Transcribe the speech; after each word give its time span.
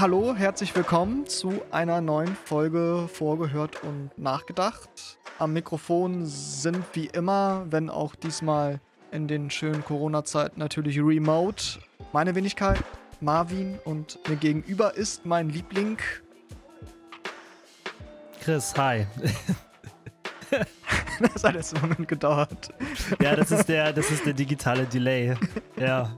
hallo, 0.00 0.32
herzlich 0.36 0.76
willkommen 0.76 1.26
zu 1.26 1.60
einer 1.72 2.00
neuen 2.00 2.36
Folge 2.36 3.08
Vorgehört 3.12 3.82
und 3.82 4.16
Nachgedacht. 4.16 5.18
Am 5.40 5.52
Mikrofon 5.52 6.24
sind 6.24 6.84
wie 6.92 7.06
immer, 7.06 7.66
wenn 7.68 7.90
auch 7.90 8.14
diesmal 8.14 8.80
in 9.10 9.26
den 9.26 9.50
schönen 9.50 9.84
Corona-Zeiten 9.84 10.60
natürlich 10.60 11.00
remote, 11.00 11.80
meine 12.12 12.36
Wenigkeit, 12.36 12.78
Marvin 13.20 13.80
und 13.84 14.20
mir 14.28 14.36
gegenüber 14.36 14.94
ist 14.94 15.26
mein 15.26 15.48
Liebling. 15.48 15.98
Chris, 18.40 18.74
hi. 18.76 19.04
das 21.32 21.42
hat 21.42 21.56
jetzt 21.56 21.74
einen 21.74 21.82
Moment 21.82 22.06
gedauert. 22.06 22.68
Ja, 23.20 23.34
das 23.34 23.50
ist 23.50 23.68
der, 23.68 23.92
das 23.92 24.12
ist 24.12 24.24
der 24.24 24.34
digitale 24.34 24.84
Delay. 24.84 25.34
Ja. 25.76 26.16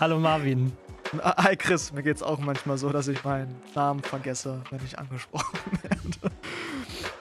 Hallo 0.00 0.18
Marvin. 0.18 0.72
Hi 1.22 1.56
Chris, 1.56 1.92
mir 1.92 2.02
geht's 2.02 2.22
auch 2.22 2.38
manchmal 2.38 2.76
so, 2.76 2.90
dass 2.90 3.08
ich 3.08 3.24
meinen 3.24 3.54
Namen 3.74 4.02
vergesse, 4.02 4.60
wenn 4.70 4.80
ich 4.84 4.98
angesprochen 4.98 5.58
werde. 5.82 6.34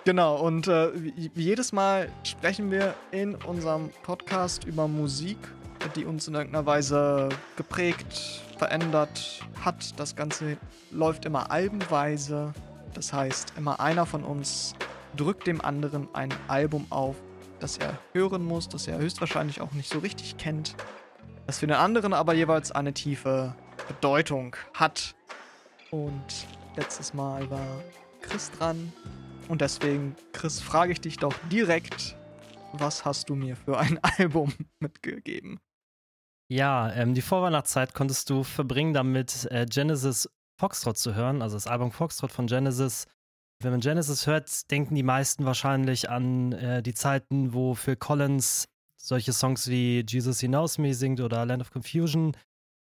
Genau, 0.03 0.35
und 0.35 0.67
äh, 0.67 0.91
wie, 0.95 1.29
jedes 1.35 1.71
Mal 1.71 2.09
sprechen 2.23 2.69
wir 2.69 2.95
in 3.11 3.35
unserem 3.35 3.89
Podcast 4.03 4.65
über 4.65 4.87
Musik, 4.87 5.37
die 5.95 6.05
uns 6.05 6.27
in 6.27 6.35
irgendeiner 6.35 6.65
Weise 6.65 7.29
geprägt, 7.55 8.41
verändert 8.57 9.41
hat. 9.63 9.97
Das 9.97 10.15
Ganze 10.15 10.57
läuft 10.91 11.25
immer 11.25 11.51
albenweise. 11.51 12.53
Das 12.93 13.13
heißt, 13.13 13.53
immer 13.57 13.79
einer 13.79 14.05
von 14.05 14.23
uns 14.23 14.75
drückt 15.15 15.47
dem 15.47 15.61
anderen 15.61 16.09
ein 16.13 16.33
Album 16.47 16.87
auf, 16.89 17.15
das 17.59 17.77
er 17.77 17.97
hören 18.13 18.43
muss, 18.43 18.67
das 18.67 18.87
er 18.87 18.97
höchstwahrscheinlich 18.97 19.61
auch 19.61 19.71
nicht 19.71 19.89
so 19.89 19.99
richtig 19.99 20.37
kennt, 20.37 20.75
das 21.45 21.59
für 21.59 21.67
den 21.67 21.77
anderen 21.77 22.13
aber 22.13 22.33
jeweils 22.33 22.73
eine 22.73 22.93
tiefe 22.93 23.55
Bedeutung 23.87 24.55
hat. 24.73 25.15
Und 25.91 26.47
letztes 26.75 27.13
Mal 27.13 27.49
war 27.49 27.83
Chris 28.21 28.51
dran. 28.51 28.91
Und 29.47 29.61
deswegen, 29.61 30.15
Chris, 30.33 30.59
frage 30.59 30.91
ich 30.91 31.01
dich 31.01 31.17
doch 31.17 31.33
direkt, 31.51 32.15
was 32.73 33.05
hast 33.05 33.29
du 33.29 33.35
mir 33.35 33.55
für 33.55 33.77
ein 33.77 33.99
Album 34.17 34.53
mitgegeben? 34.79 35.59
Ja, 36.49 36.91
ähm, 36.93 37.13
die 37.13 37.21
Vorweihnachtszeit 37.21 37.93
konntest 37.93 38.29
du 38.29 38.43
verbringen, 38.43 38.93
damit 38.93 39.47
äh, 39.51 39.65
Genesis 39.65 40.29
Foxtrot 40.59 40.97
zu 40.97 41.13
hören, 41.13 41.41
also 41.41 41.55
das 41.55 41.67
Album 41.67 41.91
Foxtrot 41.91 42.31
von 42.31 42.47
Genesis. 42.47 43.05
Wenn 43.61 43.71
man 43.71 43.81
Genesis 43.81 44.27
hört, 44.27 44.69
denken 44.71 44.95
die 44.95 45.03
meisten 45.03 45.45
wahrscheinlich 45.45 46.09
an 46.09 46.53
äh, 46.53 46.81
die 46.81 46.93
Zeiten, 46.93 47.53
wo 47.53 47.73
Phil 47.73 47.95
Collins 47.95 48.65
solche 48.97 49.33
Songs 49.33 49.67
wie 49.67 50.03
Jesus 50.07 50.39
He 50.39 50.47
Knows 50.47 50.77
Me 50.77 50.93
singt 50.93 51.21
oder 51.21 51.45
Land 51.45 51.61
of 51.61 51.71
Confusion 51.71 52.35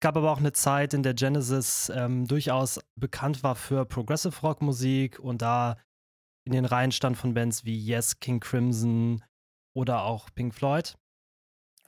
gab 0.06 0.18
aber 0.18 0.32
auch 0.32 0.38
eine 0.38 0.54
Zeit, 0.54 0.94
in 0.94 1.02
der 1.02 1.16
Genesis 1.16 1.90
ähm, 1.90 2.28
durchaus 2.28 2.80
bekannt 2.96 3.42
war 3.42 3.56
für 3.56 3.88
Progressive 3.88 4.40
Rock 4.42 4.62
Musik 4.62 5.18
und 5.18 5.42
da 5.42 5.78
in 6.46 6.54
den 6.54 6.66
Reihen 6.66 6.92
stand 6.92 7.18
von 7.18 7.34
Bands 7.34 7.66
wie 7.66 7.76
Yes, 7.76 8.20
King 8.20 8.40
Crimson 8.40 9.24
oder 9.76 10.04
auch 10.04 10.30
Pink 10.36 10.54
Floyd. 10.54 10.94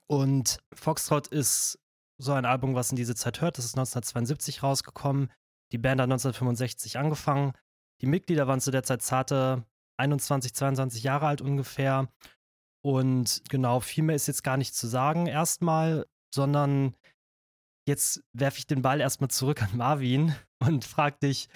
Und 0.08 0.58
Foxtrot 0.74 1.28
ist 1.28 1.78
so 2.20 2.34
ein 2.34 2.46
Album, 2.46 2.74
was 2.74 2.90
in 2.90 2.96
diese 2.96 3.14
Zeit 3.14 3.40
hört. 3.40 3.59
Das 3.59 3.66
ist 3.66 3.78
1972 3.78 4.64
rausgekommen. 4.64 5.31
Die 5.72 5.78
Band 5.78 6.02
hat 6.02 6.06
1965 6.06 6.98
angefangen. 6.98 7.54
Die 8.02 8.08
Mitglieder 8.08 8.48
waren 8.48 8.62
zu 8.62 8.72
der 8.72 8.81
Zeit 8.81 9.04
zarte 9.04 9.64
21, 9.98 10.56
22 10.56 11.04
Jahre 11.04 11.28
alt 11.28 11.42
ungefähr. 11.42 12.09
Und 12.84 13.44
genau, 13.48 13.80
viel 13.80 14.06
mehr 14.06 14.16
ist 14.16 14.26
jetzt 14.26 14.44
gar 14.44 14.58
nicht 14.58 14.74
zu 14.74 14.88
sagen 14.88 15.28
erstmal, 15.28 16.08
sondern 16.34 16.96
Jetzt 17.88 18.22
werfe 18.34 18.58
ich 18.58 18.68
den 18.68 18.81
Ball 18.81 19.00
erstmal 19.00 19.30
zurück 19.30 19.64
an 19.64 19.78
Marvin 19.78 20.36
und 20.59 20.84
frage 20.84 21.18
dich, 21.24 21.48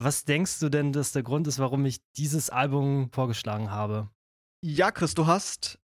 was 0.00 0.24
denkst 0.24 0.58
du 0.60 0.68
denn, 0.68 0.92
dass 0.92 1.12
der 1.12 1.22
Grund 1.22 1.46
ist, 1.46 1.58
warum 1.58 1.84
ich 1.86 2.00
dieses 2.16 2.50
Album 2.50 3.10
vorgeschlagen 3.12 3.70
habe? 3.70 4.10
Ja, 4.64 4.90
Chris, 4.90 5.14
du 5.14 5.26
hast 5.26 5.78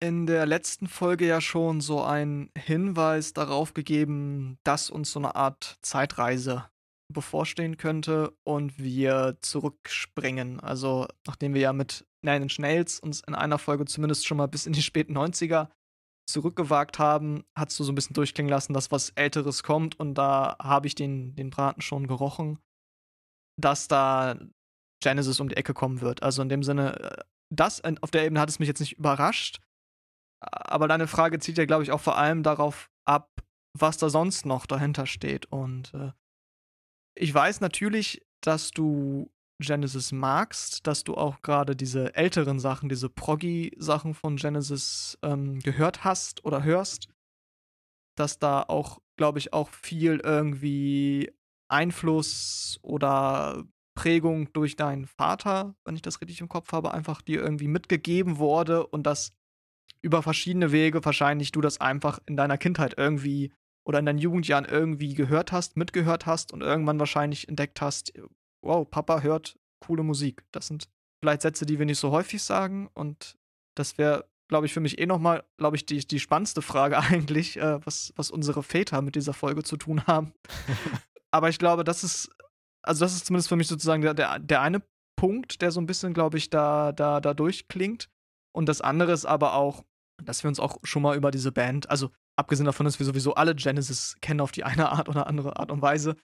in 0.00 0.26
der 0.26 0.46
letzten 0.46 0.88
Folge 0.88 1.26
ja 1.26 1.40
schon 1.40 1.80
so 1.80 2.02
einen 2.02 2.50
Hinweis 2.56 3.32
darauf 3.32 3.72
gegeben, 3.72 4.58
dass 4.64 4.90
uns 4.90 5.12
so 5.12 5.20
eine 5.20 5.36
Art 5.36 5.78
Zeitreise 5.80 6.68
bevorstehen 7.12 7.76
könnte 7.76 8.36
und 8.44 8.78
wir 8.78 9.38
zurückspringen. 9.40 10.60
Also, 10.60 11.06
nachdem 11.26 11.54
wir 11.54 11.60
ja 11.60 11.72
mit 11.72 12.04
Nine 12.22 12.42
Inch 12.42 12.58
Nails 12.58 12.98
uns 12.98 13.20
in 13.20 13.34
einer 13.34 13.58
Folge 13.58 13.84
zumindest 13.84 14.26
schon 14.26 14.38
mal 14.38 14.48
bis 14.48 14.66
in 14.66 14.72
die 14.72 14.82
späten 14.82 15.16
90er 15.16 15.68
zurückgewagt 16.26 16.98
haben, 16.98 17.44
hast 17.56 17.78
du 17.78 17.84
so 17.84 17.92
ein 17.92 17.94
bisschen 17.94 18.14
durchklingen 18.14 18.50
lassen, 18.50 18.72
dass 18.72 18.90
was 18.90 19.10
Älteres 19.10 19.62
kommt 19.62 19.98
und 19.98 20.14
da 20.14 20.56
habe 20.60 20.86
ich 20.86 20.94
den, 20.94 21.34
den 21.36 21.50
Braten 21.50 21.80
schon 21.80 22.06
gerochen, 22.06 22.58
dass 23.60 23.88
da 23.88 24.38
Genesis 25.02 25.40
um 25.40 25.48
die 25.48 25.56
Ecke 25.56 25.74
kommen 25.74 26.00
wird. 26.00 26.22
Also 26.22 26.42
in 26.42 26.48
dem 26.48 26.62
Sinne, 26.62 26.98
äh, 26.98 27.24
das 27.50 27.82
auf 28.02 28.10
der 28.10 28.24
Ebene 28.24 28.40
hat 28.40 28.48
es 28.48 28.58
mich 28.58 28.68
jetzt 28.68 28.80
nicht 28.80 28.98
überrascht, 28.98 29.60
aber 30.40 30.88
deine 30.88 31.06
Frage 31.06 31.38
zieht 31.38 31.58
ja, 31.58 31.64
glaube 31.64 31.84
ich, 31.84 31.92
auch 31.92 32.00
vor 32.00 32.18
allem 32.18 32.42
darauf 32.42 32.90
ab, 33.04 33.42
was 33.78 33.98
da 33.98 34.10
sonst 34.10 34.46
noch 34.46 34.66
dahinter 34.66 35.06
steht. 35.06 35.46
Und 35.46 35.94
äh, 35.94 36.12
ich 37.14 37.32
weiß 37.32 37.60
natürlich, 37.60 38.26
dass 38.40 38.70
du 38.70 39.30
Genesis 39.58 40.12
magst, 40.12 40.86
dass 40.86 41.04
du 41.04 41.14
auch 41.14 41.40
gerade 41.42 41.76
diese 41.76 42.14
älteren 42.14 42.58
Sachen, 42.58 42.88
diese 42.88 43.08
Proggy-Sachen 43.08 44.14
von 44.14 44.36
Genesis 44.36 45.18
ähm, 45.22 45.60
gehört 45.60 46.04
hast 46.04 46.44
oder 46.44 46.62
hörst, 46.62 47.08
dass 48.16 48.38
da 48.38 48.62
auch, 48.62 49.00
glaube 49.16 49.38
ich, 49.38 49.52
auch 49.52 49.70
viel 49.70 50.20
irgendwie 50.22 51.32
Einfluss 51.68 52.78
oder 52.82 53.64
Prägung 53.94 54.52
durch 54.52 54.76
deinen 54.76 55.06
Vater, 55.06 55.74
wenn 55.84 55.96
ich 55.96 56.02
das 56.02 56.20
richtig 56.20 56.40
im 56.40 56.48
Kopf 56.48 56.72
habe, 56.72 56.92
einfach 56.92 57.22
dir 57.22 57.40
irgendwie 57.40 57.68
mitgegeben 57.68 58.38
wurde 58.38 58.86
und 58.86 59.04
dass 59.04 59.32
über 60.02 60.22
verschiedene 60.22 60.70
Wege 60.70 61.04
wahrscheinlich 61.04 61.50
du 61.50 61.60
das 61.60 61.80
einfach 61.80 62.20
in 62.26 62.36
deiner 62.36 62.58
Kindheit 62.58 62.94
irgendwie 62.98 63.52
oder 63.84 64.00
in 64.00 64.06
deinen 64.06 64.18
Jugendjahren 64.18 64.66
irgendwie 64.66 65.14
gehört 65.14 65.52
hast, 65.52 65.76
mitgehört 65.76 66.26
hast 66.26 66.52
und 66.52 66.60
irgendwann 66.60 66.98
wahrscheinlich 66.98 67.48
entdeckt 67.48 67.80
hast, 67.80 68.12
wow, 68.62 68.88
Papa 68.88 69.20
hört 69.20 69.58
coole 69.80 70.02
Musik. 70.02 70.44
Das 70.52 70.66
sind 70.66 70.88
vielleicht 71.20 71.42
Sätze, 71.42 71.66
die 71.66 71.78
wir 71.78 71.86
nicht 71.86 71.98
so 71.98 72.10
häufig 72.10 72.42
sagen 72.42 72.88
und 72.94 73.36
das 73.74 73.98
wäre, 73.98 74.28
glaube 74.48 74.66
ich, 74.66 74.72
für 74.72 74.80
mich 74.80 74.98
eh 74.98 75.06
nochmal, 75.06 75.44
glaube 75.58 75.76
ich, 75.76 75.86
die, 75.86 75.98
die 76.06 76.20
spannendste 76.20 76.62
Frage 76.62 76.98
eigentlich, 76.98 77.58
äh, 77.58 77.84
was, 77.84 78.12
was 78.16 78.30
unsere 78.30 78.62
Väter 78.62 79.02
mit 79.02 79.14
dieser 79.14 79.34
Folge 79.34 79.62
zu 79.62 79.76
tun 79.76 80.06
haben. 80.06 80.32
Aber 81.30 81.48
ich 81.48 81.58
glaube, 81.58 81.84
das 81.84 82.04
ist, 82.04 82.30
also 82.82 83.04
das 83.04 83.14
ist 83.14 83.26
zumindest 83.26 83.48
für 83.48 83.56
mich 83.56 83.68
sozusagen 83.68 84.02
der, 84.02 84.14
der, 84.14 84.38
der 84.38 84.62
eine 84.62 84.82
Punkt, 85.16 85.62
der 85.62 85.70
so 85.70 85.80
ein 85.80 85.86
bisschen, 85.86 86.14
glaube 86.14 86.38
ich, 86.38 86.50
da, 86.50 86.92
da, 86.92 87.20
da 87.20 87.34
durchklingt. 87.34 88.08
Und 88.54 88.68
das 88.68 88.80
andere 88.80 89.12
ist 89.12 89.26
aber 89.26 89.54
auch, 89.54 89.84
dass 90.22 90.42
wir 90.42 90.48
uns 90.48 90.60
auch 90.60 90.78
schon 90.82 91.02
mal 91.02 91.16
über 91.16 91.30
diese 91.30 91.52
Band, 91.52 91.90
also 91.90 92.10
abgesehen 92.36 92.66
davon, 92.66 92.84
dass 92.84 92.98
wir 92.98 93.06
sowieso 93.06 93.34
alle 93.34 93.54
Genesis 93.54 94.16
kennen 94.20 94.40
auf 94.40 94.52
die 94.52 94.64
eine 94.64 94.90
Art 94.90 95.08
oder 95.08 95.26
andere 95.26 95.56
Art 95.56 95.70
und 95.70 95.82
Weise, 95.82 96.16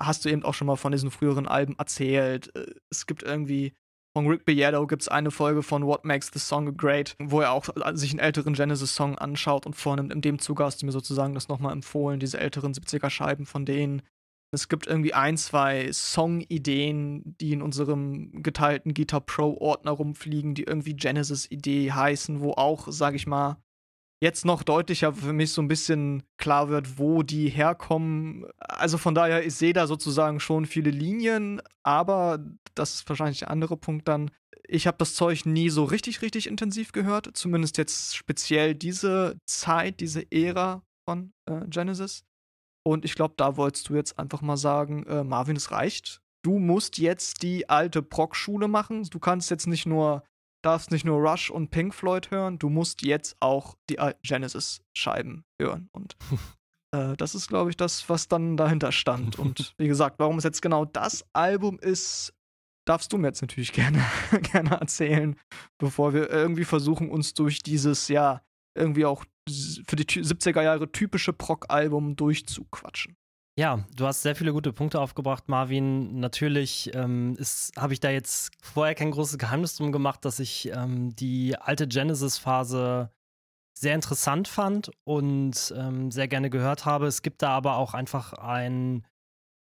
hast 0.00 0.24
du 0.24 0.28
eben 0.28 0.44
auch 0.44 0.54
schon 0.54 0.66
mal 0.66 0.76
von 0.76 0.92
diesen 0.92 1.10
früheren 1.10 1.46
Alben 1.46 1.76
erzählt. 1.78 2.54
Äh, 2.54 2.74
es 2.90 3.06
gibt 3.06 3.22
irgendwie 3.22 3.74
von 4.18 4.26
Rick 4.26 4.46
Beato 4.46 4.86
gibt 4.86 5.02
es 5.02 5.08
eine 5.08 5.30
Folge 5.30 5.62
von 5.62 5.86
What 5.86 6.04
Makes 6.04 6.30
the 6.32 6.40
Song 6.40 6.76
Great, 6.76 7.14
wo 7.20 7.40
er 7.40 7.52
auch 7.52 7.68
äh, 7.76 7.96
sich 7.96 8.10
einen 8.10 8.18
älteren 8.18 8.54
Genesis-Song 8.54 9.16
anschaut 9.16 9.66
und 9.66 9.76
vornimmt. 9.76 10.12
In 10.12 10.22
dem 10.22 10.38
Zuge 10.38 10.64
hast 10.64 10.82
du 10.82 10.86
mir 10.86 10.92
sozusagen 10.92 11.34
das 11.34 11.48
nochmal 11.48 11.72
empfohlen, 11.72 12.18
diese 12.18 12.40
älteren 12.40 12.72
70er-Scheiben 12.72 13.46
von 13.46 13.64
denen. 13.64 14.02
Es 14.50 14.68
gibt 14.68 14.86
irgendwie 14.86 15.12
ein, 15.12 15.36
zwei 15.36 15.92
Song-Ideen, 15.92 17.36
die 17.38 17.52
in 17.52 17.62
unserem 17.62 18.42
geteilten 18.42 18.94
Guitar 18.94 19.20
Pro-Ordner 19.20 19.90
rumfliegen, 19.90 20.54
die 20.54 20.64
irgendwie 20.64 20.94
Genesis-Idee 20.94 21.92
heißen, 21.92 22.40
wo 22.40 22.52
auch, 22.52 22.88
sag 22.90 23.14
ich 23.14 23.26
mal, 23.26 23.58
jetzt 24.20 24.44
noch 24.44 24.62
deutlicher 24.62 25.12
für 25.12 25.32
mich 25.32 25.52
so 25.52 25.62
ein 25.62 25.68
bisschen 25.68 26.22
klar 26.36 26.68
wird, 26.68 26.98
wo 26.98 27.22
die 27.22 27.48
herkommen. 27.48 28.46
Also 28.58 28.98
von 28.98 29.14
daher, 29.14 29.46
ich 29.46 29.54
sehe 29.54 29.72
da 29.72 29.86
sozusagen 29.86 30.40
schon 30.40 30.66
viele 30.66 30.90
Linien, 30.90 31.62
aber 31.82 32.44
das 32.74 32.94
ist 32.94 33.08
wahrscheinlich 33.08 33.40
der 33.40 33.50
andere 33.50 33.76
Punkt 33.76 34.08
dann. 34.08 34.30
Ich 34.66 34.86
habe 34.86 34.98
das 34.98 35.14
Zeug 35.14 35.46
nie 35.46 35.70
so 35.70 35.84
richtig, 35.84 36.20
richtig 36.20 36.46
intensiv 36.46 36.92
gehört. 36.92 37.30
Zumindest 37.34 37.78
jetzt 37.78 38.16
speziell 38.16 38.74
diese 38.74 39.38
Zeit, 39.46 40.00
diese 40.00 40.30
Ära 40.30 40.82
von 41.06 41.32
äh, 41.46 41.66
Genesis. 41.68 42.24
Und 42.84 43.04
ich 43.04 43.14
glaube, 43.14 43.34
da 43.36 43.56
wolltest 43.56 43.88
du 43.88 43.94
jetzt 43.94 44.18
einfach 44.18 44.42
mal 44.42 44.56
sagen, 44.56 45.04
äh, 45.06 45.24
Marvin, 45.24 45.56
es 45.56 45.70
reicht. 45.70 46.20
Du 46.42 46.58
musst 46.58 46.98
jetzt 46.98 47.42
die 47.42 47.68
alte 47.68 48.02
Proc-Schule 48.02 48.68
machen. 48.68 49.04
Du 49.04 49.18
kannst 49.18 49.50
jetzt 49.50 49.66
nicht 49.66 49.86
nur 49.86 50.22
darfst 50.62 50.90
nicht 50.90 51.04
nur 51.04 51.18
Rush 51.18 51.50
und 51.50 51.70
Pink 51.70 51.94
Floyd 51.94 52.30
hören, 52.30 52.58
du 52.58 52.68
musst 52.68 53.02
jetzt 53.02 53.36
auch 53.40 53.76
die 53.88 53.98
Genesis-Scheiben 54.22 55.44
hören. 55.60 55.88
Und 55.92 56.16
äh, 56.94 57.16
das 57.16 57.34
ist, 57.34 57.48
glaube 57.48 57.70
ich, 57.70 57.76
das, 57.76 58.08
was 58.08 58.28
dann 58.28 58.56
dahinter 58.56 58.92
stand. 58.92 59.38
Und 59.38 59.74
wie 59.78 59.88
gesagt, 59.88 60.18
warum 60.18 60.38
es 60.38 60.44
jetzt 60.44 60.62
genau 60.62 60.84
das 60.84 61.24
Album 61.32 61.78
ist, 61.78 62.34
darfst 62.86 63.12
du 63.12 63.18
mir 63.18 63.28
jetzt 63.28 63.42
natürlich 63.42 63.72
gerne, 63.74 64.04
gerne 64.52 64.70
erzählen, 64.70 65.36
bevor 65.78 66.12
wir 66.12 66.30
irgendwie 66.30 66.64
versuchen, 66.64 67.10
uns 67.10 67.34
durch 67.34 67.62
dieses, 67.62 68.08
ja, 68.08 68.42
irgendwie 68.76 69.04
auch 69.04 69.24
für 69.86 69.96
die 69.96 70.04
70er 70.04 70.62
Jahre 70.62 70.92
typische 70.92 71.32
Proc-Album 71.32 72.16
durchzuquatschen. 72.16 73.16
Ja, 73.58 73.84
du 73.96 74.06
hast 74.06 74.22
sehr 74.22 74.36
viele 74.36 74.52
gute 74.52 74.72
Punkte 74.72 75.00
aufgebracht, 75.00 75.48
Marvin. 75.48 76.20
Natürlich 76.20 76.94
ähm, 76.94 77.36
habe 77.76 77.92
ich 77.92 77.98
da 77.98 78.08
jetzt 78.08 78.52
vorher 78.62 78.94
kein 78.94 79.10
großes 79.10 79.36
Geheimnis 79.36 79.74
drum 79.74 79.90
gemacht, 79.90 80.24
dass 80.24 80.38
ich 80.38 80.70
ähm, 80.72 81.16
die 81.16 81.56
alte 81.56 81.88
Genesis-Phase 81.88 83.10
sehr 83.76 83.96
interessant 83.96 84.46
fand 84.46 84.92
und 85.02 85.74
ähm, 85.76 86.12
sehr 86.12 86.28
gerne 86.28 86.50
gehört 86.50 86.84
habe. 86.84 87.08
Es 87.08 87.22
gibt 87.22 87.42
da 87.42 87.48
aber 87.48 87.78
auch 87.78 87.94
einfach 87.94 88.32
einen 88.32 89.04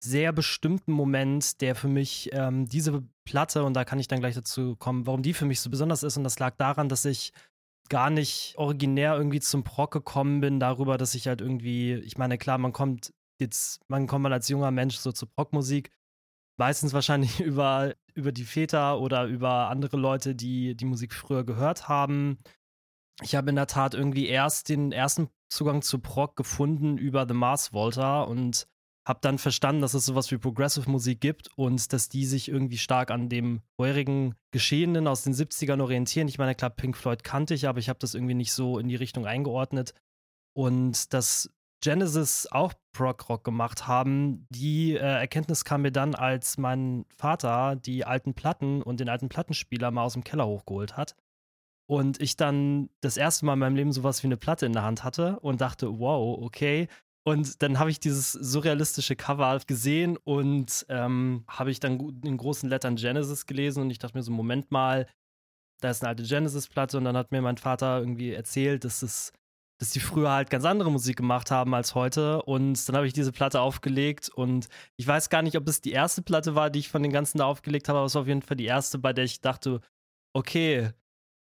sehr 0.04 0.30
bestimmten 0.34 0.92
Moment, 0.92 1.62
der 1.62 1.74
für 1.74 1.88
mich 1.88 2.28
ähm, 2.34 2.66
diese 2.68 3.02
Platte, 3.24 3.64
und 3.64 3.72
da 3.72 3.86
kann 3.86 3.98
ich 3.98 4.08
dann 4.08 4.20
gleich 4.20 4.34
dazu 4.34 4.76
kommen, 4.76 5.06
warum 5.06 5.22
die 5.22 5.32
für 5.32 5.46
mich 5.46 5.62
so 5.62 5.70
besonders 5.70 6.02
ist. 6.02 6.18
Und 6.18 6.24
das 6.24 6.38
lag 6.38 6.54
daran, 6.58 6.90
dass 6.90 7.06
ich 7.06 7.32
gar 7.88 8.10
nicht 8.10 8.58
originär 8.58 9.16
irgendwie 9.16 9.40
zum 9.40 9.64
Proc 9.64 9.90
gekommen 9.90 10.42
bin, 10.42 10.60
darüber, 10.60 10.98
dass 10.98 11.14
ich 11.14 11.28
halt 11.28 11.40
irgendwie, 11.40 11.94
ich 11.94 12.18
meine, 12.18 12.36
klar, 12.36 12.58
man 12.58 12.74
kommt 12.74 13.14
jetzt, 13.40 13.80
man 13.88 14.06
kommt 14.06 14.22
mal 14.22 14.32
als 14.32 14.48
junger 14.48 14.70
Mensch 14.70 14.96
so 14.96 15.12
zur 15.12 15.28
Rockmusik, 15.38 15.90
meistens 16.58 16.92
wahrscheinlich 16.92 17.40
über, 17.40 17.94
über 18.14 18.32
die 18.32 18.44
Väter 18.44 19.00
oder 19.00 19.26
über 19.26 19.68
andere 19.68 19.96
Leute, 19.96 20.34
die 20.34 20.76
die 20.76 20.84
Musik 20.84 21.14
früher 21.14 21.44
gehört 21.44 21.88
haben. 21.88 22.38
Ich 23.22 23.34
habe 23.34 23.50
in 23.50 23.56
der 23.56 23.66
Tat 23.66 23.94
irgendwie 23.94 24.26
erst 24.26 24.68
den 24.68 24.92
ersten 24.92 25.28
Zugang 25.48 25.82
zu 25.82 26.00
Prog 26.00 26.36
gefunden 26.36 26.98
über 26.98 27.26
The 27.26 27.34
Mars 27.34 27.72
Volta 27.72 28.22
und 28.22 28.66
habe 29.06 29.20
dann 29.22 29.38
verstanden, 29.38 29.82
dass 29.82 29.94
es 29.94 30.04
sowas 30.04 30.32
wie 30.32 30.36
Progressive 30.36 30.90
Musik 30.90 31.20
gibt 31.20 31.48
und 31.56 31.92
dass 31.92 32.08
die 32.08 32.26
sich 32.26 32.48
irgendwie 32.48 32.76
stark 32.76 33.12
an 33.12 33.28
dem 33.28 33.62
vorherigen 33.76 34.34
Geschehenen 34.50 35.06
aus 35.06 35.22
den 35.22 35.32
70ern 35.32 35.80
orientieren. 35.80 36.26
Ich 36.26 36.38
meine, 36.38 36.56
klar, 36.56 36.70
Pink 36.70 36.96
Floyd 36.96 37.22
kannte 37.22 37.54
ich, 37.54 37.68
aber 37.68 37.78
ich 37.78 37.88
habe 37.88 38.00
das 38.00 38.14
irgendwie 38.14 38.34
nicht 38.34 38.52
so 38.52 38.80
in 38.80 38.88
die 38.88 38.96
Richtung 38.96 39.24
eingeordnet. 39.24 39.94
Und 40.56 41.12
das 41.14 41.52
Genesis 41.82 42.46
auch 42.50 42.72
Prog-Rock 42.92 43.44
gemacht 43.44 43.86
haben, 43.86 44.46
die 44.50 44.94
äh, 44.94 44.98
Erkenntnis 44.98 45.64
kam 45.64 45.82
mir 45.82 45.92
dann, 45.92 46.14
als 46.14 46.58
mein 46.58 47.04
Vater 47.16 47.76
die 47.76 48.04
alten 48.04 48.34
Platten 48.34 48.82
und 48.82 49.00
den 49.00 49.08
alten 49.08 49.28
Plattenspieler 49.28 49.90
mal 49.90 50.04
aus 50.04 50.14
dem 50.14 50.24
Keller 50.24 50.46
hochgeholt 50.46 50.96
hat. 50.96 51.14
Und 51.88 52.20
ich 52.20 52.36
dann 52.36 52.90
das 53.00 53.16
erste 53.16 53.46
Mal 53.46 53.52
in 53.52 53.58
meinem 53.60 53.76
Leben 53.76 53.92
sowas 53.92 54.22
wie 54.22 54.26
eine 54.26 54.36
Platte 54.36 54.66
in 54.66 54.72
der 54.72 54.82
Hand 54.82 55.04
hatte 55.04 55.38
und 55.40 55.60
dachte, 55.60 55.98
wow, 56.00 56.42
okay. 56.42 56.88
Und 57.24 57.62
dann 57.62 57.78
habe 57.78 57.90
ich 57.90 58.00
dieses 58.00 58.32
surrealistische 58.32 59.14
Cover 59.14 59.58
gesehen 59.66 60.16
und 60.16 60.86
ähm, 60.88 61.44
habe 61.48 61.70
ich 61.70 61.80
dann 61.80 62.20
in 62.24 62.36
großen 62.36 62.68
Lettern 62.68 62.96
Genesis 62.96 63.46
gelesen 63.46 63.82
und 63.82 63.90
ich 63.90 63.98
dachte 63.98 64.16
mir 64.16 64.22
so, 64.22 64.32
Moment 64.32 64.70
mal, 64.70 65.06
da 65.80 65.90
ist 65.90 66.02
eine 66.02 66.10
alte 66.10 66.22
Genesis-Platte 66.22 66.98
und 66.98 67.04
dann 67.04 67.16
hat 67.16 67.32
mir 67.32 67.42
mein 67.42 67.58
Vater 67.58 67.98
irgendwie 67.98 68.32
erzählt, 68.32 68.84
dass 68.84 69.02
es 69.02 69.32
dass 69.78 69.90
die 69.90 70.00
früher 70.00 70.30
halt 70.30 70.50
ganz 70.50 70.64
andere 70.64 70.90
Musik 70.90 71.16
gemacht 71.16 71.50
haben 71.50 71.74
als 71.74 71.94
heute. 71.94 72.42
Und 72.42 72.88
dann 72.88 72.96
habe 72.96 73.06
ich 73.06 73.12
diese 73.12 73.32
Platte 73.32 73.60
aufgelegt 73.60 74.30
und 74.30 74.68
ich 74.96 75.06
weiß 75.06 75.28
gar 75.28 75.42
nicht, 75.42 75.56
ob 75.56 75.68
es 75.68 75.80
die 75.80 75.92
erste 75.92 76.22
Platte 76.22 76.54
war, 76.54 76.70
die 76.70 76.78
ich 76.78 76.88
von 76.88 77.02
den 77.02 77.12
ganzen 77.12 77.38
da 77.38 77.44
aufgelegt 77.44 77.88
habe, 77.88 77.98
aber 77.98 78.06
es 78.06 78.14
war 78.14 78.22
auf 78.22 78.28
jeden 78.28 78.42
Fall 78.42 78.56
die 78.56 78.66
erste, 78.66 78.98
bei 78.98 79.12
der 79.12 79.24
ich 79.24 79.40
dachte, 79.40 79.80
okay, 80.34 80.90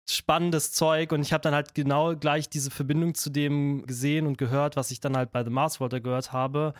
spannendes 0.09 0.71
Zeug 0.71 1.11
und 1.11 1.21
ich 1.21 1.33
habe 1.33 1.41
dann 1.41 1.53
halt 1.53 1.75
genau 1.75 2.15
gleich 2.15 2.49
diese 2.49 2.71
Verbindung 2.71 3.13
zu 3.13 3.29
dem 3.29 3.85
gesehen 3.85 4.25
und 4.25 4.37
gehört, 4.37 4.75
was 4.75 4.91
ich 4.91 4.99
dann 4.99 5.15
halt 5.15 5.31
bei 5.31 5.43
The 5.43 5.51
Mars 5.51 5.79
Volta 5.79 5.99
gehört 5.99 6.31
habe. 6.31 6.73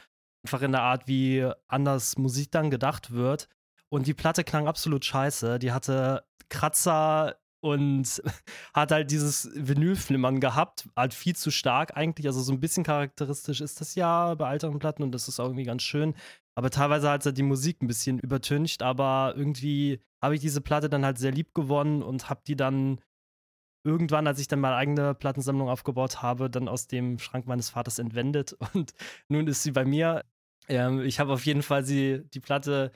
Einfach 0.46 0.62
in 0.62 0.72
der 0.72 0.82
Art, 0.82 1.08
wie 1.08 1.48
anders 1.68 2.18
Musik 2.18 2.52
dann 2.52 2.72
gedacht 2.72 3.12
wird. 3.12 3.48
Und 3.90 4.08
die 4.08 4.14
Platte 4.14 4.44
klang 4.44 4.68
absolut 4.68 5.04
scheiße. 5.06 5.60
Die 5.60 5.72
hatte 5.72 6.24
Kratzer 6.50 7.36
und 7.62 8.22
hat 8.74 8.92
halt 8.92 9.12
dieses 9.12 9.50
Vinylflimmern 9.54 10.40
gehabt, 10.40 10.88
halt 10.96 11.14
viel 11.14 11.36
zu 11.36 11.52
stark 11.52 11.96
eigentlich. 11.98 12.28
Also 12.28 12.42
so 12.42 12.52
ein 12.54 12.60
bisschen 12.60 12.84
charakteristisch 12.84 13.62
ist 13.62 13.82
das 13.82 13.96
ja 13.96 14.36
bei 14.36 14.52
älteren 14.52 14.80
Platten 14.80 15.04
und 15.04 15.12
das 15.12 15.28
ist 15.28 15.40
auch 15.40 15.46
irgendwie 15.46 15.64
ganz 15.64 15.84
schön. 15.84 16.16
Aber 16.56 16.70
teilweise 16.70 17.10
hat 17.10 17.26
halt 17.26 17.38
die 17.38 17.44
Musik 17.44 17.82
ein 17.82 17.88
bisschen 17.88 18.20
übertüncht, 18.20 18.82
aber 18.82 19.34
irgendwie 19.38 20.02
habe 20.22 20.36
ich 20.36 20.42
diese 20.42 20.62
Platte 20.62 20.90
dann 20.90 21.06
halt 21.06 21.18
sehr 21.18 21.32
lieb 21.32 21.54
gewonnen 21.54 22.04
und 22.04 22.30
habe 22.30 22.42
die 22.46 22.56
dann 22.56 23.00
irgendwann, 23.86 24.28
als 24.28 24.40
ich 24.40 24.48
dann 24.48 24.60
meine 24.60 24.76
eigene 24.76 25.16
Plattensammlung 25.16 25.70
aufgebaut 25.70 26.22
habe, 26.22 26.50
dann 26.50 26.68
aus 26.68 26.88
dem 26.88 27.18
Schrank 27.20 27.48
meines 27.48 27.70
Vaters 27.70 28.00
entwendet 28.00 28.58
und 28.74 28.94
nun 29.30 29.48
ist 29.48 29.64
sie 29.64 29.72
bei 29.72 29.86
mir. 29.86 30.26
Ähm, 30.68 31.02
ich 31.02 31.20
habe 31.20 31.34
auf 31.34 31.46
jeden 31.46 31.64
Fall 31.64 31.84
sie, 31.84 32.24
die 32.34 32.40
Platte 32.40 32.92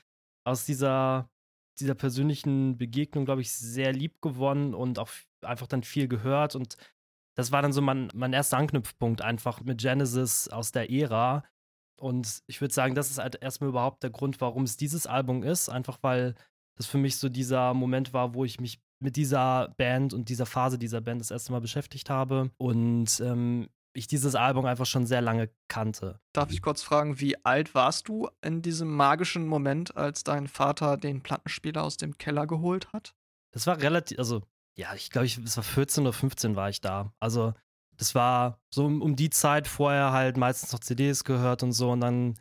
aus 0.45 0.66
dieser 0.66 1.30
dieser 1.79 1.95
persönlichen 1.95 2.77
Begegnung, 2.77 3.25
glaube 3.25 3.41
ich, 3.41 3.51
sehr 3.51 3.93
lieb 3.93 4.21
gewonnen 4.21 4.73
und 4.73 4.99
auch 4.99 5.09
einfach 5.41 5.67
dann 5.67 5.83
viel 5.83 6.07
gehört. 6.07 6.55
Und 6.55 6.77
das 7.35 7.51
war 7.51 7.61
dann 7.61 7.73
so 7.73 7.81
mein, 7.81 8.09
mein 8.13 8.33
erster 8.33 8.57
Anknüpfpunkt 8.57 9.21
einfach 9.21 9.61
mit 9.61 9.81
Genesis 9.81 10.47
aus 10.47 10.71
der 10.71 10.91
Ära. 10.91 11.43
Und 11.99 12.43
ich 12.47 12.61
würde 12.61 12.73
sagen, 12.73 12.95
das 12.95 13.09
ist 13.09 13.17
halt 13.17 13.41
erstmal 13.41 13.69
überhaupt 13.69 14.03
der 14.03 14.09
Grund, 14.09 14.41
warum 14.41 14.63
es 14.63 14.77
dieses 14.77 15.07
Album 15.07 15.43
ist. 15.43 15.69
Einfach 15.69 15.97
weil 16.01 16.35
das 16.75 16.87
für 16.87 16.97
mich 16.97 17.17
so 17.17 17.29
dieser 17.29 17.73
Moment 17.73 18.13
war, 18.13 18.33
wo 18.33 18.45
ich 18.45 18.59
mich 18.59 18.81
mit 18.99 19.15
dieser 19.15 19.73
Band 19.77 20.13
und 20.13 20.29
dieser 20.29 20.45
Phase 20.45 20.77
dieser 20.79 21.01
Band 21.01 21.21
das 21.21 21.31
erste 21.31 21.51
Mal 21.51 21.61
beschäftigt 21.61 22.09
habe. 22.09 22.51
Und 22.57 23.19
ähm, 23.19 23.67
ich 23.94 24.07
dieses 24.07 24.36
Album 24.36 24.66
einfach 24.66 24.86
schon 24.86 25.06
sehr 25.06 25.22
lange 25.22 25.50
kannte. 25.68 26.19
Darf 26.34 26.51
ich 26.51 26.62
kurz 26.62 26.81
fragen, 26.81 27.19
wie 27.19 27.44
alt 27.45 27.75
warst 27.75 28.07
du 28.07 28.28
in 28.42 28.62
diesem 28.62 28.92
magischen 28.92 29.48
Moment, 29.48 29.95
als 29.95 30.24
dein 30.24 30.48
Vater 30.48 30.98
den 30.98 31.22
Plattenspieler 31.22 31.84
aus 31.84 31.98
dem 31.98 32.18
Keller 32.18 32.48
geholt 32.48 32.92
hat? 32.92 33.16
Das 33.51 33.68
war 33.68 33.80
relativ, 33.80 34.18
also 34.18 34.42
ja, 34.75 34.94
ich 34.95 35.12
glaube, 35.12 35.28
es 35.28 35.57
war 35.57 35.63
14 35.63 36.04
oder 36.04 36.13
15 36.13 36.56
war 36.56 36.69
ich 36.69 36.81
da. 36.81 37.13
Also 37.19 37.54
das 37.98 38.16
war 38.16 38.60
so 38.74 38.86
um, 38.86 39.01
um, 39.01 39.16
die 39.16 39.30
Zeit 39.30 39.68
vorher 39.68 40.12
halt 40.12 40.38
meistens 40.38 40.72
noch 40.74 40.80
CDs 40.80 41.24
gehört 41.24 41.62
und 41.62 41.74
so 41.74 41.92
und 41.92 42.01
dann, 42.01 42.40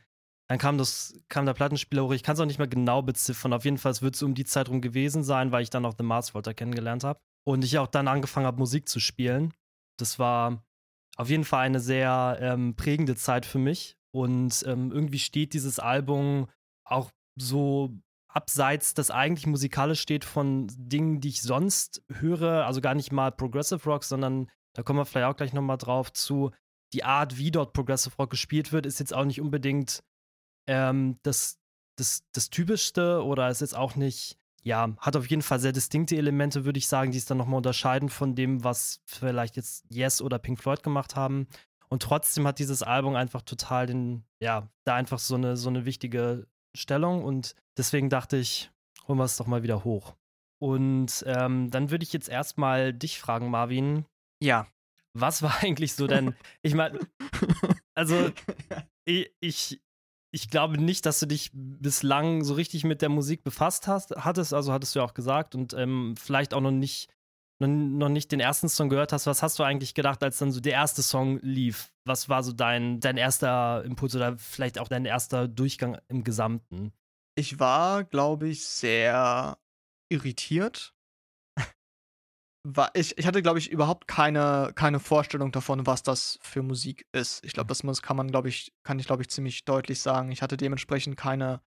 dann 0.48 0.58
kam 0.58 0.78
das, 0.78 1.14
kam 1.28 1.44
der 1.44 1.52
Plattenspieler 1.52 2.04
hoch. 2.04 2.12
Ich 2.12 2.22
kann 2.22 2.34
es 2.34 2.40
auch 2.40 2.46
nicht 2.46 2.58
mehr 2.58 2.68
genau 2.68 3.02
beziffern. 3.02 3.52
Auf 3.52 3.66
jeden 3.66 3.76
Fall 3.76 3.94
wird 4.00 4.14
es 4.14 4.22
um 4.22 4.34
die 4.34 4.44
Zeit 4.46 4.70
rum 4.70 4.80
gewesen 4.80 5.22
sein, 5.22 5.52
weil 5.52 5.62
ich 5.62 5.70
dann 5.70 5.84
auch 5.84 5.94
The 5.96 6.04
Mars 6.04 6.32
Volta 6.34 6.54
kennengelernt 6.54 7.04
habe. 7.04 7.20
Und 7.44 7.64
ich 7.64 7.78
auch 7.78 7.88
dann 7.88 8.08
angefangen 8.08 8.46
habe, 8.46 8.58
Musik 8.58 8.88
zu 8.88 9.00
spielen. 9.00 9.52
Das 9.98 10.18
war 10.18 10.64
auf 11.16 11.28
jeden 11.28 11.44
Fall 11.44 11.66
eine 11.66 11.80
sehr 11.80 12.38
ähm, 12.40 12.74
prägende 12.74 13.16
Zeit 13.16 13.46
für 13.46 13.58
mich. 13.58 13.96
Und 14.14 14.64
ähm, 14.66 14.90
irgendwie 14.92 15.18
steht 15.18 15.54
dieses 15.54 15.78
Album 15.78 16.48
auch 16.84 17.10
so 17.36 17.94
abseits, 18.28 18.94
das 18.94 19.10
eigentlich 19.10 19.46
musikalisch 19.46 20.00
steht 20.00 20.24
von 20.24 20.66
Dingen, 20.76 21.20
die 21.20 21.28
ich 21.28 21.42
sonst 21.42 22.02
höre. 22.10 22.66
Also 22.66 22.80
gar 22.80 22.94
nicht 22.94 23.12
mal 23.12 23.30
Progressive 23.30 23.84
Rock, 23.88 24.04
sondern 24.04 24.50
da 24.74 24.82
kommen 24.82 24.98
wir 24.98 25.04
vielleicht 25.04 25.26
auch 25.26 25.36
gleich 25.36 25.52
nochmal 25.52 25.78
drauf 25.78 26.12
zu. 26.12 26.50
Die 26.92 27.04
Art, 27.04 27.38
wie 27.38 27.50
dort 27.50 27.72
Progressive 27.72 28.14
Rock 28.16 28.30
gespielt 28.30 28.72
wird, 28.72 28.86
ist 28.86 29.00
jetzt 29.00 29.14
auch 29.14 29.24
nicht 29.24 29.40
unbedingt 29.40 30.02
ähm, 30.66 31.18
das, 31.22 31.58
das, 31.96 32.24
das 32.32 32.50
Typischste 32.50 33.22
oder 33.24 33.48
ist 33.48 33.60
jetzt 33.60 33.76
auch 33.76 33.96
nicht 33.96 34.38
ja, 34.64 34.94
hat 34.98 35.16
auf 35.16 35.28
jeden 35.28 35.42
Fall 35.42 35.58
sehr 35.58 35.72
distinkte 35.72 36.16
Elemente, 36.16 36.64
würde 36.64 36.78
ich 36.78 36.88
sagen, 36.88 37.10
die 37.10 37.18
es 37.18 37.26
dann 37.26 37.38
nochmal 37.38 37.58
unterscheiden 37.58 38.08
von 38.08 38.34
dem, 38.34 38.62
was 38.62 39.00
vielleicht 39.06 39.56
jetzt 39.56 39.84
Yes 39.88 40.22
oder 40.22 40.38
Pink 40.38 40.60
Floyd 40.60 40.82
gemacht 40.82 41.16
haben. 41.16 41.48
Und 41.88 42.02
trotzdem 42.02 42.46
hat 42.46 42.58
dieses 42.58 42.82
Album 42.82 43.16
einfach 43.16 43.42
total 43.42 43.86
den, 43.86 44.24
ja, 44.40 44.68
da 44.84 44.94
einfach 44.94 45.18
so 45.18 45.34
eine, 45.34 45.56
so 45.56 45.68
eine 45.68 45.84
wichtige 45.84 46.46
Stellung. 46.74 47.24
Und 47.24 47.54
deswegen 47.76 48.08
dachte 48.08 48.36
ich, 48.36 48.70
holen 49.06 49.18
wir 49.18 49.24
es 49.24 49.36
doch 49.36 49.46
mal 49.46 49.62
wieder 49.62 49.84
hoch. 49.84 50.14
Und 50.60 51.24
ähm, 51.26 51.70
dann 51.70 51.90
würde 51.90 52.04
ich 52.04 52.12
jetzt 52.12 52.28
erstmal 52.28 52.94
dich 52.94 53.20
fragen, 53.20 53.50
Marvin. 53.50 54.06
Ja. 54.40 54.68
Was 55.12 55.42
war 55.42 55.52
eigentlich 55.60 55.94
so 55.94 56.06
denn? 56.06 56.34
ich 56.62 56.74
meine, 56.74 57.00
also 57.94 58.30
ich, 59.04 59.30
ich, 59.40 59.82
ich 60.34 60.48
glaube 60.48 60.78
nicht, 60.78 61.04
dass 61.04 61.20
du 61.20 61.26
dich 61.26 61.50
bislang 61.52 62.42
so 62.42 62.54
richtig 62.54 62.84
mit 62.84 63.02
der 63.02 63.10
Musik 63.10 63.44
befasst 63.44 63.86
hast, 63.86 64.16
hattest, 64.16 64.54
also 64.54 64.72
hattest 64.72 64.94
du 64.94 65.00
ja 65.00 65.04
auch 65.04 65.14
gesagt 65.14 65.54
und 65.54 65.74
ähm, 65.74 66.14
vielleicht 66.18 66.54
auch 66.54 66.62
noch 66.62 66.70
nicht, 66.70 67.10
noch, 67.58 68.08
nicht 68.08 68.32
den 68.32 68.40
ersten 68.40 68.70
Song 68.70 68.88
gehört 68.88 69.12
hast. 69.12 69.26
Was 69.26 69.42
hast 69.42 69.58
du 69.58 69.62
eigentlich 69.62 69.92
gedacht, 69.92 70.22
als 70.22 70.38
dann 70.38 70.50
so 70.50 70.60
der 70.60 70.72
erste 70.72 71.02
Song 71.02 71.38
lief? 71.42 71.92
Was 72.04 72.30
war 72.30 72.42
so 72.42 72.52
dein, 72.52 72.98
dein 72.98 73.18
erster 73.18 73.84
Impuls 73.84 74.16
oder 74.16 74.38
vielleicht 74.38 74.78
auch 74.78 74.88
dein 74.88 75.04
erster 75.04 75.48
Durchgang 75.48 75.98
im 76.08 76.24
Gesamten? 76.24 76.92
Ich 77.34 77.58
war, 77.58 78.02
glaube 78.02 78.48
ich, 78.48 78.64
sehr 78.64 79.58
irritiert, 80.08 80.94
war, 82.64 82.90
ich, 82.94 83.18
ich 83.18 83.26
hatte, 83.26 83.42
glaube 83.42 83.58
ich, 83.58 83.70
überhaupt 83.70 84.06
keine, 84.06 84.72
keine 84.74 85.00
Vorstellung 85.00 85.50
davon, 85.52 85.86
was 85.86 86.02
das 86.02 86.38
für 86.42 86.62
Musik 86.62 87.06
ist. 87.12 87.44
Ich 87.44 87.52
glaube, 87.52 87.68
das 87.68 87.82
muss, 87.82 88.02
kann 88.02 88.16
man, 88.16 88.28
glaube 88.30 88.48
ich, 88.48 88.72
kann 88.84 88.98
ich, 88.98 89.06
glaube 89.06 89.22
ich, 89.22 89.30
ziemlich 89.30 89.64
deutlich 89.64 90.00
sagen. 90.00 90.30
Ich 90.30 90.42
hatte 90.42 90.56
dementsprechend 90.56 91.16
keine 91.16 91.60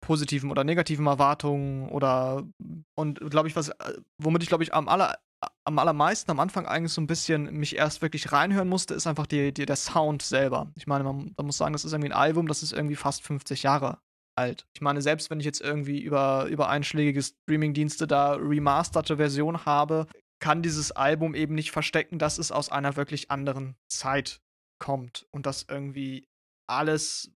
positiven 0.00 0.50
oder 0.50 0.64
negativen 0.64 1.06
Erwartungen 1.06 1.90
oder 1.90 2.46
und 2.94 3.20
glaube 3.30 3.48
ich, 3.48 3.56
was, 3.56 3.68
äh, 3.68 3.98
womit 4.18 4.42
ich, 4.42 4.48
glaube 4.48 4.64
ich, 4.64 4.72
am 4.72 4.88
aller 4.88 5.18
am 5.64 5.78
allermeisten 5.78 6.30
am 6.30 6.40
Anfang 6.40 6.66
eigentlich 6.66 6.92
so 6.92 7.00
ein 7.00 7.06
bisschen 7.06 7.52
mich 7.52 7.76
erst 7.76 8.02
wirklich 8.02 8.30
reinhören 8.32 8.68
musste, 8.68 8.94
ist 8.94 9.06
einfach 9.06 9.26
die, 9.26 9.52
die, 9.54 9.64
der 9.66 9.76
Sound 9.76 10.22
selber. 10.22 10.70
Ich 10.74 10.86
meine, 10.86 11.04
man, 11.04 11.34
man 11.36 11.46
muss 11.46 11.56
sagen, 11.56 11.72
das 11.72 11.84
ist 11.84 11.92
irgendwie 11.92 12.10
ein 12.10 12.18
Album, 12.18 12.46
das 12.46 12.62
ist 12.62 12.72
irgendwie 12.72 12.96
fast 12.96 13.22
50 13.22 13.62
Jahre 13.62 13.98
alt. 14.40 14.66
Ich 14.74 14.80
meine, 14.80 15.02
selbst 15.02 15.28
wenn 15.30 15.38
ich 15.38 15.46
jetzt 15.46 15.60
irgendwie 15.60 16.00
über, 16.00 16.46
über 16.46 16.68
einschlägige 16.68 17.22
Streamingdienste 17.22 18.06
da 18.06 18.34
remasterte 18.34 19.18
Version 19.18 19.66
habe, 19.66 20.06
kann 20.40 20.62
dieses 20.62 20.92
Album 20.92 21.34
eben 21.34 21.54
nicht 21.54 21.70
verstecken, 21.70 22.18
dass 22.18 22.38
es 22.38 22.50
aus 22.50 22.70
einer 22.70 22.96
wirklich 22.96 23.30
anderen 23.30 23.76
Zeit 23.88 24.40
kommt 24.78 25.26
und 25.30 25.44
dass 25.44 25.66
irgendwie 25.68 26.26
alles, 26.66 27.30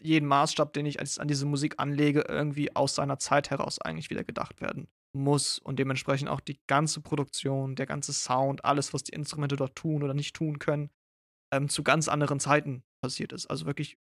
jeden 0.00 0.28
Maßstab, 0.28 0.72
den 0.74 0.86
ich 0.86 1.00
an 1.00 1.28
diese 1.28 1.46
Musik 1.46 1.74
anlege, 1.78 2.26
irgendwie 2.28 2.76
aus 2.76 2.94
seiner 2.94 3.18
Zeit 3.18 3.50
heraus 3.50 3.80
eigentlich 3.80 4.10
wieder 4.10 4.24
gedacht 4.24 4.60
werden 4.60 4.88
muss 5.14 5.58
und 5.58 5.78
dementsprechend 5.78 6.28
auch 6.28 6.40
die 6.40 6.60
ganze 6.66 7.00
Produktion, 7.00 7.76
der 7.76 7.86
ganze 7.86 8.12
Sound, 8.12 8.64
alles, 8.64 8.92
was 8.94 9.04
die 9.04 9.12
Instrumente 9.12 9.56
dort 9.56 9.76
tun 9.76 10.02
oder 10.02 10.14
nicht 10.14 10.34
tun 10.34 10.58
können, 10.58 10.90
ähm, 11.52 11.68
zu 11.68 11.82
ganz 11.82 12.08
anderen 12.08 12.40
Zeiten 12.40 12.82
passiert 13.02 13.32
ist. 13.32 13.46
Also 13.46 13.66
wirklich 13.66 13.98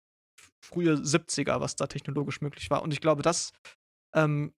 frühe 0.62 0.94
70er, 0.94 1.60
was 1.60 1.76
da 1.76 1.86
technologisch 1.86 2.40
möglich 2.40 2.70
war. 2.70 2.82
Und 2.82 2.92
ich 2.92 3.00
glaube, 3.00 3.22
das 3.22 3.52
ähm, 4.14 4.54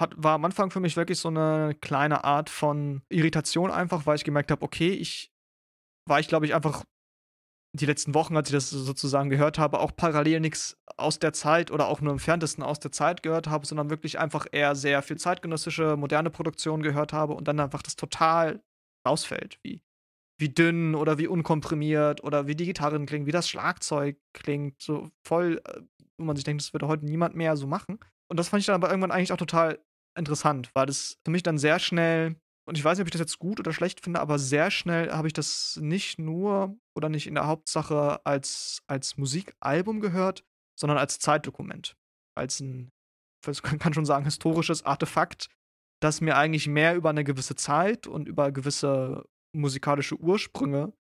hat, 0.00 0.14
war 0.16 0.34
am 0.34 0.44
Anfang 0.44 0.70
für 0.70 0.80
mich 0.80 0.96
wirklich 0.96 1.18
so 1.18 1.28
eine 1.28 1.76
kleine 1.80 2.24
Art 2.24 2.50
von 2.50 3.02
Irritation 3.08 3.70
einfach, 3.70 4.06
weil 4.06 4.16
ich 4.16 4.24
gemerkt 4.24 4.50
habe, 4.50 4.62
okay, 4.62 4.90
ich 4.90 5.30
war 6.08 6.18
ich, 6.20 6.28
glaube 6.28 6.46
ich, 6.46 6.54
einfach 6.54 6.84
die 7.72 7.86
letzten 7.86 8.14
Wochen, 8.14 8.36
als 8.36 8.48
ich 8.48 8.54
das 8.54 8.70
sozusagen 8.70 9.30
gehört 9.30 9.58
habe, 9.58 9.78
auch 9.78 9.94
parallel 9.94 10.40
nichts 10.40 10.76
aus 10.96 11.20
der 11.20 11.32
Zeit 11.32 11.70
oder 11.70 11.86
auch 11.86 12.00
nur 12.00 12.12
im 12.12 12.18
Ferntesten 12.18 12.64
aus 12.64 12.80
der 12.80 12.90
Zeit 12.90 13.22
gehört 13.22 13.46
habe, 13.46 13.64
sondern 13.64 13.90
wirklich 13.90 14.18
einfach 14.18 14.46
eher 14.50 14.74
sehr 14.74 15.02
viel 15.02 15.18
zeitgenössische, 15.18 15.96
moderne 15.96 16.30
Produktion 16.30 16.82
gehört 16.82 17.12
habe 17.12 17.34
und 17.34 17.46
dann 17.46 17.60
einfach 17.60 17.82
das 17.82 17.94
total 17.94 18.60
rausfällt, 19.06 19.60
wie, 19.62 19.82
wie 20.40 20.48
dünn 20.48 20.94
oder 20.94 21.18
wie 21.18 21.26
unkomprimiert 21.26 22.24
oder 22.24 22.46
wie 22.46 22.56
die 22.56 22.66
Gitarren 22.66 23.06
klingen, 23.06 23.26
wie 23.26 23.32
das 23.32 23.48
Schlagzeug 23.48 24.16
klingt, 24.32 24.80
so 24.80 25.08
voll, 25.22 25.60
äh, 25.64 25.80
wo 26.18 26.24
man 26.24 26.36
sich 26.36 26.44
denkt, 26.44 26.62
das 26.62 26.72
würde 26.72 26.88
heute 26.88 27.04
niemand 27.04 27.34
mehr 27.34 27.56
so 27.56 27.66
machen. 27.66 27.98
Und 28.28 28.38
das 28.38 28.48
fand 28.48 28.60
ich 28.60 28.66
dann 28.66 28.74
aber 28.74 28.88
irgendwann 28.88 29.10
eigentlich 29.10 29.32
auch 29.32 29.36
total 29.36 29.78
interessant, 30.16 30.70
weil 30.74 30.86
das 30.86 31.18
für 31.24 31.30
mich 31.30 31.42
dann 31.42 31.58
sehr 31.58 31.78
schnell 31.78 32.36
und 32.70 32.78
ich 32.78 32.84
weiß 32.84 32.98
nicht, 32.98 33.02
ob 33.02 33.08
ich 33.08 33.12
das 33.12 33.20
jetzt 33.20 33.40
gut 33.40 33.58
oder 33.58 33.72
schlecht 33.72 34.00
finde, 34.00 34.20
aber 34.20 34.38
sehr 34.38 34.70
schnell 34.70 35.10
habe 35.10 35.26
ich 35.26 35.32
das 35.32 35.76
nicht 35.82 36.20
nur 36.20 36.78
oder 36.94 37.08
nicht 37.08 37.26
in 37.26 37.34
der 37.34 37.48
Hauptsache 37.48 38.24
als, 38.24 38.82
als 38.86 39.16
Musikalbum 39.16 39.98
gehört, 39.98 40.44
sondern 40.78 40.96
als 40.96 41.18
Zeitdokument. 41.18 41.96
Als 42.36 42.60
ein, 42.60 42.90
man 43.44 43.54
kann 43.80 43.92
schon 43.92 44.04
sagen, 44.04 44.24
historisches 44.24 44.84
Artefakt, 44.84 45.48
das 46.00 46.20
mir 46.20 46.36
eigentlich 46.36 46.68
mehr 46.68 46.94
über 46.94 47.10
eine 47.10 47.24
gewisse 47.24 47.56
Zeit 47.56 48.06
und 48.06 48.28
über 48.28 48.52
gewisse 48.52 49.24
musikalische 49.52 50.16
Ursprünge 50.16 50.92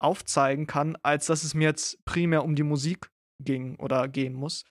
aufzeigen 0.00 0.66
kann, 0.66 0.96
als 1.02 1.26
dass 1.26 1.44
es 1.44 1.54
mir 1.54 1.68
jetzt 1.68 2.04
primär 2.04 2.44
um 2.44 2.54
die 2.54 2.62
Musik 2.62 3.10
ging 3.42 3.76
oder 3.76 4.08
gehen 4.08 4.34
muss. 4.34 4.64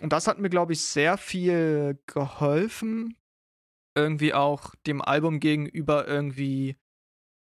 Und 0.00 0.12
das 0.12 0.26
hat 0.26 0.38
mir, 0.38 0.50
glaube 0.50 0.72
ich, 0.72 0.82
sehr 0.82 1.16
viel 1.16 1.98
geholfen, 2.06 3.16
irgendwie 3.96 4.34
auch 4.34 4.74
dem 4.86 5.00
Album 5.00 5.40
gegenüber 5.40 6.06
irgendwie 6.06 6.76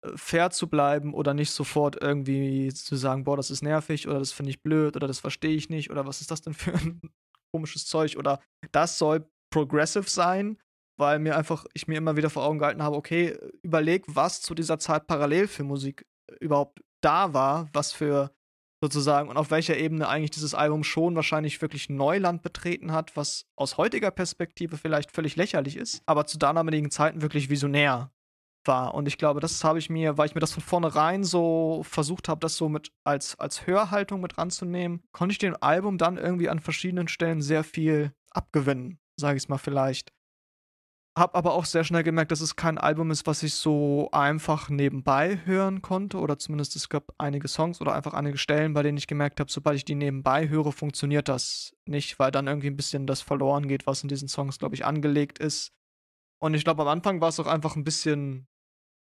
äh, 0.06 0.12
fair 0.15 0.51
zu 0.51 0.70
bleiben 0.70 1.13
oder 1.13 1.34
nicht 1.34 1.51
sofort 1.51 2.00
irgendwie 2.00 2.72
zu 2.72 2.96
sagen, 2.96 3.24
boah, 3.24 3.38
das 3.38 3.50
ist 3.50 3.63
nervig 3.63 4.08
oder 4.08 4.20
das 4.20 4.32
finde 4.32 4.51
ich 4.51 4.62
blöd 4.62 4.96
oder 4.96 5.08
das 5.08 5.20
verstehe 5.20 5.56
ich 5.56 5.70
nicht 5.70 5.89
oder 5.89 6.06
was 6.06 6.22
ist 6.22 6.30
das 6.30 6.42
denn 6.42 6.53
für 6.53 6.74
ein 6.74 7.01
komisches 7.51 7.88
Zeug 7.88 8.18
oder 8.18 8.39
das 8.72 9.00
soll 9.00 9.27
progressive 9.51 10.10
sein, 10.10 10.60
weil 10.98 11.20
mir 11.20 11.36
einfach 11.36 11.66
ich 11.74 11.88
mir 11.88 11.98
immer 11.98 12.16
wieder 12.16 12.30
vor 12.30 12.44
Augen 12.44 12.60
gehalten 12.60 12.84
habe, 12.84 12.96
okay, 12.96 13.38
überleg, 13.62 14.04
was 14.08 14.42
zu 14.42 14.54
dieser 14.54 14.80
Zeit 14.80 15.08
parallel 15.08 15.48
für 15.48 15.64
Musik 15.64 16.06
äh, 16.30 16.36
überhaupt 16.40 16.82
da 17.02 17.34
war, 17.34 17.68
was 17.74 17.92
für 17.92 18.32
sozusagen 18.82 19.30
und 19.30 19.38
auf 19.38 19.50
welcher 19.50 19.78
Ebene 19.78 20.10
eigentlich 20.10 20.32
dieses 20.32 20.54
Album 20.54 20.84
schon 20.84 21.16
wahrscheinlich 21.16 21.62
wirklich 21.62 21.90
Neuland 21.90 22.42
betreten 22.42 22.92
hat, 22.92 23.16
was 23.16 23.46
aus 23.56 23.78
heutiger 23.78 24.12
Perspektive 24.12 24.78
vielleicht 24.78 25.12
völlig 25.12 25.38
lächerlich 25.38 25.78
ist, 25.78 26.02
aber 26.06 26.26
zu 26.26 26.38
damaligen 26.38 26.92
Zeiten 26.92 27.22
wirklich 27.22 27.50
visionär 27.50 28.12
war. 28.68 28.94
Und 28.94 29.08
ich 29.08 29.18
glaube, 29.18 29.40
das 29.40 29.64
habe 29.64 29.80
ich 29.80 29.90
mir, 29.90 30.18
weil 30.18 30.28
ich 30.28 30.36
mir 30.36 30.42
das 30.42 30.52
von 30.52 30.64
vornherein 30.64 31.24
so 31.24 31.84
versucht 31.84 32.28
habe, 32.28 32.40
das 32.42 32.58
so 32.58 32.68
mit 32.68 32.92
als, 33.06 33.40
als 33.40 33.68
Hörhaltung 33.68 34.20
mit 34.20 34.38
ranzunehmen, 34.38 35.02
konnte 35.14 35.32
ich 35.32 35.40
dem 35.40 35.56
Album 35.62 35.98
dann 35.98 36.18
irgendwie 36.18 36.50
an 36.50 36.60
verschiedenen 36.60 37.08
Stellen 37.08 37.42
sehr 37.42 37.64
viel 37.64 38.14
abgewinnen, 38.32 39.00
sage 39.18 39.38
ich 39.38 39.44
es 39.44 39.50
mal 39.50 39.58
vielleicht. 39.58 40.12
Hab 41.15 41.36
aber 41.36 41.53
auch 41.53 41.65
sehr 41.65 41.84
schnell 41.84 42.01
gemerkt, 42.01 42.32
dass 42.32 42.41
es 42.41 42.55
kein 42.55 42.79
Album 42.79 43.12
ist, 43.12 43.27
was 43.27 43.43
ich 43.43 43.53
so 43.53 44.10
einfach 44.12 44.70
nebenbei 44.70 45.39
hören 45.46 45.84
konnte. 45.84 46.17
Oder 46.17 46.39
zumindest 46.39 46.75
es 46.75 46.89
gab 46.89 47.13
einige 47.20 47.48
Songs 47.48 47.82
oder 47.82 47.93
einfach 47.93 48.13
einige 48.13 48.39
Stellen, 48.39 48.74
bei 48.74 48.82
denen 48.82 48.98
ich 48.98 49.05
gemerkt 49.05 49.39
habe, 49.39 49.51
sobald 49.51 49.77
ich 49.77 49.86
die 49.86 49.93
nebenbei 49.93 50.50
höre, 50.50 50.72
funktioniert 50.72 51.29
das 51.29 51.75
nicht, 51.86 52.17
weil 52.17 52.32
dann 52.32 52.48
irgendwie 52.48 52.67
ein 52.67 52.75
bisschen 52.75 53.05
das 53.05 53.22
verloren 53.22 53.67
geht, 53.67 53.86
was 53.86 54.01
in 54.01 54.10
diesen 54.10 54.27
Songs, 54.27 54.58
glaube 54.58 54.74
ich, 54.74 54.86
angelegt 54.86 55.38
ist. 55.38 55.72
Und 56.39 56.55
ich 56.55 56.63
glaube, 56.63 56.82
am 56.82 56.88
Anfang 56.88 57.22
war 57.22 57.29
es 57.29 57.39
auch 57.39 57.48
einfach 57.48 57.75
ein 57.75 57.84
bisschen 57.84 58.48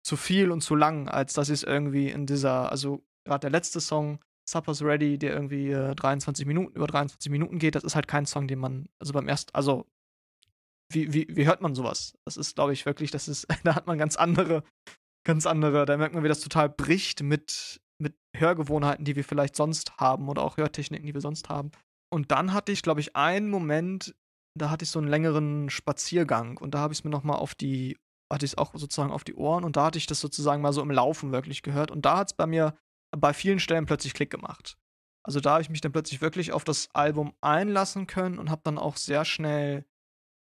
zu 0.02 0.16
viel 0.16 0.50
und 0.50 0.62
zu 0.62 0.75
lang, 0.76 1.07
als 1.07 1.35
dass 1.35 1.50
es 1.50 1.62
irgendwie 1.62 2.09
in 2.09 2.25
dieser, 2.25 2.73
also 2.73 3.04
gerade 3.25 3.40
der 3.40 3.50
letzte 3.50 3.80
Song, 3.80 4.21
Supper's 4.49 4.83
Ready, 4.83 5.19
der 5.19 5.35
irgendwie 5.35 5.71
äh, 5.71 5.95
23 5.95 6.47
Minuten, 6.47 6.75
über 6.75 6.87
23 6.87 7.30
Minuten 7.30 7.59
geht, 7.59 7.75
das 7.75 7.85
ist 7.85 7.95
halt 7.95 8.09
kein 8.09 8.25
Song, 8.25 8.49
den 8.49 8.59
man, 8.59 8.88
also 8.99 9.12
beim 9.12 9.28
ersten, 9.28 9.54
also 9.54 9.87
wie, 10.90 11.12
wie, 11.12 11.26
wie 11.30 11.47
hört 11.47 11.61
man 11.61 11.75
sowas? 11.75 12.14
Das 12.25 12.37
ist, 12.37 12.54
glaube 12.54 12.73
ich, 12.73 12.87
wirklich, 12.87 13.11
das 13.11 13.28
ist, 13.28 13.47
da 13.64 13.75
hat 13.75 13.87
man 13.87 13.99
ganz 13.99 14.16
andere, 14.16 14.64
ganz 15.25 15.47
andere, 15.47 15.87
da 15.87 15.97
merkt 15.97 16.14
man, 16.14 16.25
wie 16.25 16.28
das 16.28 16.40
total 16.40 16.68
bricht 16.68 17.23
mit, 17.23 17.80
mit 17.99 18.14
Hörgewohnheiten, 18.37 19.04
die 19.04 19.16
wir 19.16 19.25
vielleicht 19.25 19.56
sonst 19.56 19.97
haben 19.99 20.28
oder 20.28 20.42
auch 20.42 20.56
Hörtechniken, 20.56 21.06
die 21.06 21.14
wir 21.14 21.20
sonst 21.20 21.49
haben. 21.49 21.70
Und 22.12 22.32
dann 22.32 22.52
hatte 22.52 22.73
ich, 22.73 22.82
glaube 22.82 23.00
ich, 23.00 23.14
einen 23.14 23.50
Moment, 23.50 24.14
da 24.59 24.70
hatte 24.70 24.85
ich 24.85 24.90
so 24.90 24.99
einen 24.99 25.09
längeren 25.09 25.70
Spaziergang 25.70 26.59
und 26.59 26.75
da 26.75 26.80
habe 26.80 26.92
ich 26.92 27.00
es 27.00 27.04
mir 27.04 27.11
nochmal 27.11 27.38
auf 27.38 27.54
die, 27.54 27.97
hatte 28.32 28.44
ich 28.44 28.52
es 28.52 28.59
auch 28.59 28.73
sozusagen 28.75 29.12
auf 29.12 29.25
die 29.25 29.35
Ohren 29.35 29.64
und 29.64 29.76
da 29.76 29.87
hatte 29.87 29.99
ich 29.99 30.06
das 30.06 30.20
sozusagen 30.20 30.61
mal 30.61 30.73
so 30.73 30.82
im 30.82 30.90
Laufen 30.90 31.30
wirklich 31.30 31.62
gehört 31.62 31.90
und 31.90 32.04
da 32.04 32.18
hat 32.18 32.28
es 32.28 32.35
bei 32.35 32.47
mir 32.47 32.76
bei 33.16 33.32
vielen 33.32 33.61
Stellen 33.61 33.87
plötzlich 33.87 34.14
Klick 34.14 34.30
gemacht. 34.30 34.76
Also 35.23 35.40
da 35.40 35.52
habe 35.52 35.62
ich 35.62 35.70
mich 35.70 35.80
dann 35.80 35.92
plötzlich 35.92 36.20
wirklich 36.20 36.52
auf 36.52 36.64
das 36.64 36.88
Album 36.94 37.35
einlassen 37.40 38.06
können 38.06 38.38
und 38.38 38.50
habe 38.50 38.62
dann 38.64 38.78
auch 38.78 38.97
sehr 38.97 39.25
schnell 39.25 39.85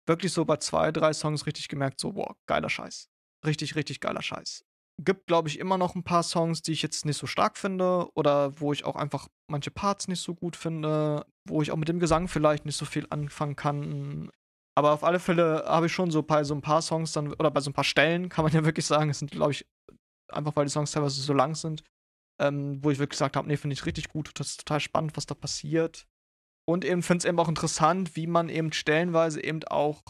wirklich 0.08 0.32
so 0.34 0.46
bei 0.46 0.58
zwei, 0.58 0.92
drei 0.92 1.14
Songs 1.14 1.46
richtig 1.46 1.68
gemerkt, 1.68 2.00
so, 2.00 2.14
boah, 2.14 2.36
geiler 2.48 2.70
Scheiß. 2.70 3.10
Richtig, 3.46 3.76
richtig 3.76 4.00
geiler 4.00 4.22
Scheiß. 4.22 4.66
Gibt, 5.04 5.28
glaube 5.28 5.50
ich, 5.50 5.60
immer 5.60 5.78
noch 5.78 5.96
ein 5.96 6.04
paar 6.04 6.24
Songs, 6.24 6.62
die 6.62 6.72
ich 6.72 6.82
jetzt 6.82 7.06
nicht 7.06 7.18
so 7.18 7.28
stark 7.28 7.58
finde 7.58 8.08
oder 8.16 8.60
wo 8.62 8.72
ich 8.72 8.86
auch 8.86 8.96
einfach 8.96 9.28
manche 9.48 9.72
Parts 9.72 10.08
nicht 10.08 10.22
so 10.22 10.34
gut 10.34 10.56
finde, 10.56 11.26
wo 11.48 11.62
ich 11.62 11.72
auch 11.72 11.76
mit 11.76 11.90
dem 11.90 12.00
Gesang 12.00 12.28
vielleicht 12.28 12.66
nicht 12.66 12.78
so 12.78 12.86
viel 12.86 13.06
anfangen 13.10 13.56
kann. 13.56 14.32
Aber 14.78 14.94
auf 14.94 15.04
alle 15.04 15.20
Fälle 15.20 15.66
habe 15.68 15.88
ich 15.88 15.94
schon 15.94 16.12
so 16.12 16.24
bei 16.24 16.44
so 16.44 16.54
ein 16.54 16.62
paar 16.62 16.82
Songs 16.82 17.12
dann, 17.12 17.34
oder 17.34 17.52
bei 17.52 17.60
so 17.60 17.70
ein 17.70 17.74
paar 17.74 17.84
Stellen, 17.84 18.30
kann 18.30 18.46
man 18.46 18.54
ja 18.54 18.64
wirklich 18.64 18.86
sagen, 18.86 19.10
es 19.10 19.20
sind, 19.20 19.32
glaube 19.32 19.52
ich, 19.52 19.66
einfach 20.30 20.56
weil 20.56 20.66
die 20.66 20.72
Songs 20.72 20.92
teilweise 20.92 21.22
so 21.22 21.34
lang 21.34 21.56
sind, 21.56 21.84
ähm, 22.42 22.84
wo 22.84 22.90
ich 22.90 23.00
wirklich 23.00 23.18
gesagt 23.18 23.36
habe, 23.36 23.48
nee, 23.48 23.58
finde 23.58 23.74
ich 23.74 23.86
richtig 23.86 24.10
gut, 24.10 24.32
das 24.40 24.52
ist 24.52 24.60
total 24.62 24.80
spannend, 24.80 25.16
was 25.18 25.26
da 25.26 25.36
passiert. 25.36 26.08
Und 26.68 26.84
eben 26.84 27.04
finde 27.04 27.20
es 27.20 27.26
eben 27.26 27.40
auch 27.40 27.50
interessant, 27.50 28.16
wie 28.16 28.28
man 28.28 28.50
eben 28.50 28.74
stellenweise 28.74 29.44
eben 29.44 29.64
auch 29.66 30.02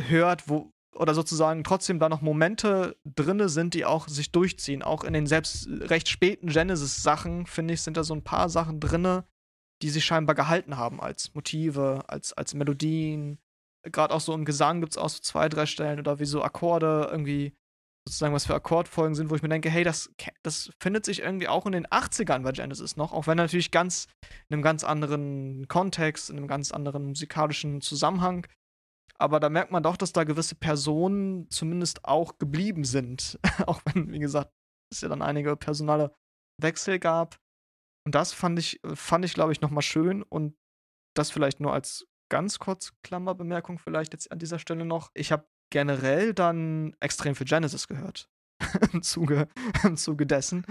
hört, 0.00 0.48
wo, 0.48 0.72
oder 0.94 1.14
sozusagen 1.14 1.62
trotzdem 1.64 1.98
da 1.98 2.08
noch 2.08 2.20
Momente 2.20 2.96
drinne 3.04 3.48
sind, 3.48 3.74
die 3.74 3.84
auch 3.84 4.08
sich 4.08 4.32
durchziehen. 4.32 4.82
Auch 4.82 5.04
in 5.04 5.12
den 5.12 5.26
selbst 5.26 5.68
recht 5.68 6.08
späten 6.08 6.48
Genesis-Sachen, 6.48 7.46
finde 7.46 7.74
ich, 7.74 7.82
sind 7.82 7.96
da 7.96 8.04
so 8.04 8.14
ein 8.14 8.24
paar 8.24 8.48
Sachen 8.48 8.80
drinne, 8.80 9.24
die 9.82 9.90
sich 9.90 10.04
scheinbar 10.04 10.34
gehalten 10.34 10.76
haben 10.76 11.00
als 11.00 11.34
Motive, 11.34 12.04
als, 12.08 12.32
als 12.32 12.54
Melodien. 12.54 13.38
Gerade 13.84 14.14
auch 14.14 14.20
so 14.20 14.32
im 14.34 14.44
Gesang 14.44 14.80
gibt 14.80 14.94
es 14.94 14.98
auch 14.98 15.10
so 15.10 15.20
zwei, 15.20 15.48
drei 15.48 15.66
Stellen 15.66 16.00
oder 16.00 16.18
wie 16.18 16.24
so 16.24 16.42
Akkorde 16.42 17.08
irgendwie 17.10 17.54
sozusagen 18.06 18.34
was 18.34 18.46
für 18.46 18.54
Akkordfolgen 18.54 19.14
sind, 19.14 19.30
wo 19.30 19.34
ich 19.34 19.42
mir 19.42 19.48
denke, 19.48 19.70
hey, 19.70 19.82
das, 19.82 20.12
das 20.42 20.70
findet 20.78 21.04
sich 21.04 21.20
irgendwie 21.20 21.48
auch 21.48 21.66
in 21.66 21.72
den 21.72 21.86
80ern 21.86 22.42
bei 22.42 22.52
Genesis 22.52 22.96
noch, 22.96 23.12
auch 23.12 23.26
wenn 23.26 23.36
natürlich 23.36 23.70
ganz 23.70 24.06
in 24.48 24.54
einem 24.54 24.62
ganz 24.62 24.84
anderen 24.84 25.66
Kontext, 25.68 26.30
in 26.30 26.36
einem 26.36 26.48
ganz 26.48 26.70
anderen 26.70 27.06
musikalischen 27.06 27.80
Zusammenhang. 27.80 28.46
Aber 29.18 29.40
da 29.40 29.48
merkt 29.48 29.70
man 29.70 29.82
doch, 29.82 29.96
dass 29.96 30.12
da 30.12 30.24
gewisse 30.24 30.54
Personen 30.54 31.48
zumindest 31.48 32.04
auch 32.04 32.38
geblieben 32.38 32.84
sind. 32.84 33.38
auch 33.66 33.80
wenn, 33.86 34.12
wie 34.12 34.18
gesagt, 34.18 34.52
es 34.92 35.00
ja 35.00 35.08
dann 35.08 35.22
einige 35.22 35.56
personale 35.56 36.12
Wechsel 36.60 36.98
gab. 36.98 37.38
Und 38.06 38.14
das 38.14 38.32
fand 38.32 38.58
ich, 38.58 38.80
fand 38.94 39.24
ich, 39.24 39.34
glaube 39.34 39.52
ich, 39.52 39.60
nochmal 39.60 39.82
schön. 39.82 40.22
Und 40.22 40.56
das 41.16 41.30
vielleicht 41.30 41.60
nur 41.60 41.72
als 41.72 42.06
ganz 42.30 42.58
kurz 42.58 42.92
Klammerbemerkung 43.02 43.78
vielleicht 43.78 44.12
jetzt 44.12 44.30
an 44.32 44.38
dieser 44.38 44.58
Stelle 44.58 44.84
noch. 44.84 45.10
Ich 45.14 45.32
habe 45.32 45.46
generell 45.70 46.34
dann 46.34 46.94
extrem 47.00 47.34
für 47.34 47.44
Genesis 47.44 47.88
gehört. 47.88 48.28
Im, 48.92 49.02
Zuge, 49.02 49.48
Im 49.82 49.96
Zuge 49.96 50.26
dessen. 50.26 50.64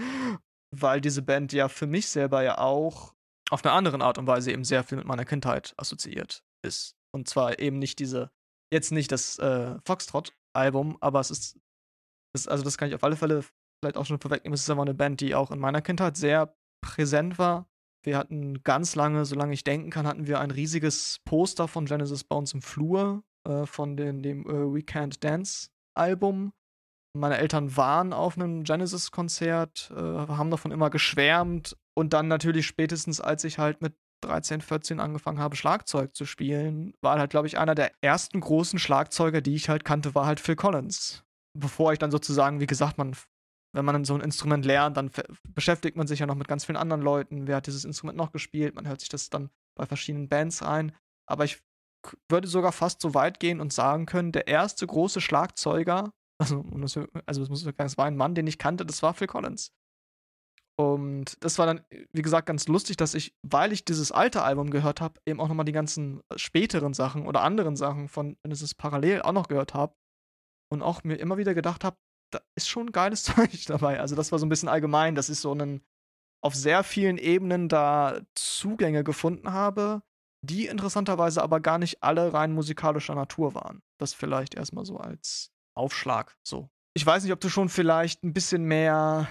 Weil 0.70 1.00
diese 1.00 1.22
Band 1.22 1.52
ja 1.52 1.68
für 1.68 1.86
mich 1.86 2.08
selber 2.08 2.42
ja 2.42 2.58
auch 2.58 3.14
auf 3.50 3.64
eine 3.64 3.72
andere 3.72 4.00
Art 4.00 4.18
und 4.18 4.26
Weise 4.26 4.50
eben 4.52 4.64
sehr 4.64 4.84
viel 4.84 4.98
mit 4.98 5.06
meiner 5.06 5.24
Kindheit 5.24 5.74
assoziiert 5.76 6.42
ist. 6.62 6.96
Und 7.12 7.28
zwar 7.28 7.58
eben 7.58 7.78
nicht 7.78 7.98
diese, 7.98 8.30
jetzt 8.72 8.90
nicht 8.90 9.12
das 9.12 9.38
äh, 9.38 9.76
Foxtrot-Album, 9.84 10.96
aber 11.00 11.20
es 11.20 11.30
ist, 11.30 11.60
ist, 12.34 12.48
also 12.48 12.64
das 12.64 12.78
kann 12.78 12.88
ich 12.88 12.94
auf 12.94 13.04
alle 13.04 13.16
Fälle 13.16 13.44
vielleicht 13.80 13.96
auch 13.96 14.06
schon 14.06 14.18
vorwegnehmen, 14.18 14.54
es 14.54 14.62
ist 14.62 14.70
aber 14.70 14.82
eine 14.82 14.94
Band, 14.94 15.20
die 15.20 15.34
auch 15.34 15.50
in 15.50 15.60
meiner 15.60 15.82
Kindheit 15.82 16.16
sehr 16.16 16.56
präsent 16.80 17.38
war. 17.38 17.68
Wir 18.02 18.18
hatten 18.18 18.62
ganz 18.62 18.96
lange, 18.96 19.24
solange 19.24 19.54
ich 19.54 19.64
denken 19.64 19.90
kann, 19.90 20.06
hatten 20.06 20.26
wir 20.26 20.40
ein 20.40 20.50
riesiges 20.50 21.20
Poster 21.24 21.68
von 21.68 21.86
Genesis 21.86 22.24
bei 22.24 22.36
uns 22.36 22.52
im 22.52 22.62
Flur, 22.62 23.22
äh, 23.46 23.66
von 23.66 23.96
den, 23.96 24.22
dem 24.22 24.46
äh, 24.46 24.74
We 24.74 24.80
Can't 24.80 25.20
Dance 25.20 25.68
Album. 25.94 26.52
Meine 27.16 27.38
Eltern 27.38 27.76
waren 27.76 28.12
auf 28.12 28.36
einem 28.36 28.64
Genesis-Konzert, 28.64 29.92
äh, 29.94 30.00
haben 30.00 30.50
davon 30.50 30.72
immer 30.72 30.90
geschwärmt. 30.90 31.76
Und 31.96 32.12
dann 32.12 32.26
natürlich 32.26 32.66
spätestens, 32.66 33.20
als 33.20 33.44
ich 33.44 33.58
halt 33.58 33.80
mit 33.80 33.94
13, 34.24 34.60
14 34.60 35.00
angefangen 35.00 35.38
habe, 35.38 35.54
Schlagzeug 35.54 36.14
zu 36.14 36.24
spielen, 36.24 36.94
war 37.02 37.18
halt, 37.18 37.30
glaube 37.30 37.46
ich, 37.46 37.58
einer 37.58 37.74
der 37.74 37.92
ersten 38.00 38.40
großen 38.40 38.78
Schlagzeuger, 38.78 39.40
die 39.40 39.54
ich 39.54 39.68
halt 39.68 39.84
kannte, 39.84 40.14
war 40.14 40.26
halt 40.26 40.40
Phil 40.40 40.56
Collins. 40.56 41.24
Bevor 41.56 41.92
ich 41.92 41.98
dann 41.98 42.10
sozusagen, 42.10 42.58
wie 42.58 42.66
gesagt, 42.66 42.98
man, 42.98 43.14
wenn 43.72 43.84
man 43.84 44.04
so 44.04 44.14
ein 44.14 44.20
Instrument 44.20 44.64
lernt, 44.64 44.96
dann 44.96 45.10
beschäftigt 45.54 45.96
man 45.96 46.06
sich 46.06 46.18
ja 46.18 46.26
noch 46.26 46.34
mit 46.34 46.48
ganz 46.48 46.64
vielen 46.64 46.76
anderen 46.76 47.02
Leuten. 47.02 47.46
Wer 47.46 47.56
hat 47.56 47.66
dieses 47.66 47.84
Instrument 47.84 48.16
noch 48.16 48.32
gespielt? 48.32 48.74
Man 48.74 48.88
hört 48.88 49.00
sich 49.00 49.08
das 49.08 49.30
dann 49.30 49.50
bei 49.76 49.86
verschiedenen 49.86 50.28
Bands 50.28 50.62
ein. 50.62 50.96
Aber 51.26 51.44
ich 51.44 51.62
würde 52.28 52.48
sogar 52.48 52.72
fast 52.72 53.00
so 53.00 53.14
weit 53.14 53.40
gehen 53.40 53.60
und 53.60 53.72
sagen 53.72 54.06
können, 54.06 54.32
der 54.32 54.46
erste 54.46 54.86
große 54.86 55.20
Schlagzeuger, 55.20 56.12
also, 56.38 56.64
also 57.26 57.42
es 57.42 57.48
muss 57.48 57.60
sagen, 57.62 57.76
es 57.78 57.98
war 57.98 58.06
ein 58.06 58.16
Mann, 58.16 58.34
den 58.34 58.46
ich 58.46 58.58
kannte, 58.58 58.84
das 58.84 59.02
war 59.02 59.14
Phil 59.14 59.26
Collins. 59.26 59.72
Und 60.76 61.36
das 61.44 61.58
war 61.58 61.66
dann, 61.66 61.84
wie 62.12 62.22
gesagt, 62.22 62.46
ganz 62.46 62.66
lustig, 62.66 62.96
dass 62.96 63.14
ich, 63.14 63.32
weil 63.42 63.72
ich 63.72 63.84
dieses 63.84 64.10
alte 64.10 64.42
Album 64.42 64.70
gehört 64.70 65.00
habe, 65.00 65.20
eben 65.24 65.40
auch 65.40 65.46
nochmal 65.46 65.64
die 65.64 65.72
ganzen 65.72 66.20
späteren 66.34 66.94
Sachen 66.94 67.26
oder 67.26 67.42
anderen 67.42 67.76
Sachen 67.76 68.08
von 68.08 68.36
Genesis 68.42 68.74
parallel 68.74 69.22
auch 69.22 69.32
noch 69.32 69.46
gehört 69.46 69.74
habe. 69.74 69.94
Und 70.72 70.82
auch 70.82 71.04
mir 71.04 71.14
immer 71.14 71.36
wieder 71.36 71.54
gedacht 71.54 71.84
habe, 71.84 71.96
da 72.32 72.40
ist 72.56 72.68
schon 72.68 72.90
geiles 72.90 73.22
Zeug 73.22 73.64
dabei. 73.66 74.00
Also 74.00 74.16
das 74.16 74.32
war 74.32 74.40
so 74.40 74.46
ein 74.46 74.48
bisschen 74.48 74.68
allgemein, 74.68 75.14
dass 75.14 75.28
ich 75.28 75.38
so 75.38 75.52
einen 75.52 75.84
auf 76.42 76.54
sehr 76.54 76.82
vielen 76.82 77.18
Ebenen 77.18 77.68
da 77.68 78.20
Zugänge 78.34 79.04
gefunden 79.04 79.52
habe, 79.52 80.02
die 80.44 80.66
interessanterweise 80.66 81.42
aber 81.42 81.60
gar 81.60 81.78
nicht 81.78 82.02
alle 82.02 82.32
rein 82.32 82.52
musikalischer 82.52 83.14
Natur 83.14 83.54
waren. 83.54 83.82
Das 83.98 84.14
vielleicht 84.14 84.54
erstmal 84.54 84.84
so 84.84 84.98
als 84.98 85.50
Aufschlag. 85.76 86.36
So. 86.46 86.70
Ich 86.94 87.04
weiß 87.04 87.24
nicht, 87.24 87.32
ob 87.32 87.40
du 87.40 87.48
schon 87.48 87.68
vielleicht 87.68 88.22
ein 88.22 88.32
bisschen 88.32 88.64
mehr 88.64 89.28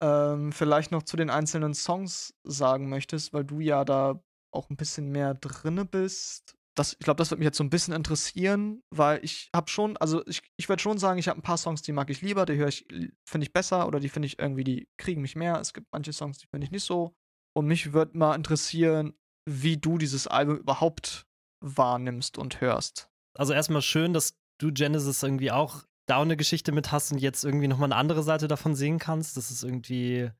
ähm, 0.00 0.52
vielleicht 0.52 0.92
noch 0.92 1.02
zu 1.02 1.16
den 1.16 1.30
einzelnen 1.30 1.74
Songs 1.74 2.34
sagen 2.44 2.88
möchtest, 2.88 3.32
weil 3.32 3.44
du 3.44 3.60
ja 3.60 3.84
da 3.84 4.22
auch 4.52 4.70
ein 4.70 4.76
bisschen 4.76 5.10
mehr 5.10 5.34
drinne 5.34 5.84
bist. 5.84 6.54
Das, 6.74 6.94
ich 6.94 7.00
glaube, 7.00 7.18
das 7.18 7.30
wird 7.30 7.38
mich 7.38 7.46
jetzt 7.46 7.58
so 7.58 7.64
ein 7.64 7.70
bisschen 7.70 7.92
interessieren, 7.92 8.82
weil 8.90 9.22
ich 9.22 9.50
habe 9.54 9.68
schon, 9.70 9.96
also 9.98 10.26
ich, 10.26 10.42
ich 10.56 10.68
würde 10.68 10.82
schon 10.82 10.98
sagen, 10.98 11.18
ich 11.18 11.28
habe 11.28 11.38
ein 11.38 11.42
paar 11.42 11.58
Songs, 11.58 11.82
die 11.82 11.92
mag 11.92 12.08
ich 12.08 12.22
lieber, 12.22 12.46
die 12.46 12.56
höre 12.56 12.68
ich, 12.68 12.86
finde 13.26 13.44
ich 13.44 13.52
besser 13.52 13.86
oder 13.86 14.00
die 14.00 14.08
finde 14.08 14.26
ich 14.26 14.38
irgendwie, 14.38 14.64
die 14.64 14.88
kriegen 14.96 15.20
mich 15.20 15.36
mehr. 15.36 15.58
Es 15.60 15.74
gibt 15.74 15.88
manche 15.92 16.12
Songs, 16.12 16.38
die 16.38 16.46
finde 16.46 16.64
ich 16.64 16.70
nicht 16.70 16.84
so. 16.84 17.14
Und 17.54 17.66
mich 17.66 17.92
würde 17.92 18.16
mal 18.16 18.34
interessieren, 18.34 19.14
wie 19.48 19.76
du 19.76 19.98
dieses 19.98 20.26
Album 20.26 20.58
überhaupt 20.58 21.26
wahrnimmst 21.60 22.38
und 22.38 22.60
hörst. 22.60 23.10
Also 23.34 23.52
erstmal 23.52 23.82
schön, 23.82 24.12
dass 24.12 24.34
du 24.58 24.72
Genesis 24.72 25.22
irgendwie 25.22 25.50
auch 25.50 25.84
da 26.06 26.20
eine 26.20 26.36
Geschichte 26.36 26.72
mit 26.72 26.92
hast 26.92 27.12
und 27.12 27.18
jetzt 27.18 27.44
irgendwie 27.44 27.68
nochmal 27.68 27.88
eine 27.88 27.96
andere 27.96 28.22
Seite 28.22 28.48
davon 28.48 28.74
sehen 28.74 28.98
kannst. 28.98 29.36
Das 29.36 29.50
ist 29.50 29.62
irgendwie, 29.62 30.30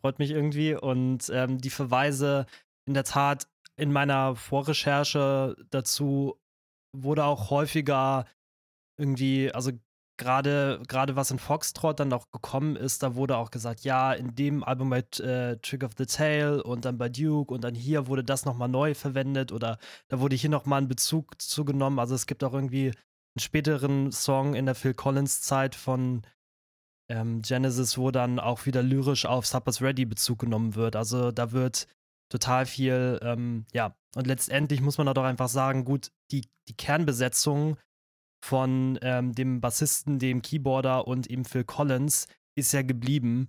freut 0.00 0.18
mich 0.18 0.30
irgendwie. 0.30 0.74
Und 0.74 1.30
ähm, 1.32 1.58
die 1.58 1.70
Verweise 1.70 2.46
in 2.86 2.94
der 2.94 3.04
Tat 3.04 3.46
in 3.76 3.92
meiner 3.92 4.36
Vorrecherche 4.36 5.56
dazu 5.70 6.40
wurde 6.94 7.24
auch 7.24 7.50
häufiger 7.50 8.26
irgendwie, 8.98 9.52
also 9.52 9.72
gerade 10.22 10.80
gerade 10.88 11.16
was 11.16 11.30
in 11.30 11.38
Foxtrot 11.38 12.00
dann 12.00 12.12
auch 12.12 12.30
gekommen 12.30 12.76
ist, 12.76 13.02
da 13.02 13.14
wurde 13.14 13.36
auch 13.36 13.50
gesagt, 13.50 13.80
ja, 13.80 14.12
in 14.12 14.34
dem 14.34 14.64
Album 14.64 14.90
bei 14.90 15.04
äh, 15.18 15.56
Trick 15.58 15.84
of 15.84 15.92
the 15.98 16.06
Tail 16.06 16.60
und 16.60 16.84
dann 16.84 16.98
bei 16.98 17.08
Duke 17.08 17.52
und 17.52 17.64
dann 17.64 17.74
hier 17.74 18.06
wurde 18.06 18.24
das 18.24 18.44
nochmal 18.44 18.68
neu 18.68 18.94
verwendet 18.94 19.52
oder 19.52 19.78
da 20.08 20.20
wurde 20.20 20.36
hier 20.36 20.50
nochmal 20.50 20.82
ein 20.82 20.88
Bezug 20.88 21.40
zugenommen. 21.40 21.98
Also 21.98 22.14
es 22.14 22.26
gibt 22.26 22.44
auch 22.44 22.54
irgendwie 22.54 22.88
einen 22.88 23.40
späteren 23.40 24.12
Song 24.12 24.54
in 24.54 24.66
der 24.66 24.74
Phil 24.74 24.94
Collins-Zeit 24.94 25.74
von 25.74 26.22
ähm, 27.08 27.42
Genesis, 27.42 27.98
wo 27.98 28.10
dann 28.10 28.38
auch 28.38 28.66
wieder 28.66 28.82
lyrisch 28.82 29.26
auf 29.26 29.46
Supper's 29.46 29.82
Ready 29.82 30.04
Bezug 30.04 30.38
genommen 30.38 30.74
wird. 30.74 30.96
Also 30.96 31.32
da 31.32 31.52
wird 31.52 31.86
total 32.30 32.66
viel, 32.66 33.18
ähm, 33.22 33.66
ja, 33.72 33.94
und 34.14 34.26
letztendlich 34.26 34.80
muss 34.80 34.98
man 34.98 35.06
doch 35.12 35.24
einfach 35.24 35.48
sagen, 35.48 35.84
gut, 35.84 36.10
die, 36.30 36.48
die 36.68 36.76
Kernbesetzung 36.76 37.76
von 38.42 38.98
ähm, 39.02 39.34
dem 39.34 39.60
Bassisten, 39.60 40.18
dem 40.18 40.42
Keyboarder 40.42 41.06
und 41.06 41.28
eben 41.28 41.44
Phil 41.44 41.64
Collins 41.64 42.26
ist 42.56 42.72
ja 42.72 42.82
geblieben. 42.82 43.48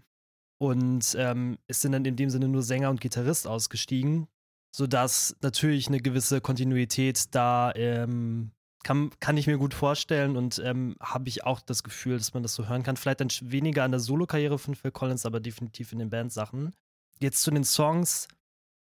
Und 0.60 1.16
ähm, 1.18 1.58
es 1.68 1.82
sind 1.82 1.92
dann 1.94 2.06
in 2.06 2.16
dem 2.16 2.30
Sinne 2.30 2.48
nur 2.48 2.62
Sänger 2.62 2.90
und 2.90 3.02
Gitarrist 3.02 3.48
ausgestiegen, 3.48 4.28
sodass 4.74 5.36
natürlich 5.42 5.88
eine 5.88 6.00
gewisse 6.00 6.42
Kontinuität 6.42 7.36
da 7.36 7.74
ähm, 7.76 8.52
kann, 8.84 9.12
kann 9.20 9.38
ich 9.38 9.48
mir 9.48 9.58
gut 9.58 9.74
vorstellen 9.74 10.38
und 10.38 10.62
ähm, 10.64 10.96
habe 11.02 11.28
ich 11.28 11.44
auch 11.44 11.62
das 11.62 11.84
Gefühl, 11.84 12.18
dass 12.18 12.34
man 12.34 12.44
das 12.44 12.54
so 12.54 12.68
hören 12.68 12.84
kann. 12.84 12.98
Vielleicht 12.98 13.22
dann 13.22 13.30
weniger 13.42 13.84
an 13.84 13.92
der 13.92 14.00
Solo-Karriere 14.00 14.60
von 14.60 14.76
Phil 14.76 14.92
Collins, 14.92 15.26
aber 15.26 15.40
definitiv 15.40 15.92
in 15.92 16.00
den 16.00 16.10
Bandsachen. 16.10 16.74
Jetzt 17.20 17.42
zu 17.42 17.52
den 17.52 17.64
Songs. 17.64 18.28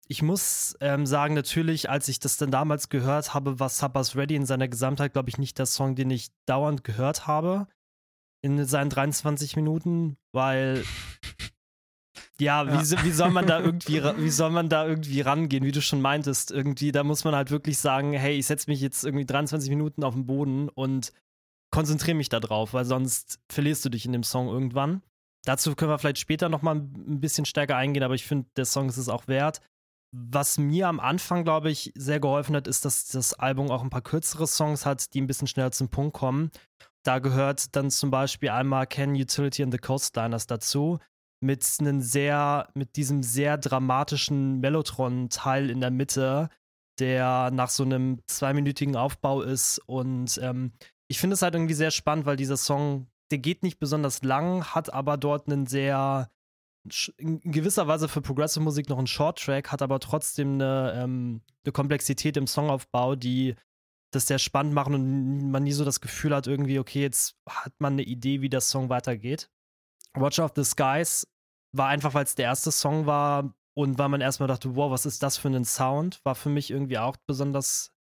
Ich 0.09 0.23
muss 0.23 0.77
ähm, 0.81 1.05
sagen, 1.05 1.35
natürlich, 1.35 1.91
als 1.91 2.09
ich 2.09 2.21
das 2.21 2.37
dann 2.37 2.51
damals 2.51 2.89
gehört 2.89 3.35
habe, 3.35 3.59
war 3.59 3.69
Sabbath 3.69 4.15
Ready 4.15 4.37
in 4.37 4.47
seiner 4.47 4.69
Gesamtheit, 4.69 5.13
glaube 5.13 5.29
ich, 5.29 5.39
nicht 5.39 5.59
der 5.59 5.67
Song, 5.67 5.97
den 5.97 6.11
ich 6.11 6.29
dauernd 6.47 6.85
gehört 6.85 7.27
habe 7.27 7.67
in 8.43 8.65
seinen 8.65 8.91
23 8.91 9.57
Minuten, 9.57 10.17
weil 10.33 10.85
ja, 12.39 12.65
ja. 12.65 12.73
Wie, 12.73 13.05
wie, 13.05 13.11
soll 13.11 13.31
man 13.31 13.47
da 13.47 13.61
irgendwie, 13.61 14.03
wie 14.03 14.31
soll 14.31 14.51
man 14.51 14.69
da 14.69 14.87
irgendwie 14.87 15.23
rangehen, 15.23 15.65
wie 15.65 15.73
du 15.73 15.81
schon 15.81 16.01
meintest, 16.01 16.51
irgendwie, 16.51 16.93
da 16.93 17.03
muss 17.03 17.25
man 17.25 17.35
halt 17.35 17.51
wirklich 17.51 17.79
sagen, 17.79 18.13
hey, 18.13 18.37
ich 18.37 18.47
setze 18.47 18.71
mich 18.71 18.81
jetzt 18.81 19.05
irgendwie 19.05 19.25
23 19.25 19.71
Minuten 19.71 20.05
auf 20.05 20.15
den 20.15 20.27
Boden 20.27 20.69
und 20.69 21.13
konzentriere 21.71 22.17
mich 22.17 22.29
da 22.29 22.39
drauf, 22.39 22.75
weil 22.75 22.85
sonst 22.85 23.41
verlierst 23.51 23.85
du 23.85 23.89
dich 23.89 24.05
in 24.05 24.13
dem 24.13 24.23
Song 24.23 24.49
irgendwann. 24.49 25.03
Dazu 25.45 25.75
können 25.75 25.91
wir 25.91 25.99
vielleicht 25.99 26.19
später 26.19 26.49
noch 26.49 26.63
mal 26.63 26.77
ein 26.77 27.21
bisschen 27.21 27.45
stärker 27.45 27.77
eingehen, 27.77 28.03
aber 28.03 28.15
ich 28.15 28.25
finde, 28.25 28.49
der 28.57 28.65
Song 28.65 28.89
ist 28.89 28.97
es 28.97 29.09
auch 29.09 29.29
wert. 29.29 29.61
Was 30.13 30.59
mir 30.59 30.89
am 30.89 31.01
Anfang, 31.01 31.45
glaube 31.45 31.71
ich, 31.71 31.93
sehr 31.97 32.21
geholfen 32.21 32.57
hat, 32.57 32.69
ist, 32.69 32.85
dass 32.85 33.07
das 33.09 33.35
Album 33.35 33.71
auch 33.71 33.83
ein 33.83 33.91
paar 33.91 34.03
kürzere 34.03 34.47
Songs 34.47 34.87
hat, 34.87 35.13
die 35.15 35.21
ein 35.21 35.27
bisschen 35.27 35.49
schneller 35.49 35.73
zum 35.73 35.89
Punkt 35.89 36.15
kommen. 36.15 36.51
Da 37.05 37.19
gehört 37.19 37.77
dann 37.77 37.91
zum 37.91 38.11
Beispiel 38.11 38.51
einmal 38.51 38.87
Can 38.87 39.15
Utility 39.15 39.63
and 39.63 39.73
the 39.73 39.79
Coastliners 39.79 40.47
dazu 40.47 40.99
mit 41.41 41.65
einem 41.81 42.01
sehr, 42.01 42.69
mit 42.75 42.97
diesem 42.97 43.23
sehr 43.23 43.59
dramatischen 43.59 44.61
Mellotron-Teil 44.61 45.71
in 45.71 45.81
der 45.81 45.91
Mitte, 45.91 46.49
der 46.99 47.51
nach 47.51 47.69
so 47.69 47.85
einem 47.85 48.21
zweiminütigen 48.27 48.97
Aufbau 48.97 49.43
ist. 49.43 49.79
Und 49.87 50.39
ähm, 50.43 50.73
ich 51.09 51.19
finde 51.19 51.35
es 51.35 51.43
halt 51.43 51.55
irgendwie 51.55 51.75
sehr 51.75 51.91
spannend, 51.91 52.27
weil 52.27 52.37
dieser 52.37 52.57
Song, 52.57 53.07
der 53.31 53.39
geht 53.39 53.63
nicht 53.63 53.79
besonders 53.79 54.23
lang, 54.23 54.65
hat 54.65 54.93
aber 54.93 55.17
dort 55.17 55.47
einen 55.47 55.67
sehr, 55.67 56.31
in 57.17 57.41
gewisser 57.41 57.87
Weise 57.87 58.09
für 58.09 58.21
Progressive 58.21 58.63
Musik 58.63 58.89
noch 58.89 58.99
einen 58.99 59.07
Short-Track, 59.07 59.71
hat 59.73 59.83
aber 59.83 60.01
trotzdem 60.01 60.55
eine, 60.55 60.93
ähm, 60.97 61.43
eine 61.65 61.73
Komplexität 61.73 62.37
im 62.37 62.47
Songaufbau, 62.47 63.17
die 63.17 63.55
das 64.13 64.27
sehr 64.27 64.39
spannend 64.39 64.73
machen 64.73 64.95
und 64.95 65.51
man 65.51 65.65
nie 65.65 65.73
so 65.73 65.85
das 65.85 66.01
Gefühl 66.01 66.35
hat, 66.35 66.47
irgendwie, 66.47 66.79
okay, 66.79 67.03
jetzt 67.03 67.37
hat 67.49 67.73
man 67.79 67.95
eine 67.95 68.03
Idee, 68.03 68.41
wie 68.41 68.49
der 68.49 68.61
Song 68.61 68.89
weitergeht. 68.89 69.51
Watch 70.15 70.39
of 70.39 70.53
the 70.57 70.65
Skies 70.65 71.27
war 71.73 71.89
einfach, 71.89 72.15
weil 72.15 72.25
es 72.25 72.35
der 72.35 72.47
erste 72.47 72.73
Song 72.73 73.07
war 73.07 73.55
und 73.75 73.99
weil 73.99 74.09
man 74.09 74.21
erstmal 74.21 74.49
dachte, 74.49 74.75
wow, 74.75 74.91
was 74.91 75.07
ist 75.07 75.23
das 75.23 75.37
für 75.37 75.49
ein 75.49 75.65
Sound, 75.65 76.25
war 76.25 76.35
für 76.35 76.49
mich 76.49 76.71
irgendwie 76.71 76.99
auch 76.99 77.17
besonders 77.27 77.93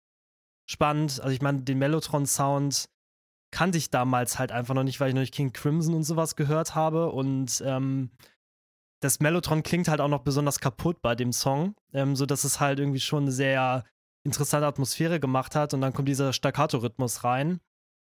spannend. 0.67 1.21
Also 1.21 1.35
ich 1.35 1.43
meine, 1.43 1.63
den 1.63 1.79
Mellotron-Sound 1.79 2.89
kannte 3.51 3.79
ich 3.79 3.91
damals 3.91 4.39
halt 4.39 4.53
einfach 4.53 4.75
noch 4.75 4.85
nicht, 4.85 5.01
weil 5.01 5.09
ich 5.09 5.15
noch 5.15 5.21
nicht 5.21 5.35
King 5.35 5.53
Crimson 5.53 5.95
und 5.95 6.05
sowas 6.05 6.37
gehört 6.37 6.75
habe 6.75 7.11
und 7.11 7.63
ähm, 7.65 8.11
das 9.05 9.21
Mellotron 9.21 9.63
klingt 9.63 9.89
halt 9.89 10.01
auch 10.01 10.09
noch 10.09 10.23
besonders 10.23 10.61
kaputt 10.61 11.03
bei 11.03 11.15
dem 11.15 11.31
Song, 11.31 11.75
ähm, 11.93 12.17
sodass 12.17 12.43
es 12.45 12.59
halt 12.59 12.79
irgendwie 12.79 13.01
schon 13.01 13.25
eine 13.25 13.33
sehr 13.33 13.85
interessante 14.27 14.67
Atmosphäre 14.67 15.21
gemacht 15.21 15.55
hat 15.55 15.75
und 15.75 15.83
dann 15.83 15.93
kommt 15.93 16.09
dieser 16.09 16.33
Staccato-Rhythmus 16.33 17.23
rein. 17.23 17.61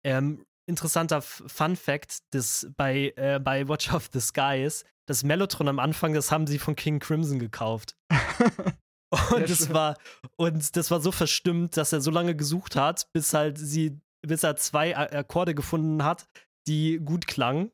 Ähm, 0.05 0.47
interessanter 0.67 1.21
Fun 1.21 1.77
Fact, 1.77 2.21
das 2.31 2.73
bei, 2.79 3.13
äh, 3.17 3.39
bei 3.39 3.69
Watch 3.69 3.93
of 3.93 4.09
the 4.15 4.21
Skies, 4.21 4.87
das 5.07 5.23
Mellotron 5.23 5.69
am 5.69 5.81
Anfang, 5.81 6.15
das 6.15 6.33
haben 6.33 6.47
sie 6.47 6.59
von 6.59 6.75
King 6.77 6.99
Crimson 6.99 7.39
gekauft. 7.39 7.95
und 9.35 9.51
das 9.51 9.71
war 9.75 9.99
und 10.37 10.77
das 10.77 10.91
war 10.91 11.03
so 11.03 11.13
verstimmt, 11.13 11.77
dass 11.77 11.93
er 11.93 12.01
so 12.01 12.11
lange 12.11 12.35
gesucht 12.35 12.75
hat, 12.75 13.13
bis 13.13 13.35
halt 13.35 13.59
sie 13.59 14.01
bis 14.27 14.43
er 14.45 14.57
zwei 14.57 14.97
Akkorde 14.97 15.55
gefunden 15.55 16.03
hat, 16.03 16.27
die 16.67 16.99
gut 16.99 17.27
klangen. 17.27 17.71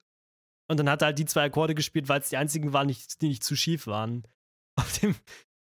Und 0.73 0.79
dann 0.79 0.89
hat 0.89 1.03
er 1.03 1.07
halt 1.07 1.19
die 1.19 1.27
zwei 1.27 1.45
Akkorde 1.45 1.75
gespielt, 1.75 2.09
weil 2.09 2.21
es 2.21 2.31
die 2.31 2.39
einzigen 2.39 2.73
waren, 2.73 2.89
die 2.89 3.29
nicht 3.29 3.45
zu 3.45 3.55
schief 3.55 3.87
waren. 3.87 4.27
Auf 4.81 4.99
dem, 4.99 5.15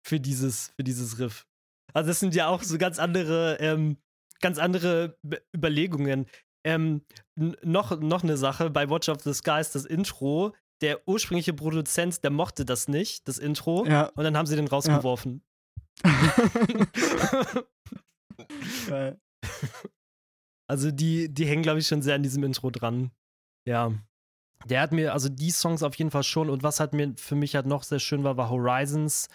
für 0.06 0.20
dieses, 0.20 0.72
für 0.76 0.84
dieses 0.84 1.18
Riff. 1.18 1.46
Also, 1.94 2.08
das 2.08 2.20
sind 2.20 2.34
ja 2.34 2.48
auch 2.48 2.62
so 2.62 2.76
ganz 2.76 2.98
andere, 2.98 3.56
ähm, 3.60 3.96
ganz 4.40 4.58
andere 4.58 5.16
Be 5.22 5.42
Überlegungen. 5.56 6.26
Ähm, 6.62 7.00
noch, 7.36 7.98
noch 7.98 8.22
eine 8.22 8.36
Sache 8.36 8.68
bei 8.68 8.90
Watch 8.90 9.08
of 9.08 9.22
the 9.22 9.32
Skies, 9.32 9.70
das 9.70 9.86
Intro, 9.86 10.54
der 10.82 11.08
ursprüngliche 11.08 11.54
Produzent, 11.54 12.22
der 12.22 12.30
mochte 12.30 12.66
das 12.66 12.86
nicht, 12.86 13.26
das 13.26 13.38
Intro, 13.38 13.86
ja. 13.86 14.10
und 14.14 14.24
dann 14.24 14.36
haben 14.36 14.46
sie 14.46 14.56
den 14.56 14.68
rausgeworfen. 14.68 15.42
Ja. 16.04 16.12
also 20.68 20.90
die, 20.90 21.32
die 21.32 21.46
hängen, 21.46 21.62
glaube 21.62 21.78
ich, 21.78 21.86
schon 21.86 22.02
sehr 22.02 22.16
an 22.16 22.22
diesem 22.22 22.44
Intro 22.44 22.70
dran. 22.70 23.10
Ja. 23.66 23.92
Der 24.66 24.80
hat 24.80 24.92
mir, 24.92 25.12
also 25.12 25.28
die 25.28 25.50
Songs 25.50 25.82
auf 25.82 25.94
jeden 25.94 26.10
Fall 26.10 26.24
schon, 26.24 26.50
und 26.50 26.62
was 26.62 26.80
halt 26.80 26.92
mir 26.92 27.14
für 27.16 27.36
mich 27.36 27.54
halt 27.54 27.66
noch 27.66 27.82
sehr 27.82 28.00
schön 28.00 28.24
war, 28.24 28.36
war 28.36 28.50
Horizons. 28.50 29.28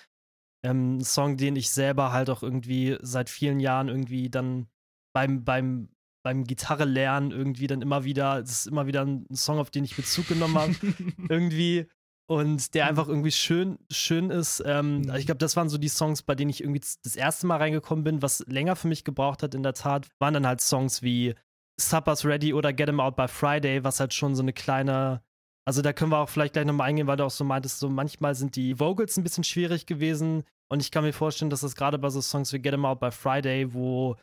Ähm, 0.65 0.97
ein 0.97 1.03
Song, 1.03 1.37
den 1.37 1.55
ich 1.55 1.71
selber 1.71 2.11
halt 2.11 2.29
auch 2.29 2.43
irgendwie 2.43 2.97
seit 3.01 3.29
vielen 3.29 3.59
Jahren 3.59 3.89
irgendwie 3.89 4.29
dann 4.29 4.67
beim, 5.13 5.43
beim, 5.43 5.89
beim 6.23 6.43
Gitarre 6.43 6.85
lernen 6.85 7.31
irgendwie 7.31 7.67
dann 7.67 7.81
immer 7.81 8.03
wieder, 8.03 8.41
das 8.41 8.51
ist 8.51 8.67
immer 8.67 8.87
wieder 8.87 9.05
ein 9.05 9.27
Song, 9.33 9.59
auf 9.59 9.71
den 9.71 9.83
ich 9.83 9.95
Bezug 9.95 10.27
genommen 10.27 10.57
habe. 10.57 10.75
irgendwie 11.29 11.87
und 12.25 12.73
der 12.73 12.87
einfach 12.87 13.07
irgendwie 13.07 13.31
schön, 13.31 13.77
schön 13.91 14.29
ist. 14.29 14.63
Ähm, 14.65 15.01
mhm. 15.01 15.15
ich 15.15 15.25
glaube, 15.25 15.39
das 15.39 15.55
waren 15.55 15.69
so 15.69 15.77
die 15.77 15.89
Songs, 15.89 16.23
bei 16.23 16.35
denen 16.35 16.49
ich 16.49 16.61
irgendwie 16.61 16.81
das 17.03 17.15
erste 17.15 17.47
Mal 17.47 17.57
reingekommen 17.57 18.03
bin. 18.03 18.21
Was 18.21 18.45
länger 18.47 18.75
für 18.75 18.87
mich 18.87 19.03
gebraucht 19.03 19.43
hat, 19.43 19.53
in 19.53 19.63
der 19.63 19.73
Tat, 19.73 20.07
waren 20.19 20.33
dann 20.33 20.47
halt 20.47 20.61
Songs 20.61 21.01
wie 21.01 21.35
Supper's 21.79 22.25
Ready 22.25 22.53
oder 22.53 22.73
Get 22.73 22.89
'em 22.89 22.99
Out 22.99 23.15
by 23.15 23.27
Friday, 23.27 23.83
was 23.83 23.99
halt 23.99 24.13
schon 24.13 24.35
so 24.35 24.41
eine 24.41 24.53
kleine. 24.53 25.21
Also 25.65 25.81
da 25.81 25.93
können 25.93 26.11
wir 26.11 26.19
auch 26.19 26.29
vielleicht 26.29 26.53
gleich 26.53 26.65
nochmal 26.65 26.89
eingehen, 26.89 27.07
weil 27.07 27.17
du 27.17 27.23
auch 27.23 27.31
so 27.31 27.43
meintest, 27.43 27.79
so 27.79 27.89
manchmal 27.89 28.35
sind 28.35 28.55
die 28.55 28.79
Vocals 28.79 29.17
ein 29.17 29.23
bisschen 29.23 29.43
schwierig 29.43 29.85
gewesen. 29.85 30.43
Und 30.69 30.81
ich 30.81 30.91
kann 30.91 31.03
mir 31.03 31.13
vorstellen, 31.13 31.49
dass 31.49 31.61
das 31.61 31.75
gerade 31.75 31.97
bei 31.97 32.09
so 32.09 32.21
Songs 32.21 32.51
wie 32.53 32.59
Get 32.59 32.73
'em 32.73 32.85
Out 32.85 32.99
by 32.99 33.11
Friday, 33.11 33.73
wo 33.73 34.15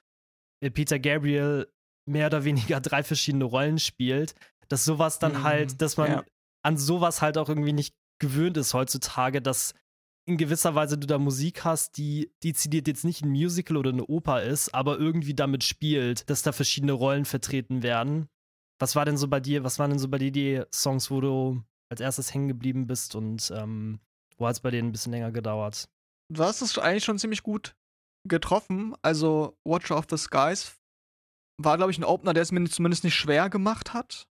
Peter 0.75 0.99
Gabriel 0.99 1.69
mehr 2.07 2.27
oder 2.27 2.45
weniger 2.45 2.81
drei 2.81 3.03
verschiedene 3.03 3.45
Rollen 3.45 3.79
spielt, 3.79 4.35
dass 4.69 4.85
sowas 4.85 5.19
dann 5.19 5.33
mhm. 5.33 5.43
halt, 5.45 5.83
dass 5.83 5.97
man 5.97 6.11
ja. 6.11 6.25
an 6.63 6.77
sowas 6.77 7.23
halt 7.23 7.39
auch 7.39 7.49
irgendwie 7.49 7.73
nicht 7.73 7.95
gewöhnt 8.21 8.57
ist 8.57 8.75
heutzutage, 8.75 9.41
dass 9.41 9.75
in 10.26 10.37
gewisser 10.37 10.74
Weise 10.74 10.98
du 10.98 11.06
da 11.06 11.18
Musik 11.18 11.64
hast, 11.64 11.96
die 11.96 12.33
dezidiert 12.44 12.87
jetzt 12.87 13.04
nicht 13.04 13.22
ein 13.24 13.30
Musical 13.30 13.76
oder 13.76 13.90
eine 13.90 14.06
Oper 14.06 14.42
ist, 14.42 14.74
aber 14.74 14.98
irgendwie 14.98 15.35
damit 15.35 15.64
spielt, 15.64 16.28
dass 16.30 16.42
da 16.42 16.52
verschiedene 16.52 16.92
Rollen 16.92 17.24
vertreten 17.24 17.83
werden. 17.83 18.28
Was 18.78 18.96
war 18.96 19.04
denn 19.04 19.16
so 19.16 19.28
bei 19.28 19.40
dir, 19.40 19.64
was 19.64 19.78
waren 19.78 19.90
denn 19.90 19.98
so 19.98 20.09
bei 20.09 20.18
dir 20.18 20.30
die 20.30 20.62
Songs, 20.72 21.11
wo 21.11 21.20
du 21.20 21.62
als 21.90 22.00
erstes 22.00 22.33
hängen 22.33 22.48
geblieben 22.48 22.87
bist 22.87 23.14
und 23.14 23.52
ähm, 23.54 24.00
wo 24.38 24.46
hat 24.46 24.54
es 24.54 24.61
bei 24.61 24.70
denen 24.70 24.88
ein 24.88 24.92
bisschen 24.92 25.12
länger 25.12 25.33
gedauert? 25.33 25.88
Du 26.33 26.42
hast 26.44 26.62
es 26.62 26.78
eigentlich 26.78 27.04
schon 27.04 27.18
ziemlich 27.18 27.42
gut 27.42 27.74
getroffen. 28.26 28.94
Also 29.02 29.59
Watcher 29.64 29.98
of 29.98 30.06
the 30.09 30.16
Skies 30.16 30.76
war, 31.59 31.76
glaube 31.76 31.90
ich, 31.90 31.98
ein 31.98 32.04
Opener, 32.04 32.33
der 32.33 32.42
es 32.42 32.52
mir 32.52 32.64
zumindest 32.68 33.04
nicht 33.04 33.16
schwer 33.16 33.50
gemacht 33.50 33.92
hat 33.92 34.30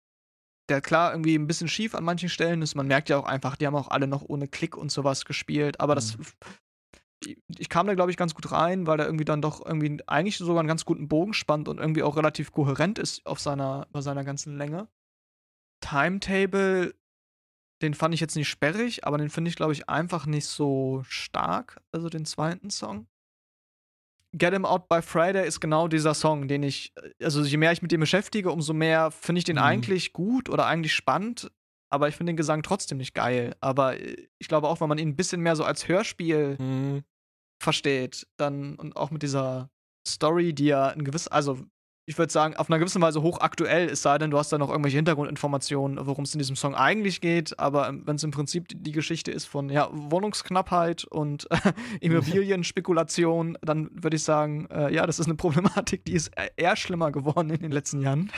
der 0.69 0.81
klar 0.81 1.11
irgendwie 1.11 1.35
ein 1.35 1.47
bisschen 1.47 1.67
schief 1.67 1.95
an 1.95 2.03
manchen 2.03 2.29
Stellen 2.29 2.61
ist. 2.61 2.75
Man 2.75 2.87
merkt 2.87 3.09
ja 3.09 3.17
auch 3.17 3.25
einfach, 3.25 3.55
die 3.55 3.67
haben 3.67 3.75
auch 3.75 3.89
alle 3.89 4.07
noch 4.07 4.23
ohne 4.23 4.47
Klick 4.47 4.77
und 4.77 4.91
sowas 4.91 5.25
gespielt. 5.25 5.79
Aber 5.79 5.95
das. 5.95 6.17
Mhm. 6.17 6.25
Ich 7.57 7.69
kam 7.69 7.87
da, 7.87 7.95
glaube 7.95 8.11
ich, 8.11 8.17
ganz 8.17 8.35
gut 8.35 8.51
rein, 8.51 8.85
weil 8.85 8.99
er 8.99 9.05
irgendwie 9.07 9.25
dann 9.25 9.41
doch 9.41 9.65
irgendwie 9.65 9.97
eigentlich 10.05 10.37
sogar 10.37 10.59
einen 10.59 10.67
ganz 10.67 10.85
guten 10.85 11.07
Bogen 11.07 11.33
spannt 11.33 11.67
und 11.67 11.79
irgendwie 11.79 12.03
auch 12.03 12.17
relativ 12.17 12.51
kohärent 12.51 12.99
ist 12.99 13.25
auf 13.25 13.39
seiner, 13.39 13.87
bei 13.91 14.01
seiner 14.01 14.23
ganzen 14.23 14.57
Länge. 14.57 14.87
Timetable, 15.81 16.93
den 17.81 17.93
fand 17.95 18.13
ich 18.13 18.19
jetzt 18.19 18.35
nicht 18.35 18.49
sperrig, 18.49 19.07
aber 19.07 19.17
den 19.17 19.29
finde 19.29 19.49
ich, 19.49 19.55
glaube 19.55 19.73
ich, 19.73 19.89
einfach 19.89 20.27
nicht 20.27 20.45
so 20.45 21.03
stark. 21.07 21.81
Also 21.91 22.09
den 22.09 22.25
zweiten 22.25 22.69
Song. 22.69 23.07
Get 24.37 24.53
Him 24.53 24.65
Out 24.65 24.89
by 24.89 25.01
Friday 25.01 25.47
ist 25.47 25.59
genau 25.59 25.87
dieser 25.87 26.13
Song, 26.13 26.47
den 26.47 26.63
ich, 26.63 26.93
also 27.21 27.41
je 27.43 27.57
mehr 27.57 27.71
ich 27.71 27.81
mit 27.81 27.91
dem 27.91 28.01
beschäftige, 28.01 28.51
umso 28.51 28.73
mehr 28.73 29.11
finde 29.11 29.39
ich 29.39 29.45
den 29.45 29.55
mhm. 29.55 29.63
eigentlich 29.63 30.13
gut 30.13 30.49
oder 30.49 30.65
eigentlich 30.65 30.93
spannend, 30.93 31.51
aber 31.89 32.09
ich 32.09 32.15
finde 32.15 32.31
den 32.31 32.37
Gesang 32.37 32.61
trotzdem 32.61 32.97
nicht 32.97 33.13
geil. 33.13 33.55
Aber 33.61 33.97
äh, 33.97 34.27
ich 34.37 34.47
glaube 34.47 34.67
auch, 34.67 34.81
wenn 34.81 34.89
man 34.89 34.97
ihn 34.97 35.09
ein 35.09 35.15
bisschen 35.15 35.41
mehr 35.41 35.55
so 35.55 35.63
als 35.63 35.87
Hörspiel 35.87 36.57
mhm. 36.59 37.03
versteht, 37.61 38.27
dann 38.37 38.75
und 38.75 38.97
auch 38.97 39.11
mit 39.11 39.23
dieser 39.23 39.69
Story, 40.07 40.53
die 40.53 40.65
ja 40.65 40.87
ein 40.87 41.05
gewisses, 41.05 41.29
also 41.29 41.59
ich 42.07 42.17
würde 42.17 42.31
sagen, 42.31 42.55
auf 42.55 42.69
einer 42.69 42.77
gewissen 42.77 43.01
Weise 43.01 43.21
hochaktuell, 43.21 43.89
es 43.89 44.01
sei 44.01 44.17
denn, 44.17 44.29
du 44.29 44.37
hast 44.37 44.51
da 44.51 44.57
noch 44.57 44.69
irgendwelche 44.69 44.97
Hintergrundinformationen, 44.97 46.05
worum 46.05 46.23
es 46.23 46.33
in 46.33 46.39
diesem 46.39 46.55
Song 46.55 46.75
eigentlich 46.75 47.19
geht. 47.19 47.57
Aber 47.59 47.89
ähm, 47.89 48.03
wenn 48.05 48.17
es 48.17 48.23
im 48.23 48.31
Prinzip 48.31 48.67
die 48.69 48.91
Geschichte 48.91 49.31
ist 49.31 49.45
von 49.45 49.69
ja, 49.69 49.89
Wohnungsknappheit 49.91 51.05
und 51.05 51.49
äh, 51.49 51.73
Immobilienspekulation, 52.01 53.57
dann 53.61 53.89
würde 53.91 54.17
ich 54.17 54.23
sagen, 54.23 54.67
äh, 54.69 54.93
ja, 54.93 55.07
das 55.07 55.19
ist 55.19 55.25
eine 55.25 55.35
Problematik, 55.35 56.05
die 56.05 56.13
ist 56.13 56.31
e-, 56.37 56.49
eher 56.57 56.75
schlimmer 56.75 57.11
geworden 57.11 57.49
in 57.49 57.59
den 57.59 57.71
letzten 57.71 58.01
Jahren. 58.01 58.31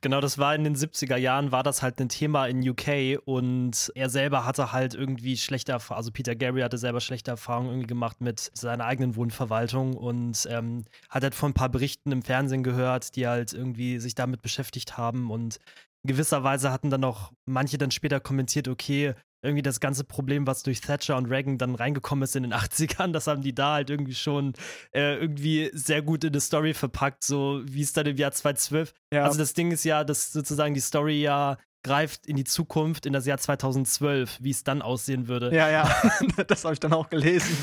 Genau, 0.00 0.20
das 0.20 0.38
war 0.38 0.54
in 0.54 0.62
den 0.62 0.76
70er 0.76 1.16
Jahren, 1.16 1.50
war 1.50 1.64
das 1.64 1.82
halt 1.82 2.00
ein 2.00 2.08
Thema 2.08 2.46
in 2.46 2.66
UK 2.66 3.18
und 3.24 3.90
er 3.96 4.08
selber 4.08 4.44
hatte 4.44 4.72
halt 4.72 4.94
irgendwie 4.94 5.36
schlechte 5.36 5.72
Erfahrungen, 5.72 5.98
also 5.98 6.12
Peter 6.12 6.36
Gary 6.36 6.60
hatte 6.60 6.78
selber 6.78 7.00
schlechte 7.00 7.32
Erfahrungen 7.32 7.70
irgendwie 7.70 7.88
gemacht 7.88 8.20
mit 8.20 8.50
seiner 8.54 8.84
eigenen 8.84 9.16
Wohnverwaltung 9.16 9.94
und 9.96 10.46
ähm, 10.50 10.84
hat 11.08 11.24
halt 11.24 11.34
von 11.34 11.50
ein 11.50 11.54
paar 11.54 11.68
Berichten 11.68 12.12
im 12.12 12.22
Fernsehen 12.22 12.62
gehört, 12.62 13.16
die 13.16 13.26
halt 13.26 13.52
irgendwie 13.52 13.98
sich 13.98 14.14
damit 14.14 14.40
beschäftigt 14.40 14.96
haben 14.96 15.32
und 15.32 15.58
in 16.04 16.08
gewisser 16.08 16.44
Weise 16.44 16.70
hatten 16.70 16.90
dann 16.90 17.02
auch 17.02 17.32
manche 17.44 17.76
dann 17.76 17.90
später 17.90 18.20
kommentiert, 18.20 18.68
okay, 18.68 19.14
irgendwie 19.42 19.62
das 19.62 19.80
ganze 19.80 20.04
Problem, 20.04 20.46
was 20.46 20.62
durch 20.62 20.80
Thatcher 20.80 21.16
und 21.16 21.26
Reagan 21.26 21.58
dann 21.58 21.74
reingekommen 21.74 22.24
ist 22.24 22.36
in 22.36 22.42
den 22.42 22.54
80ern, 22.54 23.12
das 23.12 23.26
haben 23.26 23.42
die 23.42 23.54
da 23.54 23.74
halt 23.74 23.90
irgendwie 23.90 24.14
schon 24.14 24.54
äh, 24.92 25.16
irgendwie 25.16 25.70
sehr 25.72 26.02
gut 26.02 26.24
in 26.24 26.32
die 26.32 26.40
Story 26.40 26.74
verpackt, 26.74 27.24
so 27.24 27.62
wie 27.64 27.82
es 27.82 27.92
dann 27.92 28.06
im 28.06 28.16
Jahr 28.16 28.32
2012. 28.32 28.92
Ja. 29.12 29.24
Also 29.24 29.38
das 29.38 29.54
Ding 29.54 29.70
ist 29.70 29.84
ja, 29.84 30.04
dass 30.04 30.32
sozusagen 30.32 30.74
die 30.74 30.80
Story 30.80 31.20
ja 31.20 31.56
greift 31.84 32.26
in 32.26 32.36
die 32.36 32.44
Zukunft, 32.44 33.06
in 33.06 33.12
das 33.12 33.26
Jahr 33.26 33.38
2012, 33.38 34.38
wie 34.40 34.50
es 34.50 34.64
dann 34.64 34.82
aussehen 34.82 35.28
würde. 35.28 35.54
Ja, 35.54 35.70
ja, 35.70 35.90
das 36.46 36.64
habe 36.64 36.74
ich 36.74 36.80
dann 36.80 36.92
auch 36.92 37.08
gelesen. 37.08 37.56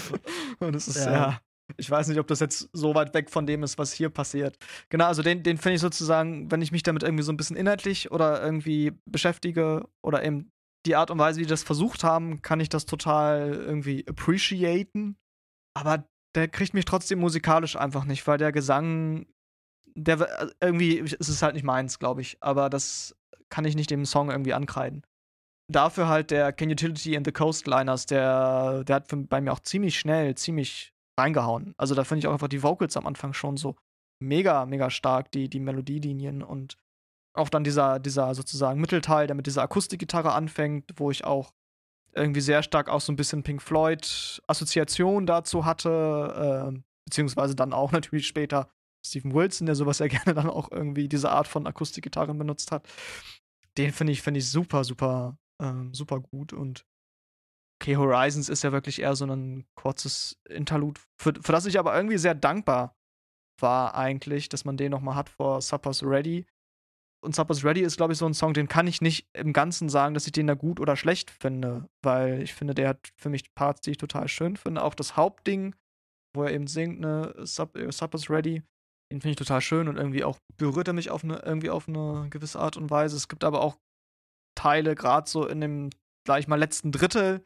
Und 0.60 0.76
es 0.76 0.88
ist 0.88 1.06
ja. 1.06 1.12
ja. 1.12 1.42
Ich 1.78 1.90
weiß 1.90 2.08
nicht, 2.10 2.20
ob 2.20 2.28
das 2.28 2.42
jetzt 2.42 2.70
so 2.74 2.94
weit 2.94 3.16
weg 3.16 3.32
von 3.32 3.48
dem 3.48 3.64
ist, 3.64 3.80
was 3.80 3.92
hier 3.92 4.10
passiert. 4.10 4.56
Genau, 4.90 5.06
also 5.06 5.24
den, 5.24 5.42
den 5.42 5.58
finde 5.58 5.76
ich 5.76 5.82
sozusagen, 5.82 6.52
wenn 6.52 6.62
ich 6.62 6.72
mich 6.72 6.84
damit 6.84 7.02
irgendwie 7.02 7.24
so 7.24 7.32
ein 7.34 7.38
bisschen 7.38 7.56
inhaltlich 7.56 8.12
oder 8.12 8.44
irgendwie 8.44 8.94
beschäftige 9.06 9.88
oder 10.04 10.24
eben 10.24 10.52
die 10.86 10.96
Art 10.96 11.12
und 11.12 11.20
Weise, 11.20 11.40
wie 11.40 11.44
die 11.44 11.50
das 11.50 11.64
versucht 11.64 12.04
haben, 12.04 12.42
kann 12.42 12.60
ich 12.60 12.70
das 12.70 12.86
total 12.86 13.54
irgendwie 13.54 14.06
appreciaten. 14.08 15.18
Aber 15.74 16.08
der 16.36 16.48
kriegt 16.48 16.74
mich 16.74 16.86
trotzdem 16.86 17.20
musikalisch 17.20 17.76
einfach 17.76 18.06
nicht, 18.06 18.26
weil 18.28 18.38
der 18.38 18.52
Gesang, 18.52 19.26
der 19.96 20.22
äh, 20.42 20.50
irgendwie, 20.62 21.00
es 21.00 21.30
ist 21.30 21.42
halt 21.42 21.56
nicht 21.56 21.64
meins, 21.64 22.00
glaube 22.00 22.22
ich. 22.22 22.38
Aber 22.42 22.70
das 22.70 23.16
kann 23.50 23.66
ich 23.66 23.76
nicht 23.76 23.90
dem 23.90 24.06
Song 24.06 24.30
irgendwie 24.30 24.54
ankreiden. 24.54 25.06
Dafür 25.72 26.08
halt 26.08 26.30
der 26.30 26.54
Can 26.54 26.70
Utility 26.70 27.18
and 27.18 27.26
the 27.26 27.32
Coastliners, 27.32 28.06
der, 28.06 28.84
der 28.84 28.98
hat 28.98 29.08
bei 29.30 29.42
mir 29.42 29.52
auch 29.52 29.62
ziemlich 29.62 29.98
schnell, 29.98 30.36
ziemlich 30.36 30.94
reingehauen. 31.20 31.74
Also 31.78 31.96
da 31.96 32.04
finde 32.04 32.20
ich 32.20 32.28
auch 32.28 32.34
einfach 32.34 32.48
die 32.48 32.62
Vocals 32.62 32.98
am 32.98 33.08
Anfang 33.08 33.34
schon 33.34 33.58
so 33.58 33.76
mega, 34.22 34.66
mega 34.66 34.90
stark, 34.90 35.32
die, 35.32 35.50
die 35.50 35.60
Melodielinien 35.60 36.44
und 36.44 36.78
auch 37.38 37.50
dann 37.50 37.64
dieser, 37.64 38.00
dieser 38.00 38.34
sozusagen 38.36 38.80
Mittelteil, 38.80 39.28
der 39.28 39.36
mit 39.36 39.48
dieser 39.48 39.64
Akustikgitarre 39.64 40.34
anfängt, 40.34 40.92
wo 40.98 41.12
ich 41.12 41.24
auch 41.24 41.54
irgendwie 42.14 42.42
sehr 42.42 42.64
stark 42.64 42.90
auch 42.90 43.02
so 43.02 43.12
ein 43.12 43.18
bisschen 43.18 43.44
Pink 43.44 43.62
Floyd 43.62 44.42
Assoziation 44.48 45.26
dazu 45.26 45.66
hatte, 45.66 46.74
äh, 46.74 46.80
beziehungsweise 47.06 47.56
dann 47.56 47.74
auch 47.74 47.92
natürlich 47.94 48.28
später 48.28 48.70
Stephen 49.06 49.34
Wilson, 49.34 49.66
der 49.66 49.76
sowas 49.76 50.00
ja 50.00 50.08
gerne 50.10 50.34
dann 50.34 50.50
auch 50.50 50.72
irgendwie 50.72 51.08
diese 51.08 51.32
Art 51.32 51.48
von 51.48 51.68
Akustikgitarren 51.68 52.38
benutzt 52.38 52.72
hat. 52.72 52.88
Den 53.78 53.92
finde 53.92 54.14
ich, 54.14 54.22
finde 54.22 54.40
ich 54.40 54.50
super, 54.50 54.84
super, 54.84 55.38
äh, 55.62 55.74
super 55.92 56.20
gut 56.20 56.54
und 56.54 56.86
Okay, 57.82 57.98
Horizons 57.98 58.48
ist 58.48 58.64
ja 58.64 58.72
wirklich 58.72 59.02
eher 59.02 59.16
so 59.16 59.26
ein 59.26 59.66
kurzes 59.76 60.40
Interlude, 60.48 61.02
für, 61.20 61.34
für 61.42 61.52
das 61.52 61.66
ich 61.66 61.78
aber 61.78 61.96
irgendwie 61.96 62.18
sehr 62.18 62.34
dankbar 62.34 62.96
war 63.60 63.96
eigentlich, 63.96 64.50
dass 64.50 64.66
man 64.66 64.78
den 64.78 64.92
noch 64.92 65.02
mal 65.02 65.16
hat 65.16 65.30
vor 65.30 65.62
Supper's 65.62 66.02
Ready, 66.02 66.46
und 67.26 67.36
Supper's 67.36 67.64
Ready 67.64 67.82
ist, 67.82 67.98
glaube 67.98 68.14
ich, 68.14 68.20
so 68.20 68.26
ein 68.26 68.34
Song, 68.34 68.54
den 68.54 68.68
kann 68.68 68.88
ich 68.88 69.02
nicht 69.02 69.28
im 69.34 69.52
Ganzen 69.52 69.90
sagen, 69.90 70.14
dass 70.14 70.26
ich 70.28 70.32
den 70.32 70.48
da 70.48 70.54
gut 70.54 70.80
oder 70.80 70.96
schlecht 70.96 71.32
finde, 71.32 71.90
weil 72.04 72.42
ich 72.42 72.54
finde, 72.54 72.74
der 72.74 72.90
hat 72.90 73.12
für 73.18 73.30
mich 73.30 73.54
Parts, 73.56 73.82
die 73.82 73.92
ich 73.92 73.98
total 73.98 74.28
schön 74.28 74.56
finde. 74.56 74.84
Auch 74.84 74.96
das 74.96 75.18
Hauptding, 75.18 75.76
wo 76.36 76.44
er 76.44 76.54
eben 76.54 76.68
singt, 76.68 77.00
ne, 77.00 77.34
äh, 77.38 77.46
Supper's 77.46 78.30
Ready, 78.30 78.64
den 79.12 79.22
finde 79.22 79.32
ich 79.32 79.36
total 79.36 79.62
schön 79.62 79.88
und 79.88 79.98
irgendwie 79.98 80.24
auch 80.24 80.38
berührt 80.58 80.88
er 80.88 80.94
mich 80.94 81.10
auf 81.10 81.24
eine, 81.24 81.40
irgendwie 81.40 81.70
auf 81.70 81.88
eine 81.88 82.28
gewisse 82.30 82.60
Art 82.60 82.78
und 82.78 82.90
Weise. 82.90 83.16
Es 83.16 83.28
gibt 83.28 83.44
aber 83.44 83.62
auch 83.62 83.78
Teile, 84.56 84.96
gerade 84.96 85.30
so 85.30 85.46
in 85.46 85.62
dem, 85.62 85.90
gleich 86.26 86.48
mal 86.48 86.56
letzten 86.56 86.92
Drittel, 86.92 87.46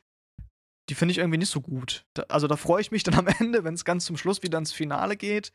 die 0.90 0.96
finde 0.96 1.12
ich 1.12 1.18
irgendwie 1.18 1.38
nicht 1.38 1.52
so 1.52 1.62
gut. 1.62 2.06
Da, 2.16 2.24
also 2.30 2.48
da 2.48 2.56
freue 2.56 2.82
ich 2.82 2.92
mich 2.92 3.04
dann 3.04 3.16
am 3.16 3.28
Ende, 3.40 3.64
wenn 3.64 3.74
es 3.74 3.86
ganz 3.86 4.06
zum 4.06 4.18
Schluss 4.18 4.44
wieder 4.44 4.58
ins 4.58 4.72
Finale 4.72 5.18
geht, 5.18 5.52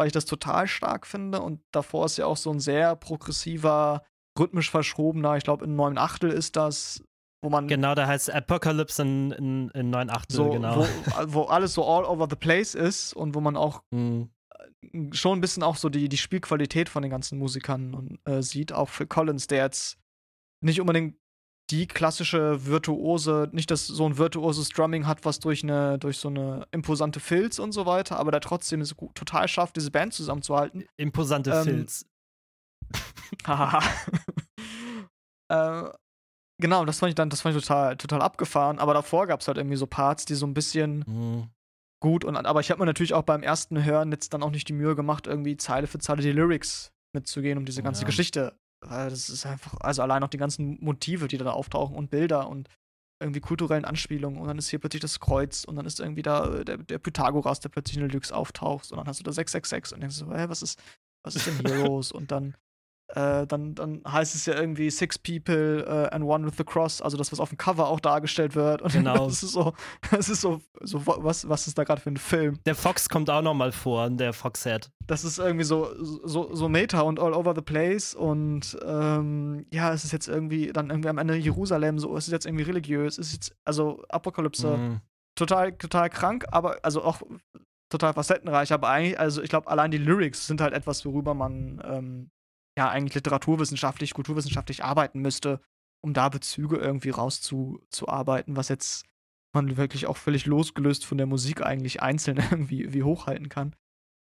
weil 0.00 0.06
ich 0.06 0.14
das 0.14 0.24
total 0.24 0.66
stark 0.66 1.06
finde. 1.06 1.42
Und 1.42 1.60
davor 1.72 2.06
ist 2.06 2.16
ja 2.16 2.24
auch 2.24 2.38
so 2.38 2.50
ein 2.50 2.58
sehr 2.58 2.96
progressiver, 2.96 4.02
rhythmisch 4.38 4.70
verschobener, 4.70 5.36
ich 5.36 5.44
glaube 5.44 5.66
in 5.66 5.76
neun 5.76 5.98
Achtel 5.98 6.30
ist 6.30 6.56
das, 6.56 7.04
wo 7.42 7.50
man. 7.50 7.68
Genau, 7.68 7.94
da 7.94 8.06
heißt 8.06 8.32
Apocalypse 8.32 9.02
in, 9.02 9.30
in, 9.32 9.68
in 9.68 9.90
neun 9.90 10.08
Achtel, 10.08 10.36
so, 10.36 10.48
genau. 10.48 10.78
Wo, 10.78 11.34
wo, 11.34 11.42
alles 11.42 11.74
so 11.74 11.84
all 11.84 12.06
over 12.06 12.28
the 12.30 12.36
place 12.36 12.74
ist 12.74 13.12
und 13.12 13.34
wo 13.34 13.42
man 13.42 13.58
auch 13.58 13.82
mhm. 13.90 14.30
schon 15.12 15.36
ein 15.36 15.42
bisschen 15.42 15.62
auch 15.62 15.76
so 15.76 15.90
die, 15.90 16.08
die 16.08 16.16
Spielqualität 16.16 16.88
von 16.88 17.02
den 17.02 17.10
ganzen 17.10 17.38
Musikern 17.38 18.18
äh, 18.24 18.40
sieht, 18.40 18.72
auch 18.72 18.88
für 18.88 19.06
Collins, 19.06 19.48
der 19.48 19.64
jetzt 19.64 19.98
nicht 20.62 20.80
unbedingt 20.80 21.19
die 21.70 21.86
klassische 21.86 22.66
virtuose, 22.66 23.48
nicht 23.52 23.70
dass 23.70 23.86
so 23.86 24.06
ein 24.06 24.18
virtuoses 24.18 24.68
Drumming 24.70 25.06
hat, 25.06 25.24
was 25.24 25.38
durch 25.38 25.62
eine 25.62 25.98
durch 25.98 26.18
so 26.18 26.28
eine 26.28 26.66
imposante 26.72 27.20
Filz 27.20 27.58
und 27.58 27.72
so 27.72 27.86
weiter, 27.86 28.18
aber 28.18 28.32
der 28.32 28.40
trotzdem 28.40 28.84
so 28.84 28.94
gut, 28.94 29.14
total 29.14 29.46
schafft, 29.48 29.76
diese 29.76 29.90
Band 29.90 30.12
zusammenzuhalten. 30.12 30.84
Imposante 30.96 31.50
ähm, 31.50 31.64
Filz. 31.64 32.06
Haha. 33.46 33.82
äh, 35.48 35.90
genau, 36.58 36.84
das 36.84 36.98
fand 36.98 37.10
ich 37.10 37.14
dann, 37.14 37.30
das 37.30 37.40
fand 37.40 37.56
ich 37.56 37.62
total, 37.62 37.96
total 37.96 38.22
abgefahren. 38.22 38.78
Aber 38.78 38.94
davor 38.94 39.26
gab 39.26 39.40
es 39.40 39.48
halt 39.48 39.58
irgendwie 39.58 39.76
so 39.76 39.86
Parts, 39.86 40.24
die 40.24 40.34
so 40.34 40.46
ein 40.46 40.54
bisschen, 40.54 41.04
mhm. 41.06 41.50
gut. 42.02 42.24
Und, 42.24 42.36
aber 42.36 42.60
ich 42.60 42.70
habe 42.70 42.80
mir 42.80 42.86
natürlich 42.86 43.14
auch 43.14 43.22
beim 43.22 43.42
ersten 43.42 43.84
Hören 43.84 44.10
jetzt 44.10 44.34
dann 44.34 44.42
auch 44.42 44.50
nicht 44.50 44.68
die 44.68 44.72
Mühe 44.72 44.96
gemacht, 44.96 45.26
irgendwie 45.26 45.56
Zeile 45.56 45.86
für 45.86 45.98
Zeile 45.98 46.22
die 46.22 46.32
Lyrics 46.32 46.92
mitzugehen, 47.12 47.58
um 47.58 47.64
diese 47.64 47.82
ganze 47.82 48.02
ja. 48.02 48.06
Geschichte. 48.06 48.56
Das 48.80 49.28
ist 49.28 49.46
einfach, 49.46 49.74
also 49.80 50.02
allein 50.02 50.22
auch 50.22 50.28
die 50.28 50.38
ganzen 50.38 50.78
Motive, 50.80 51.28
die 51.28 51.38
da 51.38 51.50
auftauchen 51.50 51.96
und 51.96 52.10
Bilder 52.10 52.48
und 52.48 52.68
irgendwie 53.22 53.40
kulturellen 53.40 53.84
Anspielungen 53.84 54.40
und 54.40 54.48
dann 54.48 54.58
ist 54.58 54.70
hier 54.70 54.78
plötzlich 54.78 55.02
das 55.02 55.20
Kreuz 55.20 55.64
und 55.64 55.76
dann 55.76 55.84
ist 55.84 56.00
irgendwie 56.00 56.22
da 56.22 56.64
der, 56.64 56.78
der 56.78 56.98
Pythagoras, 56.98 57.60
der 57.60 57.68
plötzlich 57.68 57.96
in 57.96 58.00
der 58.00 58.08
Deluxe 58.08 58.34
auftaucht 58.34 58.90
und 58.90 58.96
dann 58.96 59.06
hast 59.06 59.20
du 59.20 59.24
da 59.24 59.32
666 59.32 59.94
und 59.94 60.00
denkst 60.00 60.16
so, 60.16 60.34
hä, 60.34 60.46
was 60.48 60.62
ist, 60.62 60.80
was 61.22 61.36
ist 61.36 61.46
denn 61.46 61.58
hier 61.58 61.84
los? 61.86 62.12
Und 62.12 62.32
dann 62.32 62.56
äh, 63.14 63.46
dann, 63.46 63.74
dann 63.74 64.02
heißt 64.06 64.34
es 64.34 64.46
ja 64.46 64.54
irgendwie 64.54 64.90
Six 64.90 65.18
People 65.18 65.84
uh, 65.86 66.14
and 66.14 66.24
One 66.24 66.46
with 66.46 66.54
the 66.56 66.64
Cross, 66.64 67.02
also 67.02 67.16
das, 67.16 67.32
was 67.32 67.40
auf 67.40 67.48
dem 67.48 67.58
Cover 67.58 67.88
auch 67.88 68.00
dargestellt 68.00 68.54
wird. 68.54 68.82
Und 68.82 68.92
genau. 68.92 69.28
Das 69.30 69.42
ist 69.42 69.52
so, 69.52 69.74
das 70.10 70.28
ist 70.28 70.40
so, 70.40 70.60
so 70.80 71.06
was, 71.06 71.48
was 71.48 71.66
ist 71.66 71.78
da 71.78 71.84
gerade 71.84 72.00
für 72.00 72.10
ein 72.10 72.16
Film? 72.16 72.58
Der 72.66 72.74
Fox 72.74 73.08
kommt 73.08 73.30
auch 73.30 73.42
noch 73.42 73.54
mal 73.54 73.72
vor, 73.72 74.08
der 74.10 74.32
Fox-Head. 74.32 74.90
Das 75.06 75.24
ist 75.24 75.38
irgendwie 75.38 75.64
so, 75.64 75.88
so, 76.24 76.54
so 76.54 76.68
Meta 76.68 77.00
und 77.02 77.20
all 77.20 77.32
over 77.32 77.54
the 77.54 77.62
place 77.62 78.14
und 78.14 78.76
ähm, 78.84 79.66
ja, 79.72 79.92
es 79.92 80.04
ist 80.04 80.12
jetzt 80.12 80.28
irgendwie 80.28 80.72
dann 80.72 80.90
irgendwie 80.90 81.08
am 81.08 81.18
Ende 81.18 81.36
Jerusalem, 81.36 81.98
so, 81.98 82.16
es 82.16 82.26
ist 82.26 82.32
jetzt 82.32 82.46
irgendwie 82.46 82.64
religiös, 82.64 83.18
es 83.18 83.28
ist 83.28 83.32
jetzt, 83.34 83.56
also 83.64 84.02
Apokalypse, 84.08 84.76
mhm. 84.76 85.00
total, 85.34 85.72
total 85.72 86.10
krank, 86.10 86.46
aber 86.50 86.78
also 86.82 87.02
auch 87.02 87.22
total 87.88 88.14
facettenreich, 88.14 88.72
aber 88.72 88.88
eigentlich, 88.88 89.18
also 89.18 89.42
ich 89.42 89.50
glaube, 89.50 89.68
allein 89.68 89.90
die 89.90 89.98
Lyrics 89.98 90.46
sind 90.46 90.60
halt 90.60 90.72
etwas, 90.72 91.04
worüber 91.04 91.34
man 91.34 91.82
ähm, 91.84 92.30
ja 92.80 92.88
eigentlich 92.88 93.14
literaturwissenschaftlich, 93.14 94.14
kulturwissenschaftlich 94.14 94.82
arbeiten 94.82 95.20
müsste, 95.20 95.60
um 96.02 96.14
da 96.14 96.30
Bezüge 96.30 96.76
irgendwie 96.76 97.10
rauszuarbeiten, 97.10 98.56
was 98.56 98.68
jetzt 98.68 99.04
man 99.52 99.76
wirklich 99.76 100.06
auch 100.06 100.16
völlig 100.16 100.46
losgelöst 100.46 101.04
von 101.04 101.18
der 101.18 101.26
Musik 101.26 101.60
eigentlich 101.60 102.00
einzeln 102.00 102.38
irgendwie 102.50 102.94
wie 102.94 103.02
hochhalten 103.02 103.48
kann. 103.48 103.76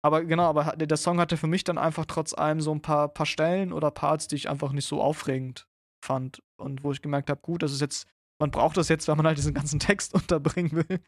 Aber 0.04 0.26
genau, 0.26 0.46
aber 0.46 0.76
der 0.76 0.98
Song 0.98 1.20
hatte 1.20 1.38
für 1.38 1.48
mich 1.48 1.64
dann 1.64 1.78
einfach 1.78 2.06
trotz 2.08 2.34
allem 2.34 2.62
so 2.62 2.72
ein 2.72 2.82
paar, 2.82 3.10
paar 3.10 3.28
Stellen 3.28 3.72
oder 3.72 3.92
Parts, 3.92 4.28
die 4.28 4.36
ich 4.36 4.50
einfach 4.50 4.72
nicht 4.72 4.88
so 4.88 5.02
aufregend 5.02 5.68
fand. 6.04 6.42
Und 6.58 6.84
wo 6.84 6.92
ich 6.92 7.04
gemerkt 7.04 7.30
habe, 7.30 7.42
gut, 7.42 7.62
das 7.62 7.72
ist 7.72 7.82
jetzt, 7.82 8.08
man 8.40 8.50
braucht 8.50 8.78
das 8.78 8.90
jetzt, 8.90 9.08
wenn 9.08 9.18
man 9.18 9.28
halt 9.28 9.38
diesen 9.38 9.54
ganzen 9.54 9.80
Text 9.88 10.16
unterbringen 10.16 10.72
will. 10.72 11.00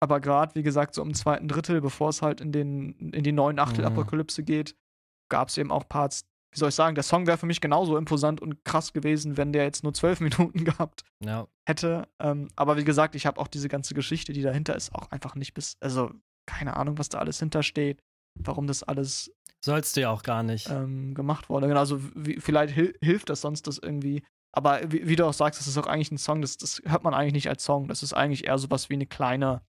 Aber 0.00 0.20
gerade, 0.20 0.54
wie 0.54 0.62
gesagt, 0.62 0.94
so 0.94 1.02
im 1.02 1.14
zweiten 1.14 1.48
Drittel, 1.48 1.80
bevor 1.80 2.10
es 2.10 2.22
halt 2.22 2.40
in, 2.40 2.52
den, 2.52 3.10
in 3.10 3.24
die 3.24 3.32
neuen 3.32 3.58
Achtel-Apokalypse 3.58 4.42
mhm. 4.42 4.46
geht, 4.46 4.76
gab 5.28 5.48
es 5.48 5.58
eben 5.58 5.72
auch 5.72 5.88
Parts, 5.88 6.24
wie 6.54 6.58
soll 6.58 6.68
ich 6.68 6.74
sagen, 6.74 6.94
der 6.94 7.02
Song 7.02 7.26
wäre 7.26 7.36
für 7.36 7.46
mich 7.46 7.60
genauso 7.60 7.96
imposant 7.96 8.40
und 8.40 8.64
krass 8.64 8.92
gewesen, 8.92 9.36
wenn 9.36 9.52
der 9.52 9.64
jetzt 9.64 9.82
nur 9.82 9.92
zwölf 9.92 10.20
Minuten 10.20 10.64
gehabt 10.64 11.04
ja. 11.20 11.48
hätte. 11.66 12.08
Ähm, 12.20 12.48
aber 12.56 12.76
wie 12.76 12.84
gesagt, 12.84 13.14
ich 13.14 13.26
habe 13.26 13.40
auch 13.40 13.48
diese 13.48 13.68
ganze 13.68 13.94
Geschichte, 13.94 14.32
die 14.32 14.42
dahinter 14.42 14.76
ist, 14.76 14.94
auch 14.94 15.10
einfach 15.10 15.34
nicht 15.34 15.54
bis, 15.54 15.76
also 15.80 16.12
keine 16.46 16.76
Ahnung, 16.76 16.98
was 16.98 17.08
da 17.08 17.18
alles 17.18 17.40
hintersteht, 17.40 18.00
warum 18.38 18.66
das 18.66 18.82
alles 18.82 19.32
sollst 19.64 19.96
du 19.96 20.02
ja 20.02 20.10
auch 20.10 20.22
gar 20.22 20.42
nicht 20.42 20.68
ähm, 20.68 21.14
gemacht 21.14 21.48
wurde. 21.48 21.68
Genau, 21.68 21.80
also 21.80 21.98
wie, 22.14 22.38
vielleicht 22.38 22.74
hil 22.74 22.94
hilft 23.00 23.30
das 23.30 23.40
sonst 23.40 23.66
das 23.66 23.78
irgendwie. 23.78 24.22
Aber 24.52 24.80
wie, 24.92 25.08
wie, 25.08 25.16
du 25.16 25.26
auch 25.26 25.32
sagst, 25.32 25.58
das 25.58 25.66
ist 25.66 25.78
auch 25.78 25.86
eigentlich 25.86 26.12
ein 26.12 26.18
Song, 26.18 26.42
das, 26.42 26.58
das 26.58 26.82
hört 26.84 27.02
man 27.02 27.14
eigentlich 27.14 27.32
nicht 27.32 27.48
als 27.48 27.64
Song. 27.64 27.88
Das 27.88 28.02
ist 28.02 28.12
eigentlich 28.12 28.46
eher 28.46 28.58
sowas 28.58 28.90
wie 28.90 28.94
eine 28.94 29.06
kleine, 29.06 29.62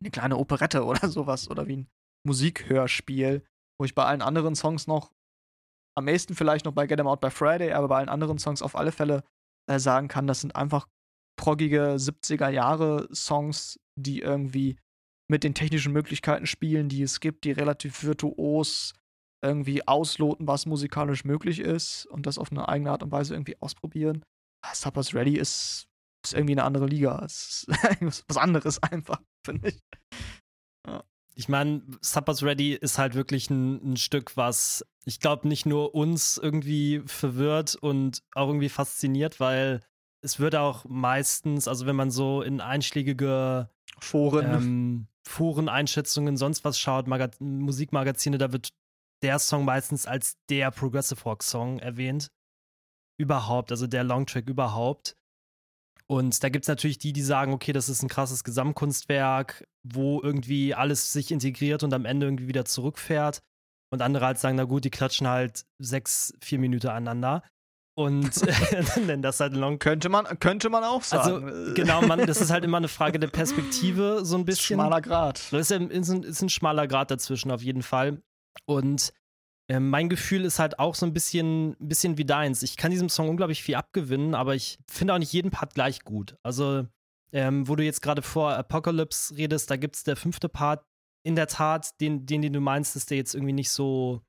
eine 0.00 0.10
kleine 0.10 0.36
Operette 0.36 0.84
oder 0.86 1.08
sowas 1.08 1.48
oder 1.48 1.68
wie 1.68 1.76
ein 1.76 1.88
Musikhörspiel, 2.26 3.46
wo 3.78 3.84
ich 3.84 3.94
bei 3.94 4.04
allen 4.04 4.22
anderen 4.22 4.56
Songs 4.56 4.88
noch 4.88 5.12
am 5.96 6.04
meisten 6.04 6.34
vielleicht 6.34 6.64
noch 6.64 6.72
bei 6.72 6.86
Get 6.86 7.00
Em 7.00 7.06
Out 7.06 7.20
by 7.20 7.30
Friday, 7.30 7.72
aber 7.72 7.88
bei 7.88 7.98
allen 7.98 8.08
anderen 8.08 8.38
Songs 8.38 8.62
auf 8.62 8.76
alle 8.76 8.92
Fälle 8.92 9.24
äh, 9.70 9.78
sagen 9.78 10.08
kann, 10.08 10.26
das 10.26 10.40
sind 10.40 10.54
einfach 10.54 10.86
proggige 11.38 11.96
70er 11.96 12.48
Jahre 12.48 13.08
Songs, 13.14 13.78
die 13.98 14.20
irgendwie 14.20 14.76
mit 15.28 15.42
den 15.42 15.54
technischen 15.54 15.92
Möglichkeiten 15.92 16.46
spielen, 16.46 16.88
die 16.88 17.02
es 17.02 17.20
gibt, 17.20 17.44
die 17.44 17.52
relativ 17.52 18.04
virtuos 18.04 18.94
irgendwie 19.44 19.86
ausloten, 19.86 20.46
was 20.46 20.66
musikalisch 20.66 21.24
möglich 21.24 21.60
ist 21.60 22.06
und 22.06 22.26
das 22.26 22.38
auf 22.38 22.50
eine 22.50 22.68
eigene 22.68 22.90
Art 22.90 23.02
und 23.02 23.12
Weise 23.12 23.34
irgendwie 23.34 23.60
ausprobieren. 23.60 24.24
Ah, 24.64 24.74
Supper's 24.74 25.14
Ready 25.14 25.36
ist, 25.36 25.88
ist 26.24 26.34
irgendwie 26.34 26.54
eine 26.54 26.64
andere 26.64 26.86
Liga. 26.86 27.22
Es 27.24 27.66
ist 28.00 28.24
was 28.28 28.36
anderes 28.36 28.82
einfach, 28.82 29.20
finde 29.44 29.68
ich. 29.70 29.80
Ja 30.86 31.04
ich 31.36 31.48
meine, 31.48 31.82
Supper's 32.00 32.42
Ready 32.42 32.72
ist 32.72 32.98
halt 32.98 33.14
wirklich 33.14 33.50
ein, 33.50 33.92
ein 33.92 33.96
Stück, 33.98 34.36
was 34.36 34.84
ich 35.04 35.20
glaube 35.20 35.46
nicht 35.46 35.66
nur 35.66 35.94
uns 35.94 36.38
irgendwie 36.42 37.02
verwirrt 37.06 37.76
und 37.76 38.22
auch 38.34 38.48
irgendwie 38.48 38.70
fasziniert, 38.70 39.38
weil 39.38 39.82
es 40.22 40.40
wird 40.40 40.56
auch 40.56 40.86
meistens, 40.86 41.68
also 41.68 41.86
wenn 41.86 41.94
man 41.94 42.10
so 42.10 42.40
in 42.40 42.60
einschlägige 42.60 43.68
Foren, 44.00 44.46
ähm, 44.46 45.06
Foren-Einschätzungen, 45.28 46.38
sonst 46.38 46.64
was 46.64 46.78
schaut, 46.80 47.06
Magaz 47.06 47.38
Musikmagazine, 47.38 48.38
da 48.38 48.52
wird 48.52 48.70
der 49.22 49.38
Song 49.38 49.64
meistens 49.64 50.06
als 50.06 50.38
der 50.48 50.70
Progressive 50.70 51.22
Rock 51.24 51.42
Song 51.42 51.78
erwähnt. 51.78 52.30
Überhaupt, 53.18 53.70
also 53.70 53.86
der 53.86 54.04
Longtrack 54.04 54.48
überhaupt. 54.48 55.16
Und 56.08 56.42
da 56.44 56.48
gibt 56.48 56.64
es 56.64 56.68
natürlich 56.68 56.98
die, 56.98 57.12
die 57.12 57.22
sagen, 57.22 57.52
okay, 57.52 57.72
das 57.72 57.88
ist 57.88 58.02
ein 58.02 58.08
krasses 58.08 58.44
Gesamtkunstwerk, 58.44 59.66
wo 59.82 60.22
irgendwie 60.22 60.74
alles 60.74 61.12
sich 61.12 61.32
integriert 61.32 61.82
und 61.82 61.92
am 61.92 62.04
Ende 62.04 62.26
irgendwie 62.26 62.48
wieder 62.48 62.64
zurückfährt. 62.64 63.42
Und 63.92 64.02
andere 64.02 64.26
halt 64.26 64.38
sagen, 64.38 64.56
na 64.56 64.64
gut, 64.64 64.84
die 64.84 64.90
klatschen 64.90 65.28
halt 65.28 65.64
sechs, 65.78 66.34
vier 66.40 66.58
Minuten 66.58 66.88
aneinander. 66.88 67.42
Und 67.98 68.30
nennen 69.06 69.22
das 69.22 69.40
halt 69.40 69.54
Long. 69.54 69.78
Könnte 69.78 70.08
man, 70.08 70.26
könnte 70.38 70.68
man 70.68 70.84
auch 70.84 71.02
also, 71.10 71.16
sagen. 71.16 71.48
Also, 71.48 71.74
genau, 71.74 72.02
man, 72.02 72.26
das 72.26 72.40
ist 72.40 72.50
halt 72.50 72.64
immer 72.64 72.76
eine 72.76 72.88
Frage 72.88 73.18
der 73.18 73.28
Perspektive, 73.28 74.24
so 74.24 74.36
ein 74.36 74.44
bisschen. 74.44 74.76
Schmaler 74.76 75.00
Grad. 75.00 75.40
Das 75.50 75.70
ist, 75.70 75.72
ein, 75.72 75.90
ist, 75.90 76.10
ein, 76.10 76.22
ist 76.22 76.42
ein 76.42 76.48
schmaler 76.48 76.86
Grad 76.86 77.10
dazwischen, 77.10 77.50
auf 77.50 77.62
jeden 77.62 77.82
Fall. 77.82 78.22
Und 78.66 79.12
äh, 79.68 79.80
mein 79.80 80.08
Gefühl 80.08 80.44
ist 80.44 80.58
halt 80.58 80.78
auch 80.78 80.94
so 80.94 81.06
ein 81.06 81.12
bisschen, 81.12 81.76
bisschen 81.78 82.18
wie 82.18 82.24
deins. 82.24 82.62
Ich 82.62 82.76
kann 82.76 82.90
diesem 82.90 83.08
Song 83.08 83.28
unglaublich 83.28 83.62
viel 83.62 83.74
abgewinnen, 83.74 84.34
aber 84.34 84.54
ich 84.54 84.78
finde 84.88 85.14
auch 85.14 85.18
nicht 85.18 85.32
jeden 85.32 85.50
Part 85.50 85.74
gleich 85.74 86.00
gut. 86.04 86.36
Also, 86.42 86.86
ähm, 87.32 87.68
wo 87.68 87.74
du 87.76 87.84
jetzt 87.84 88.02
gerade 88.02 88.22
vor 88.22 88.54
Apocalypse 88.54 89.36
redest, 89.36 89.70
da 89.70 89.76
gibt 89.76 89.96
es 89.96 90.04
der 90.04 90.16
fünfte 90.16 90.48
Part. 90.48 90.84
In 91.24 91.34
der 91.34 91.48
Tat, 91.48 92.00
den, 92.00 92.24
den, 92.24 92.42
den 92.42 92.52
du 92.52 92.60
meinst, 92.60 92.94
dass 92.94 93.06
der 93.06 93.16
jetzt 93.16 93.34
irgendwie 93.34 93.52
nicht 93.52 93.70
so, 93.70 94.22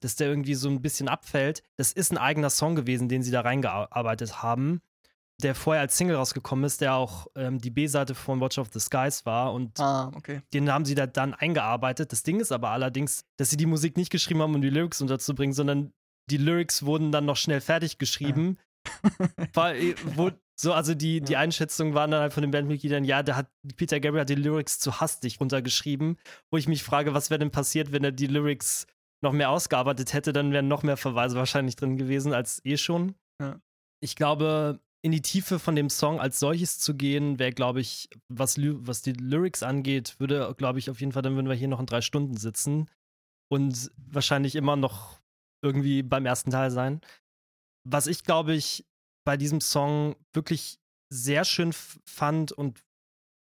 dass 0.00 0.16
der 0.16 0.28
irgendwie 0.28 0.54
so 0.54 0.68
ein 0.68 0.82
bisschen 0.82 1.08
abfällt. 1.08 1.62
Das 1.76 1.92
ist 1.92 2.12
ein 2.12 2.18
eigener 2.18 2.50
Song 2.50 2.74
gewesen, 2.74 3.08
den 3.08 3.22
sie 3.22 3.30
da 3.30 3.40
reingearbeitet 3.40 4.42
haben 4.42 4.82
der 5.42 5.54
vorher 5.54 5.82
als 5.82 5.96
Single 5.96 6.16
rausgekommen 6.16 6.64
ist, 6.64 6.80
der 6.80 6.94
auch 6.94 7.26
ähm, 7.36 7.58
die 7.58 7.70
B-Seite 7.70 8.14
von 8.14 8.40
Watch 8.40 8.58
of 8.58 8.68
the 8.72 8.80
Skies 8.80 9.26
war. 9.26 9.52
Und 9.52 9.78
ah, 9.80 10.10
okay. 10.14 10.42
den 10.52 10.70
haben 10.70 10.84
sie 10.84 10.94
da 10.94 11.06
dann 11.06 11.34
eingearbeitet. 11.34 12.12
Das 12.12 12.22
Ding 12.22 12.40
ist 12.40 12.52
aber 12.52 12.70
allerdings, 12.70 13.24
dass 13.36 13.50
sie 13.50 13.56
die 13.56 13.66
Musik 13.66 13.96
nicht 13.96 14.10
geschrieben 14.10 14.42
haben, 14.42 14.54
um 14.54 14.62
die 14.62 14.70
Lyrics 14.70 15.00
unterzubringen, 15.00 15.52
sondern 15.52 15.92
die 16.30 16.36
Lyrics 16.36 16.84
wurden 16.84 17.12
dann 17.12 17.24
noch 17.24 17.36
schnell 17.36 17.60
fertig 17.60 17.98
geschrieben. 17.98 18.56
Ja. 18.56 19.46
War, 19.54 19.74
äh, 19.74 19.94
wo, 20.16 20.30
so, 20.56 20.72
also 20.72 20.94
die, 20.94 21.20
die 21.20 21.36
Einschätzungen 21.36 21.94
waren 21.94 22.10
dann 22.10 22.20
halt 22.20 22.32
von 22.32 22.42
den 22.42 22.50
Bandmitgliedern, 22.50 23.04
ja, 23.04 23.22
der 23.22 23.36
hat, 23.36 23.48
Peter 23.76 24.00
Gabriel 24.00 24.22
hat 24.22 24.28
die 24.28 24.34
Lyrics 24.34 24.78
zu 24.78 25.00
hastig 25.00 25.40
runtergeschrieben, 25.40 26.18
wo 26.50 26.56
ich 26.56 26.68
mich 26.68 26.82
frage, 26.82 27.14
was 27.14 27.30
wäre 27.30 27.40
denn 27.40 27.50
passiert, 27.50 27.92
wenn 27.92 28.04
er 28.04 28.12
die 28.12 28.26
Lyrics 28.26 28.86
noch 29.22 29.32
mehr 29.32 29.50
ausgearbeitet 29.50 30.12
hätte, 30.12 30.32
dann 30.32 30.52
wären 30.52 30.68
noch 30.68 30.82
mehr 30.82 30.96
Verweise 30.96 31.36
wahrscheinlich 31.36 31.76
drin 31.76 31.96
gewesen 31.96 32.32
als 32.32 32.64
eh 32.64 32.76
schon. 32.76 33.14
Ja. 33.40 33.60
Ich 34.00 34.16
glaube, 34.16 34.80
in 35.04 35.10
die 35.10 35.22
Tiefe 35.22 35.58
von 35.58 35.74
dem 35.74 35.90
Song 35.90 36.20
als 36.20 36.38
solches 36.38 36.78
zu 36.78 36.94
gehen, 36.94 37.38
wäre, 37.38 37.52
glaube 37.52 37.80
ich, 37.80 38.08
was, 38.28 38.56
was 38.58 39.02
die 39.02 39.12
Lyrics 39.12 39.62
angeht, 39.62 40.18
würde, 40.20 40.54
glaube 40.56 40.78
ich, 40.78 40.90
auf 40.90 41.00
jeden 41.00 41.12
Fall, 41.12 41.22
dann 41.22 41.34
würden 41.34 41.48
wir 41.48 41.56
hier 41.56 41.68
noch 41.68 41.80
in 41.80 41.86
drei 41.86 42.00
Stunden 42.00 42.36
sitzen 42.36 42.88
und 43.50 43.90
wahrscheinlich 43.96 44.54
immer 44.54 44.76
noch 44.76 45.20
irgendwie 45.62 46.02
beim 46.02 46.24
ersten 46.24 46.50
Teil 46.50 46.70
sein. 46.70 47.00
Was 47.84 48.06
ich, 48.06 48.22
glaube 48.22 48.54
ich, 48.54 48.86
bei 49.24 49.36
diesem 49.36 49.60
Song 49.60 50.14
wirklich 50.32 50.78
sehr 51.12 51.44
schön 51.44 51.72
fand 51.72 52.52
und 52.52 52.84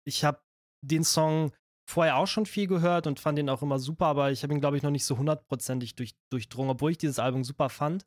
ich 0.07 0.23
habe 0.23 0.41
den 0.81 1.03
Song 1.03 1.51
vorher 1.89 2.17
auch 2.17 2.27
schon 2.27 2.45
viel 2.45 2.67
gehört 2.67 3.05
und 3.05 3.19
fand 3.19 3.37
ihn 3.37 3.49
auch 3.49 3.61
immer 3.61 3.79
super, 3.79 4.05
aber 4.05 4.31
ich 4.31 4.43
habe 4.43 4.53
ihn, 4.53 4.61
glaube 4.61 4.77
ich, 4.77 4.83
noch 4.83 4.91
nicht 4.91 5.05
so 5.05 5.17
hundertprozentig 5.17 5.95
durch, 5.95 6.15
durchdrungen, 6.31 6.71
obwohl 6.71 6.91
ich 6.91 6.97
dieses 6.97 7.19
Album 7.19 7.43
super 7.43 7.69
fand. 7.69 8.05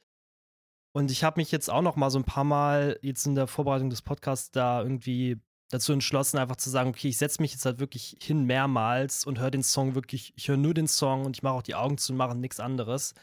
Und 0.95 1.11
ich 1.11 1.25
habe 1.25 1.41
mich 1.41 1.51
jetzt 1.51 1.71
auch 1.71 1.83
noch 1.83 1.97
mal 1.97 2.11
so 2.11 2.19
ein 2.19 2.25
paar 2.25 2.45
Mal 2.45 2.99
jetzt 3.03 3.27
in 3.27 3.35
der 3.35 3.47
Vorbereitung 3.47 3.89
des 3.89 4.03
Podcasts 4.03 4.51
da 4.51 4.83
irgendwie 4.83 5.41
dazu 5.71 5.93
entschlossen, 5.95 6.39
einfach 6.39 6.57
zu 6.57 6.69
sagen, 6.69 6.91
okay, 6.91 7.09
ich 7.09 7.17
setze 7.17 7.41
mich 7.41 7.53
jetzt 7.53 7.65
halt 7.65 7.79
wirklich 7.79 8.19
hin 8.21 8.45
mehrmals 8.45 9.25
und 9.25 9.41
höre 9.41 9.51
den 9.51 9.63
Song 9.63 9.95
wirklich, 9.95 10.35
ich 10.37 10.49
höre 10.49 10.59
nur 10.59 10.75
den 10.75 10.87
Song 10.87 11.25
und 11.25 11.37
ich 11.37 11.43
mache 11.43 11.55
auch 11.55 11.63
die 11.63 11.75
Augen 11.75 11.97
zu 11.97 12.13
und 12.13 12.19
mache 12.19 12.37
nichts 12.37 12.61
anderes. 12.61 13.15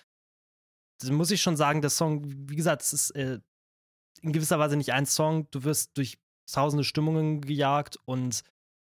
Dann 1.02 1.14
muss 1.14 1.30
ich 1.30 1.44
schon 1.44 1.56
sagen, 1.56 1.82
der 1.82 1.92
Song, 1.92 2.24
wie 2.50 2.56
gesagt, 2.56 2.82
es 2.82 2.92
ist 2.92 3.12
äh, 3.12 3.40
in 4.22 4.34
gewisser 4.34 4.58
Weise 4.58 4.78
nicht 4.78 4.94
ein 4.94 5.06
Song, 5.06 5.48
du 5.52 5.64
wirst 5.64 5.96
durch 5.96 6.18
tausende 6.52 6.84
Stimmungen 6.84 7.42
gejagt 7.42 8.00
und 8.06 8.42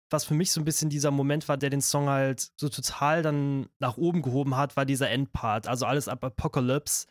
was 0.09 0.25
für 0.25 0.33
mich 0.33 0.51
so 0.51 0.59
ein 0.59 0.65
bisschen 0.65 0.89
dieser 0.89 1.11
Moment 1.11 1.47
war, 1.47 1.57
der 1.57 1.69
den 1.69 1.81
Song 1.81 2.09
halt 2.09 2.51
so 2.59 2.69
total 2.69 3.21
dann 3.21 3.69
nach 3.79 3.97
oben 3.97 4.23
gehoben 4.23 4.57
hat, 4.57 4.75
war 4.75 4.85
dieser 4.85 5.11
Endpart, 5.11 5.67
also 5.67 5.85
alles 5.85 6.07
ab 6.07 6.23
Apocalypse 6.23 7.05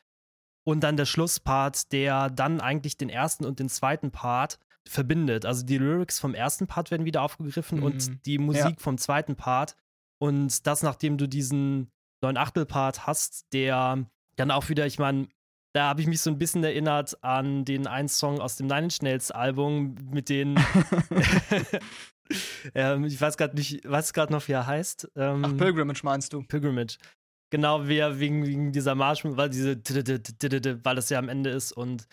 und 0.65 0.81
dann 0.81 0.97
der 0.97 1.07
Schlusspart, 1.07 1.93
der 1.93 2.31
dann 2.31 2.61
eigentlich 2.61 2.97
den 2.97 3.09
ersten 3.09 3.45
und 3.45 3.59
den 3.59 3.69
zweiten 3.69 4.11
Part 4.11 4.59
verbindet. 4.87 5.47
Also 5.47 5.65
die 5.65 5.79
Lyrics 5.79 6.19
vom 6.19 6.35
ersten 6.35 6.67
Part 6.67 6.91
werden 6.91 7.07
wieder 7.07 7.23
aufgegriffen 7.23 7.79
mhm. 7.79 7.85
und 7.85 8.27
die 8.27 8.39
Musik 8.39 8.63
ja. 8.63 8.75
vom 8.79 8.99
zweiten 8.99 9.37
Part. 9.37 9.77
Und 10.19 10.67
das, 10.67 10.83
nachdem 10.83 11.19
du 11.19 11.29
diesen 11.29 11.91
neun 12.23 12.37
Achtel-Part 12.37 13.07
hast, 13.07 13.53
der 13.53 14.07
dann 14.37 14.51
auch 14.51 14.69
wieder, 14.69 14.87
ich 14.87 14.99
meine, 14.99 15.29
da 15.75 15.89
habe 15.89 16.01
ich 16.01 16.07
mich 16.07 16.21
so 16.21 16.31
ein 16.31 16.39
bisschen 16.39 16.63
erinnert 16.63 17.23
an 17.25 17.65
den 17.65 17.87
einen 17.87 18.09
Song 18.09 18.41
aus 18.41 18.57
dem 18.57 18.67
Nine 18.67 18.85
Inch 18.85 19.03
Nails 19.03 19.31
Album 19.31 19.97
mit 20.11 20.29
den 20.29 20.57
ähm, 22.75 23.05
ich 23.05 23.21
weiß 23.21 23.37
gerade 23.37 23.57
nicht, 23.57 23.89
weiß 23.89 24.13
gerade 24.13 24.33
noch, 24.33 24.47
wie 24.49 24.53
er 24.53 24.67
heißt. 24.67 25.11
Ähm, 25.17 25.45
Ach, 25.45 25.57
Pilgrimage 25.57 26.01
meinst 26.03 26.33
du? 26.33 26.43
Pilgrimage. 26.43 26.99
Genau, 27.53 27.87
wie 27.87 27.99
er 27.99 28.19
wegen, 28.19 28.47
wegen 28.47 28.73
dieser 28.73 28.95
Marsch, 28.95 29.27
weil 29.27 29.51
diese 29.51 29.77
weil 29.77 30.97
das 30.97 31.11
ja 31.11 31.19
am 31.19 31.29
Ende 31.29 31.51
ist 31.51 31.73
und 31.73 32.09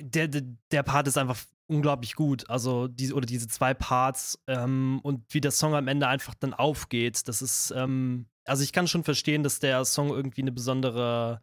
der, 0.00 0.26
der 0.26 0.82
Part 0.82 1.06
ist 1.06 1.16
einfach 1.16 1.38
unglaublich 1.68 2.16
gut. 2.16 2.50
Also, 2.50 2.88
die, 2.88 3.12
oder 3.12 3.24
diese 3.24 3.46
zwei 3.46 3.74
Parts 3.74 4.42
ähm, 4.48 4.98
und 5.04 5.32
wie 5.32 5.40
der 5.40 5.52
Song 5.52 5.76
am 5.76 5.86
Ende 5.86 6.08
einfach 6.08 6.34
dann 6.34 6.52
aufgeht, 6.52 7.28
das 7.28 7.42
ist, 7.42 7.72
ähm, 7.76 8.26
also 8.44 8.64
ich 8.64 8.72
kann 8.72 8.88
schon 8.88 9.04
verstehen, 9.04 9.44
dass 9.44 9.60
der 9.60 9.84
Song 9.84 10.08
irgendwie 10.08 10.42
eine 10.42 10.50
besondere, 10.50 11.42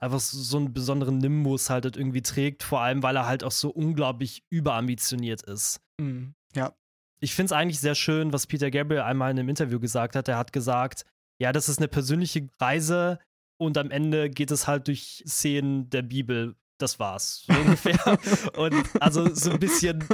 einfach 0.00 0.18
so 0.18 0.56
einen 0.56 0.72
besonderen 0.72 1.18
Nimbus 1.18 1.70
halt, 1.70 1.84
halt 1.84 1.96
irgendwie 1.96 2.22
trägt, 2.22 2.64
vor 2.64 2.80
allem, 2.80 3.04
weil 3.04 3.14
er 3.14 3.26
halt 3.26 3.44
auch 3.44 3.52
so 3.52 3.70
unglaublich 3.70 4.42
überambitioniert 4.50 5.42
ist. 5.42 5.80
Mhm. 6.00 6.34
Ja. 6.56 6.72
Ich 7.20 7.36
finde 7.36 7.46
es 7.46 7.52
eigentlich 7.52 7.78
sehr 7.78 7.94
schön, 7.94 8.32
was 8.32 8.48
Peter 8.48 8.72
Gabriel 8.72 9.02
einmal 9.02 9.30
in 9.30 9.38
einem 9.38 9.50
Interview 9.50 9.78
gesagt 9.78 10.16
hat. 10.16 10.26
Er 10.26 10.36
hat 10.36 10.52
gesagt, 10.52 11.04
ja, 11.42 11.52
das 11.52 11.68
ist 11.68 11.78
eine 11.78 11.88
persönliche 11.88 12.48
Reise 12.60 13.18
und 13.58 13.76
am 13.76 13.90
Ende 13.90 14.30
geht 14.30 14.52
es 14.52 14.68
halt 14.68 14.86
durch 14.86 15.24
Szenen 15.26 15.90
der 15.90 16.02
Bibel. 16.02 16.54
Das 16.78 17.00
war's, 17.00 17.44
so 17.46 17.52
ungefähr. 17.52 18.18
und 18.56 18.74
also 19.00 19.34
so 19.34 19.50
ein 19.50 19.58
bisschen, 19.58 20.04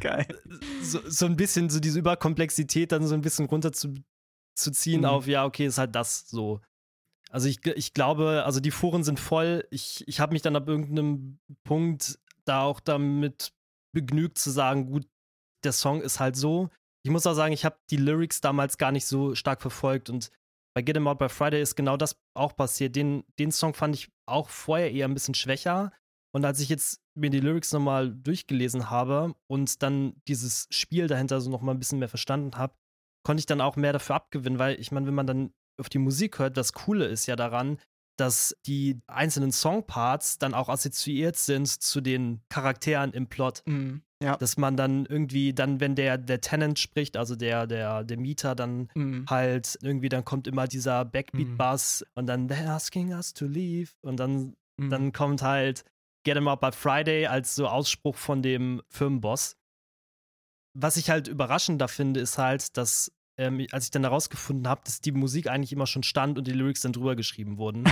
Geil. 0.00 0.26
So, 0.82 1.00
so 1.06 1.26
ein 1.26 1.36
bisschen 1.36 1.68
so 1.68 1.80
diese 1.80 1.98
Überkomplexität 1.98 2.92
dann 2.92 3.06
so 3.06 3.14
ein 3.14 3.20
bisschen 3.20 3.44
runter 3.44 3.72
zu, 3.72 3.94
zu 4.54 4.70
ziehen 4.72 5.00
mhm. 5.00 5.06
auf, 5.06 5.26
ja, 5.26 5.44
okay, 5.44 5.66
ist 5.66 5.76
halt 5.76 5.94
das 5.94 6.28
so. 6.28 6.62
Also 7.30 7.46
ich, 7.46 7.64
ich 7.66 7.92
glaube, 7.92 8.42
also 8.44 8.58
die 8.60 8.70
Foren 8.70 9.04
sind 9.04 9.20
voll. 9.20 9.66
Ich, 9.70 10.02
ich 10.08 10.18
habe 10.18 10.32
mich 10.32 10.40
dann 10.40 10.56
ab 10.56 10.66
irgendeinem 10.66 11.38
Punkt 11.62 12.18
da 12.46 12.62
auch 12.62 12.80
damit 12.80 13.52
begnügt 13.92 14.38
zu 14.38 14.50
sagen, 14.50 14.86
gut, 14.86 15.06
der 15.62 15.72
Song 15.72 16.00
ist 16.00 16.20
halt 16.20 16.36
so. 16.36 16.70
Ich 17.02 17.10
muss 17.10 17.26
auch 17.26 17.34
sagen, 17.34 17.52
ich 17.52 17.66
habe 17.66 17.76
die 17.90 17.96
Lyrics 17.98 18.40
damals 18.40 18.78
gar 18.78 18.92
nicht 18.92 19.06
so 19.06 19.34
stark 19.34 19.60
verfolgt 19.60 20.08
und 20.08 20.30
bei 20.74 20.82
Get 20.82 20.96
Em 20.96 21.08
Out 21.08 21.18
by 21.18 21.28
Friday 21.28 21.60
ist 21.60 21.76
genau 21.76 21.96
das 21.96 22.16
auch 22.34 22.54
passiert. 22.54 22.96
Den, 22.96 23.24
den 23.38 23.52
Song 23.52 23.74
fand 23.74 23.94
ich 23.94 24.08
auch 24.26 24.48
vorher 24.48 24.92
eher 24.92 25.08
ein 25.08 25.14
bisschen 25.14 25.34
schwächer. 25.34 25.92
Und 26.32 26.44
als 26.44 26.60
ich 26.60 26.68
jetzt 26.68 27.00
mir 27.14 27.30
die 27.30 27.40
Lyrics 27.40 27.72
nochmal 27.72 28.14
durchgelesen 28.14 28.88
habe 28.88 29.34
und 29.48 29.82
dann 29.82 30.14
dieses 30.28 30.68
Spiel 30.70 31.08
dahinter 31.08 31.40
so 31.40 31.50
nochmal 31.50 31.74
ein 31.74 31.80
bisschen 31.80 31.98
mehr 31.98 32.08
verstanden 32.08 32.56
habe, 32.56 32.74
konnte 33.24 33.40
ich 33.40 33.46
dann 33.46 33.60
auch 33.60 33.76
mehr 33.76 33.92
dafür 33.92 34.16
abgewinnen, 34.16 34.58
weil 34.58 34.80
ich 34.80 34.92
meine, 34.92 35.06
wenn 35.06 35.14
man 35.14 35.26
dann 35.26 35.52
auf 35.78 35.88
die 35.88 35.98
Musik 35.98 36.38
hört, 36.38 36.56
das 36.56 36.72
Coole 36.72 37.06
ist 37.06 37.26
ja 37.26 37.36
daran, 37.36 37.78
dass 38.16 38.54
die 38.66 39.00
einzelnen 39.06 39.50
Songparts 39.50 40.38
dann 40.38 40.54
auch 40.54 40.68
assoziiert 40.68 41.36
sind 41.36 41.66
zu 41.66 42.00
den 42.00 42.42
Charakteren 42.48 43.12
im 43.12 43.28
Plot. 43.28 43.62
Mhm. 43.66 44.02
Ja. 44.22 44.36
Dass 44.36 44.58
man 44.58 44.76
dann 44.76 45.06
irgendwie, 45.06 45.54
dann, 45.54 45.80
wenn 45.80 45.94
der, 45.94 46.18
der 46.18 46.42
Tenant 46.42 46.78
spricht, 46.78 47.16
also 47.16 47.36
der, 47.36 47.66
der, 47.66 48.04
der 48.04 48.18
Mieter, 48.18 48.54
dann 48.54 48.90
mhm. 48.94 49.24
halt 49.28 49.78
irgendwie, 49.80 50.10
dann 50.10 50.26
kommt 50.26 50.46
immer 50.46 50.66
dieser 50.66 51.06
Backbeat-Bass 51.06 52.04
mhm. 52.06 52.12
und 52.14 52.26
dann 52.26 52.48
They're 52.48 52.68
asking 52.68 53.14
us 53.14 53.32
to 53.32 53.46
leave. 53.46 53.92
Und 54.02 54.20
dann, 54.20 54.56
mhm. 54.76 54.90
dann 54.90 55.12
kommt 55.12 55.40
halt 55.40 55.84
Get 56.24 56.36
Em 56.36 56.48
Out 56.48 56.60
by 56.60 56.70
Friday 56.70 57.26
als 57.26 57.54
so 57.54 57.66
Ausspruch 57.66 58.16
von 58.16 58.42
dem 58.42 58.82
Firmenboss. 58.88 59.56
Was 60.74 60.98
ich 60.98 61.08
halt 61.08 61.26
überraschender 61.26 61.88
finde, 61.88 62.20
ist 62.20 62.36
halt, 62.36 62.76
dass 62.76 63.10
ähm, 63.38 63.66
als 63.72 63.84
ich 63.84 63.90
dann 63.90 64.02
herausgefunden 64.02 64.68
habe, 64.68 64.82
dass 64.84 65.00
die 65.00 65.12
Musik 65.12 65.48
eigentlich 65.48 65.72
immer 65.72 65.86
schon 65.86 66.02
stand 66.02 66.36
und 66.36 66.46
die 66.46 66.52
Lyrics 66.52 66.82
dann 66.82 66.92
drüber 66.92 67.16
geschrieben 67.16 67.56
wurden. 67.56 67.84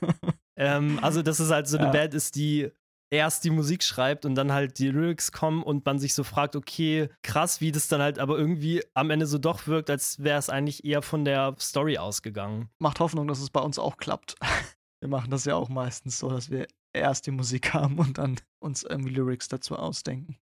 ähm, 0.56 0.98
also, 1.00 1.22
dass 1.22 1.38
es 1.38 1.50
halt 1.50 1.68
so 1.68 1.78
eine 1.78 1.86
ja. 1.86 1.92
Band 1.92 2.12
ist, 2.12 2.34
die 2.34 2.72
erst 3.10 3.44
die 3.44 3.50
Musik 3.50 3.82
schreibt 3.82 4.24
und 4.24 4.34
dann 4.34 4.52
halt 4.52 4.78
die 4.78 4.88
Lyrics 4.88 5.32
kommen 5.32 5.62
und 5.62 5.84
man 5.84 5.98
sich 5.98 6.14
so 6.14 6.24
fragt, 6.24 6.56
okay, 6.56 7.08
krass, 7.22 7.60
wie 7.60 7.72
das 7.72 7.88
dann 7.88 8.00
halt 8.00 8.18
aber 8.18 8.36
irgendwie 8.36 8.82
am 8.94 9.10
Ende 9.10 9.26
so 9.26 9.38
doch 9.38 9.66
wirkt, 9.66 9.90
als 9.90 10.22
wäre 10.22 10.38
es 10.38 10.50
eigentlich 10.50 10.84
eher 10.84 11.02
von 11.02 11.24
der 11.24 11.54
Story 11.60 11.98
ausgegangen. 11.98 12.68
Macht 12.78 13.00
Hoffnung, 13.00 13.28
dass 13.28 13.40
es 13.40 13.50
bei 13.50 13.60
uns 13.60 13.78
auch 13.78 13.96
klappt. 13.96 14.34
Wir 15.00 15.08
machen 15.08 15.30
das 15.30 15.44
ja 15.44 15.54
auch 15.54 15.68
meistens 15.68 16.18
so, 16.18 16.30
dass 16.30 16.50
wir 16.50 16.66
erst 16.94 17.26
die 17.26 17.30
Musik 17.30 17.74
haben 17.74 17.98
und 17.98 18.16
dann 18.16 18.40
uns 18.58 18.82
irgendwie 18.82 19.12
Lyrics 19.12 19.46
dazu 19.46 19.76
ausdenken. 19.76 20.38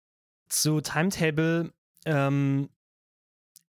Zu 0.48 0.80
Timetable, 0.80 1.72
ähm, 2.06 2.68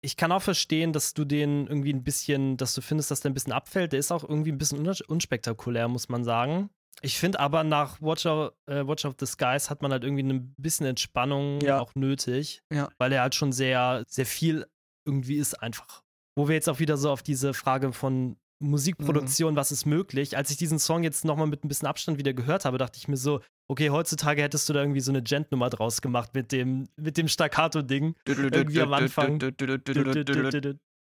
ich 0.02 0.18
kann 0.18 0.32
auch 0.32 0.42
verstehen, 0.42 0.94
dass 0.94 1.14
du 1.14 1.26
den 1.26 1.66
irgendwie 1.66 1.94
ein 1.94 2.04
bisschen, 2.04 2.58
dass 2.58 2.76
du 2.76 2.82
findest, 2.82 3.10
dass 3.10 3.22
der 3.22 3.32
ein 3.32 3.34
bisschen 3.34 3.54
abfällt. 3.54 3.94
Der 3.94 4.00
ist 4.00 4.12
auch 4.12 4.24
irgendwie 4.24 4.52
ein 4.52 4.58
bisschen 4.58 4.88
unspektakulär, 5.08 5.88
muss 5.88 6.10
man 6.10 6.24
sagen. 6.24 6.70
Ich 7.02 7.20
finde 7.20 7.40
aber 7.40 7.64
nach 7.64 8.02
Watch 8.02 8.26
of, 8.26 8.54
äh, 8.68 8.86
Watch 8.88 9.06
of 9.06 9.16
the 9.20 9.26
Skies 9.26 9.70
hat 9.70 9.82
man 9.82 9.92
halt 9.92 10.04
irgendwie 10.04 10.24
ein 10.24 10.54
bisschen 10.58 10.86
Entspannung 10.86 11.62
ja. 11.62 11.80
auch 11.80 11.94
nötig, 11.96 12.64
ja. 12.74 12.90
weil 12.98 13.12
er 13.12 13.22
halt 13.22 13.36
schon 13.36 13.52
sehr, 13.52 14.04
sehr 14.08 14.26
viel 14.26 14.66
irgendwie 15.06 15.36
ist 15.36 15.62
einfach. 15.62 16.02
Wo 16.36 16.48
wir 16.48 16.56
jetzt 16.56 16.68
auch 16.68 16.80
wieder 16.80 16.98
so 16.98 17.12
auf 17.12 17.24
diese 17.24 17.54
Frage 17.54 17.94
von 17.94 18.38
Musikproduktion, 18.60 19.54
mhm. 19.54 19.58
was 19.58 19.72
ist 19.72 19.86
möglich. 19.86 20.38
Als 20.38 20.50
ich 20.50 20.58
diesen 20.58 20.80
Song 20.80 21.04
jetzt 21.04 21.26
nochmal 21.26 21.48
mit 21.48 21.64
ein 21.64 21.68
bisschen 21.68 21.88
Abstand 21.88 22.18
wieder 22.18 22.34
gehört 22.34 22.66
habe, 22.66 22.78
dachte 22.78 22.98
ich 22.98 23.08
mir 23.08 23.18
so, 23.18 23.42
okay, 23.70 23.90
heutzutage 23.90 24.42
hättest 24.42 24.68
du 24.68 24.74
da 24.74 24.82
irgendwie 24.82 25.02
so 25.02 25.12
eine 25.12 25.22
Gent-Nummer 25.22 25.70
draus 25.70 26.02
gemacht 26.02 26.34
mit 26.34 26.52
dem, 26.52 26.88
mit 26.96 27.18
dem 27.18 27.28
Staccato-Ding. 27.28 28.16
irgendwie 28.26 28.82
am 28.82 28.94
Anfang. 28.94 29.40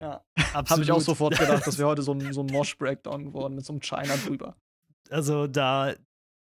Ja, 0.03 0.25
habe 0.53 0.83
ich 0.83 0.93
auch 0.93 1.01
sofort 1.01 1.39
gedacht, 1.39 1.67
dass 1.67 1.79
wir 1.79 1.87
heute 1.87 2.03
so 2.03 2.13
ein, 2.13 2.33
so 2.33 2.43
ein 2.43 2.47
Mosh-Breakdown 2.53 3.27
geworden 3.27 3.55
mit 3.55 3.65
so 3.65 3.73
einem 3.73 3.81
China 3.81 4.17
drüber 4.17 4.57
also 5.11 5.47
da, 5.47 5.95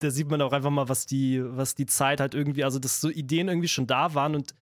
da 0.01 0.11
sieht 0.11 0.29
man 0.29 0.43
auch 0.43 0.53
einfach 0.53 0.71
mal, 0.71 0.89
was 0.89 1.07
die, 1.07 1.43
was 1.45 1.75
die 1.75 1.87
Zeit 1.87 2.21
halt 2.21 2.35
irgendwie, 2.35 2.65
also 2.65 2.79
dass 2.79 3.01
so 3.01 3.11
Ideen 3.11 3.49
irgendwie 3.49 3.69
schon 3.69 3.87
da 3.87 4.15
waren 4.15 4.35
und 4.35 4.55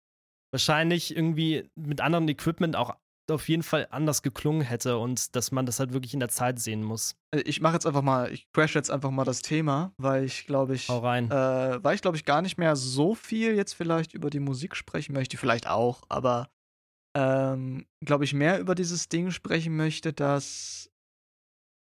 wahrscheinlich 0.52 1.14
irgendwie 1.16 1.68
mit 1.76 2.00
anderem 2.00 2.28
Equipment 2.28 2.76
auch 2.76 2.96
auf 3.30 3.48
jeden 3.48 3.62
Fall 3.62 3.86
anders 3.90 4.22
geklungen 4.22 4.62
hätte 4.62 4.98
und 4.98 5.36
dass 5.36 5.52
man 5.52 5.64
das 5.64 5.78
halt 5.78 5.92
wirklich 5.92 6.14
in 6.14 6.20
der 6.20 6.28
Zeit 6.28 6.58
sehen 6.58 6.82
muss. 6.82 7.14
Äh, 7.34 7.40
ich 7.42 7.60
mache 7.60 7.74
jetzt 7.74 7.86
einfach 7.86 8.02
mal, 8.02 8.32
ich 8.32 8.50
crash 8.52 8.74
jetzt 8.74 8.90
einfach 8.90 9.10
mal 9.10 9.24
das 9.24 9.42
Thema, 9.42 9.92
weil 9.98 10.24
ich 10.24 10.46
glaube 10.46 10.74
ich, 10.74 10.88
Hau 10.88 10.98
rein. 10.98 11.30
Äh, 11.30 11.82
weil 11.82 11.94
ich 11.94 12.02
glaube 12.02 12.16
ich 12.16 12.24
gar 12.24 12.42
nicht 12.42 12.58
mehr 12.58 12.76
so 12.76 13.14
viel 13.14 13.54
jetzt 13.54 13.74
vielleicht 13.74 14.14
über 14.14 14.30
die 14.30 14.40
Musik 14.40 14.76
sprechen 14.76 15.12
möchte, 15.12 15.36
vielleicht 15.36 15.68
auch, 15.68 16.02
aber 16.08 16.50
ähm, 17.16 17.86
glaube 18.04 18.24
ich 18.24 18.34
mehr 18.34 18.58
über 18.60 18.74
dieses 18.74 19.08
Ding 19.08 19.30
sprechen 19.30 19.76
möchte, 19.76 20.12
dass 20.12 20.90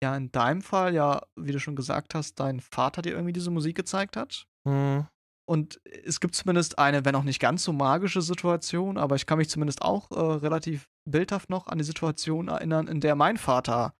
ja 0.02 0.16
in 0.16 0.30
deinem 0.32 0.62
Fall 0.62 0.94
ja, 0.94 1.22
wie 1.36 1.52
du 1.52 1.60
schon 1.60 1.76
gesagt 1.76 2.14
hast, 2.14 2.38
dein 2.40 2.60
Vater 2.60 3.02
dir 3.02 3.12
irgendwie 3.12 3.32
diese 3.32 3.50
Musik 3.50 3.76
gezeigt 3.76 4.16
hat. 4.16 4.46
Mhm. 4.64 5.06
Und 5.48 5.80
es 6.04 6.18
gibt 6.18 6.34
zumindest 6.34 6.78
eine, 6.78 7.04
wenn 7.04 7.14
auch 7.14 7.22
nicht 7.22 7.38
ganz 7.38 7.62
so 7.62 7.72
magische 7.72 8.20
Situation, 8.20 8.98
aber 8.98 9.14
ich 9.14 9.26
kann 9.26 9.38
mich 9.38 9.48
zumindest 9.48 9.80
auch 9.80 10.10
äh, 10.10 10.18
relativ 10.18 10.88
bildhaft 11.08 11.50
noch 11.50 11.68
an 11.68 11.78
die 11.78 11.84
Situation 11.84 12.48
erinnern, 12.48 12.88
in 12.88 13.00
der 13.00 13.14
mein 13.14 13.36
Vater 13.36 13.94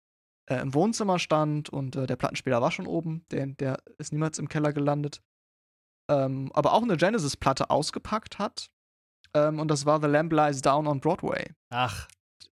äh, 0.51 0.61
im 0.61 0.75
Wohnzimmer 0.75 1.21
stand 1.21 1.69
und 1.69 1.95
äh, 1.95 2.07
der 2.07 2.17
Plattenspieler 2.17 2.61
war 2.61 2.73
schon 2.73 2.89
oben, 2.89 3.25
der, 3.31 3.47
der 3.47 3.79
ist 3.99 4.13
niemals 4.13 4.41
im 4.41 4.49
Keller 4.49 4.73
gelandet. 4.73 5.23
Ähm, 6.11 6.51
aber 6.53 6.73
auch 6.73 6.83
eine 6.83 6.97
Genesis-Platte 6.97 7.71
ausgepackt 7.71 8.39
hat. 8.39 8.71
Ähm, 9.35 9.61
und 9.61 9.69
das 9.69 9.87
war 9.87 10.01
The 10.01 10.09
Lamb 10.09 10.33
Lies 10.33 10.63
Down 10.63 10.87
on 10.87 11.01
Broadway. 11.01 11.53
Ach. 11.71 12.09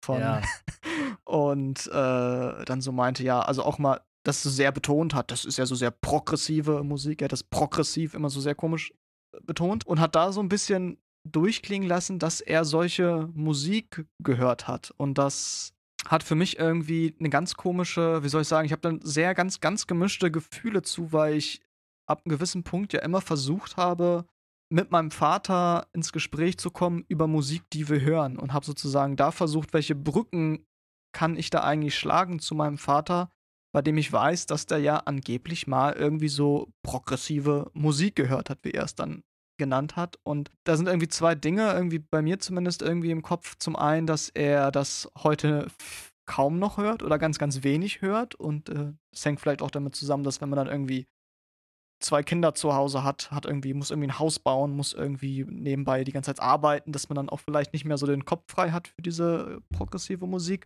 Von, 0.04 0.20
ja. 0.20 0.42
und 1.30 1.86
äh, 1.86 2.66
dann 2.66 2.82
so 2.82 2.92
meinte, 2.92 3.24
ja, 3.24 3.40
also 3.40 3.64
auch 3.64 3.78
mal, 3.78 4.02
das 4.24 4.42
so 4.42 4.50
sehr 4.50 4.72
betont 4.72 5.14
hat, 5.14 5.30
das 5.30 5.46
ist 5.46 5.60
ja 5.60 5.66
so 5.68 5.76
sehr 5.76 5.92
progressive 5.92 6.84
Musik, 6.84 7.22
er 7.22 7.26
hat 7.26 7.32
das 7.32 7.44
progressiv 7.44 8.16
immer 8.16 8.32
so 8.32 8.42
sehr 8.42 8.56
komisch 8.56 8.92
äh, 9.36 9.40
betont 9.44 9.86
und 9.86 10.00
hat 10.00 10.16
da 10.16 10.32
so 10.32 10.42
ein 10.42 10.50
bisschen 10.50 10.98
durchklingen 11.30 11.88
lassen, 11.88 12.18
dass 12.18 12.42
er 12.42 12.66
solche 12.66 13.30
Musik 13.36 14.06
gehört 14.24 14.68
hat. 14.68 14.92
Und 14.98 15.20
das 15.20 15.74
hat 16.08 16.24
für 16.24 16.36
mich 16.36 16.58
irgendwie 16.58 17.16
eine 17.20 17.30
ganz 17.30 17.54
komische, 17.54 18.24
wie 18.24 18.30
soll 18.30 18.42
ich 18.42 18.48
sagen, 18.48 18.66
ich 18.66 18.72
habe 18.72 18.82
dann 18.82 19.00
sehr 19.04 19.36
ganz 19.36 19.60
ganz 19.60 19.86
gemischte 19.86 20.32
Gefühle 20.32 20.82
zu, 20.82 21.14
weil 21.14 21.36
ich 21.36 21.62
ab 22.08 22.24
einem 22.26 22.36
gewissen 22.36 22.64
Punkt 22.64 22.94
ja 22.94 23.02
immer 23.02 23.22
versucht 23.22 23.78
habe, 23.78 24.26
mit 24.72 24.90
meinem 24.92 25.12
Vater 25.12 25.88
ins 25.94 26.12
Gespräch 26.12 26.58
zu 26.58 26.72
kommen 26.72 27.06
über 27.08 27.28
Musik, 27.28 27.64
die 27.72 27.88
wir 27.88 28.02
hören. 28.02 28.38
Und 28.38 28.54
habe 28.54 28.66
sozusagen 28.66 29.16
da 29.16 29.32
versucht, 29.32 29.74
welche 29.74 29.96
Brücken 29.96 30.66
kann 31.14 31.36
ich 31.36 31.50
da 31.50 31.62
eigentlich 31.62 31.98
schlagen 31.98 32.40
zu 32.40 32.56
meinem 32.56 32.78
Vater, 32.78 33.30
bei 33.74 33.82
dem 33.82 33.98
ich 33.98 34.12
weiß, 34.12 34.46
dass 34.48 34.66
der 34.66 34.80
ja 34.80 34.98
angeblich 34.98 35.68
mal 35.68 35.94
irgendwie 35.94 36.30
so 36.30 36.72
progressive 36.84 37.70
Musik 37.74 38.16
gehört 38.16 38.50
hat, 38.50 38.60
wie 38.64 38.72
er 38.72 38.84
es 38.84 38.96
dann 38.96 39.24
genannt 39.60 39.96
hat. 39.96 40.18
Und 40.24 40.50
da 40.64 40.76
sind 40.76 40.88
irgendwie 40.88 41.08
zwei 41.08 41.36
Dinge, 41.36 41.72
irgendwie 41.72 42.00
bei 42.00 42.22
mir 42.22 42.40
zumindest 42.40 42.82
irgendwie 42.82 43.12
im 43.12 43.22
Kopf. 43.22 43.56
Zum 43.60 43.76
einen, 43.76 44.08
dass 44.08 44.30
er 44.30 44.72
das 44.72 45.12
heute 45.18 45.68
kaum 46.26 46.58
noch 46.58 46.78
hört 46.78 47.04
oder 47.04 47.20
ganz, 47.20 47.38
ganz 47.38 47.64
wenig 47.64 48.02
hört. 48.02 48.34
Und 48.34 48.70
äh, 48.70 48.94
hängt 49.22 49.40
vielleicht 49.40 49.62
auch 49.62 49.72
damit 49.72 49.96
zusammen, 49.96 50.24
dass 50.24 50.42
wenn 50.42 50.50
man 50.50 50.58
dann 50.58 50.68
irgendwie 50.68 51.06
zwei 52.02 52.24
Kinder 52.24 52.54
zu 52.54 52.74
Hause 52.74 53.04
hat, 53.04 53.30
hat 53.30 53.46
irgendwie, 53.46 53.74
muss 53.74 53.92
irgendwie 53.92 54.08
ein 54.08 54.20
Haus 54.20 54.40
bauen, 54.40 54.76
muss 54.76 54.94
irgendwie 54.94 55.46
nebenbei 55.48 56.04
die 56.04 56.14
ganze 56.14 56.34
Zeit 56.34 56.42
arbeiten, 56.42 56.92
dass 56.92 57.10
man 57.10 57.18
dann 57.18 57.30
auch 57.30 57.42
vielleicht 57.42 57.74
nicht 57.74 57.86
mehr 57.86 57.98
so 57.98 58.08
den 58.08 58.26
Kopf 58.26 58.44
frei 58.50 58.72
hat 58.72 58.88
für 58.88 59.02
diese 59.02 59.60
progressive 59.70 60.26
Musik. 60.26 60.66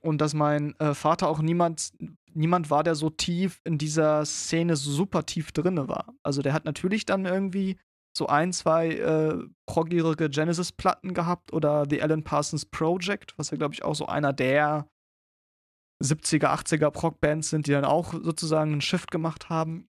Und 0.00 0.20
dass 0.20 0.34
mein 0.34 0.78
äh, 0.78 0.94
Vater 0.94 1.28
auch 1.28 1.40
niemand, 1.40 1.92
niemand 2.32 2.70
war, 2.70 2.84
der 2.84 2.94
so 2.94 3.10
tief 3.10 3.60
in 3.64 3.78
dieser 3.78 4.24
Szene 4.24 4.76
super 4.76 5.26
tief 5.26 5.52
drinne 5.52 5.88
war. 5.88 6.14
Also 6.22 6.42
der 6.42 6.52
hat 6.52 6.64
natürlich 6.64 7.04
dann 7.04 7.24
irgendwie 7.24 7.78
so 8.16 8.26
ein, 8.26 8.52
zwei 8.52 8.88
äh, 8.88 9.38
proggierige 9.66 10.28
Genesis-Platten 10.28 11.14
gehabt 11.14 11.52
oder 11.52 11.84
The 11.88 12.02
Alan 12.02 12.24
Parsons 12.24 12.66
Project, 12.66 13.34
was 13.38 13.50
ja, 13.50 13.56
glaube 13.56 13.74
ich, 13.74 13.84
auch 13.84 13.94
so 13.94 14.06
einer 14.06 14.32
der 14.32 14.88
70er, 16.02 16.46
80er 16.46 16.90
Prog-Bands 16.90 17.50
sind, 17.50 17.66
die 17.66 17.72
dann 17.72 17.84
auch 17.84 18.12
sozusagen 18.12 18.72
einen 18.72 18.80
Shift 18.80 19.10
gemacht 19.10 19.48
haben. 19.48 19.88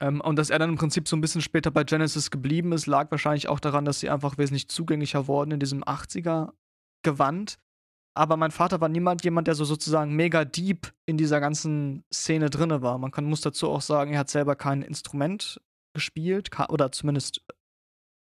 Ähm, 0.00 0.20
und 0.20 0.36
dass 0.36 0.50
er 0.50 0.58
dann 0.58 0.70
im 0.70 0.76
Prinzip 0.76 1.08
so 1.08 1.16
ein 1.16 1.20
bisschen 1.20 1.40
später 1.40 1.70
bei 1.70 1.84
Genesis 1.84 2.30
geblieben 2.30 2.72
ist, 2.72 2.86
lag 2.86 3.10
wahrscheinlich 3.10 3.48
auch 3.48 3.60
daran, 3.60 3.84
dass 3.84 4.00
sie 4.00 4.10
einfach 4.10 4.38
wesentlich 4.38 4.68
zugänglicher 4.68 5.26
wurden 5.26 5.52
in 5.52 5.60
diesem 5.60 5.82
80er-Gewand. 5.84 7.58
Aber 8.18 8.36
mein 8.36 8.50
Vater 8.50 8.80
war 8.80 8.88
niemand, 8.88 9.22
jemand, 9.22 9.46
der 9.46 9.54
so 9.54 9.64
sozusagen 9.64 10.16
mega 10.16 10.44
deep 10.44 10.92
in 11.06 11.16
dieser 11.16 11.38
ganzen 11.38 12.02
Szene 12.12 12.50
drinne 12.50 12.82
war. 12.82 12.98
Man 12.98 13.12
kann, 13.12 13.24
muss 13.26 13.42
dazu 13.42 13.70
auch 13.70 13.80
sagen, 13.80 14.12
er 14.12 14.18
hat 14.18 14.28
selber 14.28 14.56
kein 14.56 14.82
Instrument 14.82 15.60
gespielt 15.94 16.50
oder 16.68 16.90
zumindest 16.90 17.46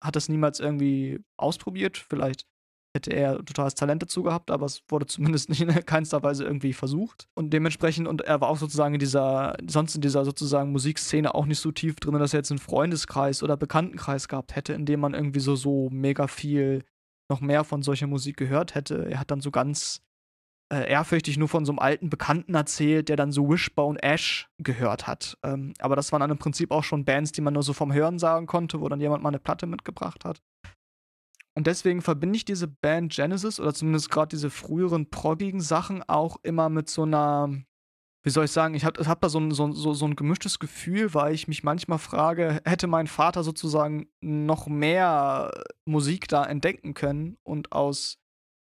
hat 0.03 0.17
es 0.17 0.27
niemals 0.27 0.59
irgendwie 0.59 1.23
ausprobiert. 1.37 1.97
Vielleicht 2.09 2.45
hätte 2.93 3.11
er 3.11 3.37
totales 3.45 3.75
Talent 3.75 4.01
dazu 4.01 4.23
gehabt, 4.23 4.51
aber 4.51 4.65
es 4.65 4.83
wurde 4.89 5.05
zumindest 5.05 5.47
nicht 5.47 5.61
in 5.61 5.69
keinster 5.85 6.21
Weise 6.23 6.43
irgendwie 6.43 6.73
versucht. 6.73 7.29
Und 7.33 7.51
dementsprechend, 7.51 8.09
und 8.09 8.19
er 8.19 8.41
war 8.41 8.49
auch 8.49 8.57
sozusagen 8.57 8.95
in 8.95 8.99
dieser, 8.99 9.55
sonst 9.65 9.95
in 9.95 10.01
dieser 10.01 10.25
sozusagen 10.25 10.73
Musikszene 10.73 11.33
auch 11.33 11.45
nicht 11.45 11.59
so 11.59 11.71
tief 11.71 11.95
drin, 11.95 12.19
dass 12.19 12.33
er 12.33 12.39
jetzt 12.39 12.51
einen 12.51 12.59
Freundeskreis 12.59 13.43
oder 13.43 13.55
Bekanntenkreis 13.55 14.27
gehabt 14.27 14.57
hätte, 14.57 14.73
in 14.73 14.85
dem 14.85 14.99
man 14.99 15.13
irgendwie 15.13 15.39
so, 15.39 15.55
so 15.55 15.89
mega 15.89 16.27
viel 16.27 16.83
noch 17.29 17.41
mehr 17.41 17.63
von 17.63 17.81
solcher 17.81 18.07
Musik 18.07 18.37
gehört 18.37 18.75
hätte. 18.75 19.09
Er 19.09 19.19
hat 19.19 19.31
dann 19.31 19.41
so 19.41 19.51
ganz 19.51 20.01
äh, 20.71 20.89
ehrfürchtig 20.89 21.37
nur 21.37 21.47
von 21.47 21.65
so 21.65 21.71
einem 21.71 21.79
alten 21.79 22.09
Bekannten 22.09 22.55
erzählt, 22.55 23.09
der 23.09 23.15
dann 23.15 23.31
so 23.31 23.49
Wishbone 23.49 24.01
Ash 24.01 24.49
gehört 24.57 25.07
hat. 25.07 25.37
Ähm, 25.43 25.73
aber 25.79 25.95
das 25.95 26.11
waren 26.11 26.21
dann 26.21 26.31
im 26.31 26.37
Prinzip 26.37 26.71
auch 26.71 26.83
schon 26.83 27.05
Bands, 27.05 27.31
die 27.31 27.41
man 27.41 27.53
nur 27.53 27.63
so 27.63 27.73
vom 27.73 27.93
Hören 27.93 28.19
sagen 28.19 28.47
konnte, 28.47 28.81
wo 28.81 28.89
dann 28.89 29.01
jemand 29.01 29.23
mal 29.23 29.29
eine 29.29 29.39
Platte 29.39 29.67
mitgebracht 29.67 30.25
hat. 30.25 30.41
Und 31.57 31.67
deswegen 31.67 32.01
verbinde 32.01 32.35
ich 32.35 32.45
diese 32.45 32.67
Band 32.67 33.13
Genesis 33.13 33.59
oder 33.59 33.73
zumindest 33.73 34.09
gerade 34.09 34.29
diese 34.29 34.49
früheren 34.49 35.09
proggigen 35.09 35.61
Sachen 35.61 36.03
auch 36.03 36.37
immer 36.43 36.69
mit 36.69 36.89
so 36.89 37.03
einer, 37.03 37.49
wie 38.25 38.31
soll 38.31 38.45
ich 38.45 38.51
sagen, 38.51 38.73
ich 38.73 38.85
habe 38.85 39.07
hab 39.07 39.21
da 39.21 39.29
so 39.29 39.39
ein, 39.39 39.51
so, 39.51 39.71
so, 39.71 39.93
so 39.93 40.05
ein 40.05 40.15
gemischtes 40.15 40.57
Gefühl, 40.57 41.13
weil 41.13 41.35
ich 41.35 41.47
mich 41.47 41.63
manchmal 41.63 41.99
frage, 41.99 42.59
hätte 42.65 42.87
mein 42.87 43.05
Vater 43.05 43.43
sozusagen 43.43 44.07
noch 44.19 44.65
mehr 44.65 45.51
Musik 45.85 46.27
da 46.27 46.43
entdecken 46.43 46.95
können 46.95 47.37
und 47.43 47.71
aus 47.71 48.17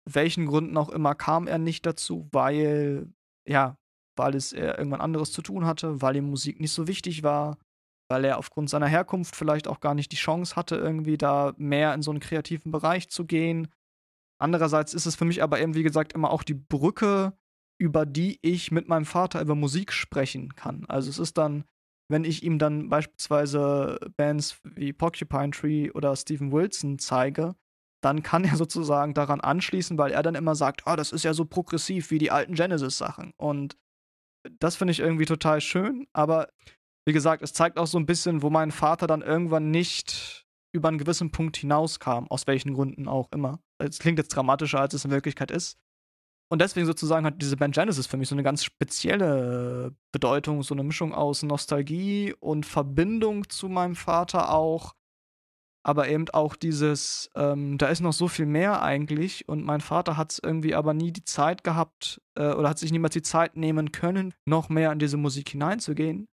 welchen 0.04 0.46
Gründen 0.46 0.76
auch 0.76 0.90
immer 0.90 1.14
kam 1.14 1.46
er 1.46 1.56
nicht 1.56 1.86
dazu, 1.86 2.28
weil, 2.30 3.10
ja, 3.48 3.78
weil 4.18 4.34
es 4.34 4.52
er 4.52 4.76
irgendwann 4.76 5.00
anderes 5.00 5.32
zu 5.32 5.40
tun 5.40 5.64
hatte, 5.64 6.02
weil 6.02 6.16
ihm 6.16 6.28
Musik 6.28 6.60
nicht 6.60 6.72
so 6.72 6.86
wichtig 6.86 7.22
war, 7.22 7.56
weil 8.10 8.26
er 8.26 8.36
aufgrund 8.36 8.68
seiner 8.68 8.86
Herkunft 8.86 9.34
vielleicht 9.34 9.66
auch 9.66 9.80
gar 9.80 9.94
nicht 9.94 10.12
die 10.12 10.16
Chance 10.16 10.56
hatte, 10.56 10.76
irgendwie 10.76 11.16
da 11.16 11.54
mehr 11.56 11.94
in 11.94 12.02
so 12.02 12.10
einen 12.10 12.20
kreativen 12.20 12.70
Bereich 12.70 13.08
zu 13.08 13.24
gehen. 13.24 13.68
Andererseits 14.38 14.92
ist 14.92 15.06
es 15.06 15.16
für 15.16 15.24
mich 15.24 15.42
aber 15.42 15.58
eben, 15.58 15.74
wie 15.74 15.82
gesagt, 15.82 16.12
immer 16.12 16.30
auch 16.30 16.42
die 16.42 16.54
Brücke, 16.54 17.32
über 17.78 18.06
die 18.06 18.38
ich 18.42 18.70
mit 18.70 18.88
meinem 18.88 19.04
Vater 19.04 19.40
über 19.40 19.54
Musik 19.54 19.92
sprechen 19.92 20.54
kann. 20.54 20.84
Also 20.88 21.10
es 21.10 21.18
ist 21.18 21.38
dann, 21.38 21.64
wenn 22.10 22.24
ich 22.24 22.42
ihm 22.42 22.58
dann 22.58 22.88
beispielsweise 22.88 23.98
Bands 24.16 24.60
wie 24.64 24.92
Porcupine 24.92 25.50
Tree 25.50 25.90
oder 25.90 26.16
Steven 26.16 26.52
Wilson 26.52 26.98
zeige, 26.98 27.54
dann 28.02 28.22
kann 28.22 28.44
er 28.44 28.56
sozusagen 28.56 29.14
daran 29.14 29.40
anschließen, 29.40 29.98
weil 29.98 30.12
er 30.12 30.22
dann 30.22 30.34
immer 30.34 30.54
sagt, 30.54 30.86
ah, 30.86 30.92
oh, 30.92 30.96
das 30.96 31.12
ist 31.12 31.24
ja 31.24 31.34
so 31.34 31.44
progressiv 31.44 32.10
wie 32.10 32.18
die 32.18 32.30
alten 32.30 32.54
Genesis-Sachen. 32.54 33.32
Und 33.36 33.76
das 34.60 34.76
finde 34.76 34.92
ich 34.92 35.00
irgendwie 35.00 35.26
total 35.26 35.60
schön, 35.60 36.06
aber 36.12 36.48
wie 37.06 37.12
gesagt, 37.12 37.42
es 37.42 37.52
zeigt 37.52 37.78
auch 37.78 37.86
so 37.86 37.98
ein 37.98 38.06
bisschen, 38.06 38.42
wo 38.42 38.50
mein 38.50 38.70
Vater 38.70 39.06
dann 39.06 39.22
irgendwann 39.22 39.70
nicht 39.70 40.46
über 40.74 40.88
einen 40.88 40.98
gewissen 40.98 41.30
Punkt 41.30 41.56
hinauskam, 41.56 42.26
aus 42.28 42.46
welchen 42.46 42.74
Gründen 42.74 43.08
auch 43.08 43.28
immer. 43.32 43.60
Es 43.78 43.98
klingt 43.98 44.18
jetzt 44.18 44.28
dramatischer, 44.28 44.80
als 44.80 44.94
es 44.94 45.04
in 45.04 45.10
Wirklichkeit 45.10 45.50
ist. 45.50 45.78
Und 46.50 46.62
deswegen 46.62 46.86
sozusagen 46.86 47.26
hat 47.26 47.42
diese 47.42 47.56
Band 47.56 47.74
Genesis 47.74 48.06
für 48.06 48.16
mich 48.16 48.28
so 48.28 48.34
eine 48.34 48.42
ganz 48.42 48.64
spezielle 48.64 49.94
Bedeutung, 50.12 50.62
so 50.62 50.74
eine 50.74 50.82
Mischung 50.82 51.12
aus 51.12 51.42
Nostalgie 51.42 52.34
und 52.40 52.64
Verbindung 52.64 53.48
zu 53.50 53.68
meinem 53.68 53.96
Vater 53.96 54.54
auch 54.54 54.94
aber 55.88 56.06
eben 56.08 56.28
auch 56.34 56.54
dieses, 56.54 57.30
ähm, 57.34 57.78
da 57.78 57.88
ist 57.88 58.00
noch 58.00 58.12
so 58.12 58.28
viel 58.28 58.44
mehr 58.44 58.82
eigentlich 58.82 59.48
und 59.48 59.64
mein 59.64 59.80
Vater 59.80 60.18
hat 60.18 60.32
es 60.32 60.38
irgendwie 60.38 60.74
aber 60.74 60.92
nie 60.92 61.12
die 61.12 61.24
Zeit 61.24 61.64
gehabt 61.64 62.20
äh, 62.34 62.52
oder 62.52 62.68
hat 62.68 62.78
sich 62.78 62.92
niemals 62.92 63.14
die 63.14 63.22
Zeit 63.22 63.56
nehmen 63.56 63.90
können, 63.90 64.34
noch 64.46 64.68
mehr 64.68 64.92
in 64.92 64.98
diese 64.98 65.16
Musik 65.16 65.48
hineinzugehen. 65.48 66.28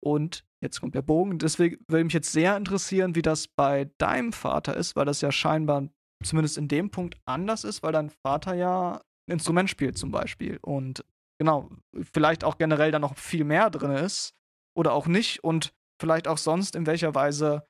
Und 0.00 0.44
jetzt 0.60 0.80
kommt 0.80 0.96
der 0.96 1.02
Bogen. 1.02 1.38
Deswegen 1.38 1.78
würde 1.86 2.02
mich 2.02 2.12
jetzt 2.12 2.32
sehr 2.32 2.56
interessieren, 2.56 3.14
wie 3.14 3.22
das 3.22 3.46
bei 3.46 3.88
deinem 3.98 4.32
Vater 4.32 4.76
ist, 4.76 4.96
weil 4.96 5.04
das 5.04 5.20
ja 5.20 5.30
scheinbar 5.30 5.88
zumindest 6.24 6.58
in 6.58 6.66
dem 6.66 6.90
Punkt 6.90 7.16
anders 7.24 7.62
ist, 7.62 7.84
weil 7.84 7.92
dein 7.92 8.10
Vater 8.10 8.54
ja 8.54 9.00
ein 9.28 9.32
Instrument 9.32 9.70
spielt 9.70 9.98
zum 9.98 10.10
Beispiel 10.10 10.58
und 10.62 11.04
genau, 11.38 11.70
vielleicht 12.12 12.44
auch 12.44 12.58
generell 12.58 12.90
da 12.90 12.98
noch 12.98 13.16
viel 13.16 13.44
mehr 13.44 13.70
drin 13.70 13.92
ist 13.92 14.34
oder 14.76 14.92
auch 14.92 15.06
nicht 15.06 15.44
und 15.44 15.72
vielleicht 16.00 16.28
auch 16.28 16.38
sonst 16.38 16.74
in 16.74 16.86
welcher 16.86 17.14
Weise 17.14 17.64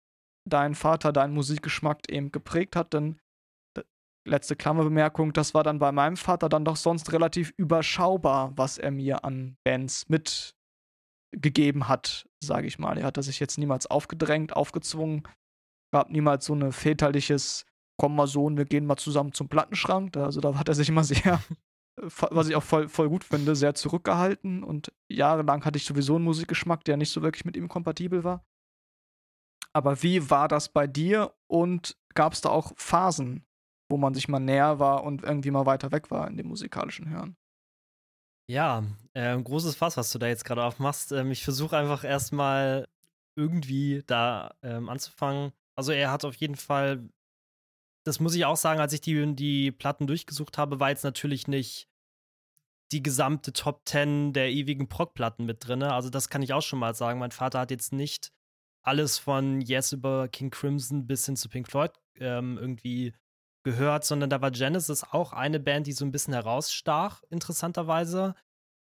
dein 0.48 0.74
Vater 0.74 1.12
deinen 1.12 1.34
Musikgeschmack 1.34 2.10
eben 2.10 2.32
geprägt 2.32 2.76
hat, 2.76 2.94
denn 2.94 3.20
letzte 4.26 4.56
Klammerbemerkung, 4.56 5.32
das 5.32 5.54
war 5.54 5.64
dann 5.64 5.78
bei 5.78 5.90
meinem 5.90 6.16
Vater 6.16 6.48
dann 6.48 6.64
doch 6.64 6.76
sonst 6.76 7.12
relativ 7.12 7.52
überschaubar, 7.56 8.52
was 8.56 8.78
er 8.78 8.90
mir 8.90 9.24
an 9.24 9.56
Bands 9.64 10.06
mitgegeben 10.08 11.88
hat, 11.88 12.28
sage 12.42 12.66
ich 12.66 12.78
mal. 12.78 12.98
Er 12.98 13.04
hat 13.06 13.22
sich 13.22 13.40
jetzt 13.40 13.58
niemals 13.58 13.86
aufgedrängt, 13.86 14.54
aufgezwungen, 14.54 15.22
gab 15.92 16.10
niemals 16.10 16.44
so 16.44 16.54
ein 16.54 16.72
väterliches 16.72 17.64
Komm 17.98 18.16
mal 18.16 18.26
Sohn, 18.26 18.56
wir 18.56 18.64
gehen 18.64 18.86
mal 18.86 18.96
zusammen 18.96 19.32
zum 19.32 19.48
Plattenschrank. 19.48 20.16
Also 20.16 20.40
da 20.40 20.54
hat 20.54 20.68
er 20.68 20.74
sich 20.74 20.88
immer 20.88 21.04
sehr, 21.04 21.42
was 21.96 22.48
ich 22.48 22.56
auch 22.56 22.62
voll, 22.62 22.88
voll 22.88 23.08
gut 23.08 23.24
finde, 23.24 23.54
sehr 23.56 23.74
zurückgehalten 23.74 24.62
und 24.62 24.92
jahrelang 25.08 25.64
hatte 25.64 25.76
ich 25.76 25.84
sowieso 25.84 26.16
einen 26.16 26.24
Musikgeschmack, 26.24 26.84
der 26.84 26.96
nicht 26.96 27.10
so 27.10 27.22
wirklich 27.22 27.44
mit 27.44 27.56
ihm 27.56 27.68
kompatibel 27.68 28.24
war. 28.24 28.44
Aber 29.72 30.02
wie 30.02 30.30
war 30.30 30.48
das 30.48 30.70
bei 30.70 30.86
dir 30.86 31.34
und 31.46 31.96
gab 32.14 32.32
es 32.32 32.40
da 32.40 32.48
auch 32.48 32.72
Phasen, 32.76 33.44
wo 33.90 33.96
man 33.96 34.14
sich 34.14 34.28
mal 34.28 34.40
näher 34.40 34.78
war 34.78 35.04
und 35.04 35.22
irgendwie 35.22 35.50
mal 35.50 35.66
weiter 35.66 35.92
weg 35.92 36.10
war 36.10 36.28
in 36.28 36.36
dem 36.36 36.48
musikalischen 36.48 37.10
Hören? 37.10 37.36
Ja, 38.50 38.82
äh, 39.12 39.40
großes 39.40 39.76
Fass, 39.76 39.98
was 39.98 40.10
du 40.10 40.18
da 40.18 40.26
jetzt 40.26 40.44
gerade 40.44 40.64
aufmachst. 40.64 41.12
Ähm, 41.12 41.30
ich 41.30 41.44
versuche 41.44 41.76
einfach 41.76 42.02
erstmal 42.02 42.88
irgendwie 43.36 44.02
da 44.06 44.54
ähm, 44.62 44.88
anzufangen. 44.88 45.52
Also 45.76 45.92
er 45.92 46.10
hat 46.10 46.24
auf 46.24 46.34
jeden 46.36 46.56
Fall, 46.56 47.08
das 48.04 48.20
muss 48.20 48.34
ich 48.34 48.44
auch 48.44 48.56
sagen, 48.56 48.80
als 48.80 48.92
ich 48.92 49.00
die, 49.00 49.34
die 49.34 49.72
Platten 49.72 50.06
durchgesucht 50.06 50.58
habe, 50.58 50.80
war 50.80 50.90
jetzt 50.90 51.04
natürlich 51.04 51.48
nicht 51.48 51.88
die 52.92 53.02
gesamte 53.02 53.52
Top 53.52 53.82
10 53.86 54.32
der 54.32 54.50
ewigen 54.50 54.88
Prog-Platten 54.88 55.44
mit 55.44 55.66
drin. 55.66 55.82
Also 55.82 56.08
das 56.08 56.28
kann 56.28 56.42
ich 56.42 56.52
auch 56.54 56.62
schon 56.62 56.78
mal 56.78 56.94
sagen. 56.94 57.18
Mein 57.18 57.32
Vater 57.32 57.60
hat 57.60 57.70
jetzt 57.70 57.92
nicht 57.92 58.32
alles 58.82 59.18
von 59.18 59.60
Yes 59.60 59.92
über 59.92 60.28
King 60.28 60.50
Crimson 60.50 61.06
bis 61.06 61.26
hin 61.26 61.36
zu 61.36 61.48
Pink 61.48 61.68
Floyd 61.68 61.92
ähm, 62.18 62.56
irgendwie 62.58 63.12
gehört, 63.64 64.04
sondern 64.04 64.30
da 64.30 64.40
war 64.40 64.50
Genesis 64.50 65.04
auch 65.04 65.32
eine 65.32 65.60
Band, 65.60 65.86
die 65.86 65.92
so 65.92 66.04
ein 66.04 66.12
bisschen 66.12 66.32
herausstach, 66.32 67.22
interessanterweise. 67.28 68.34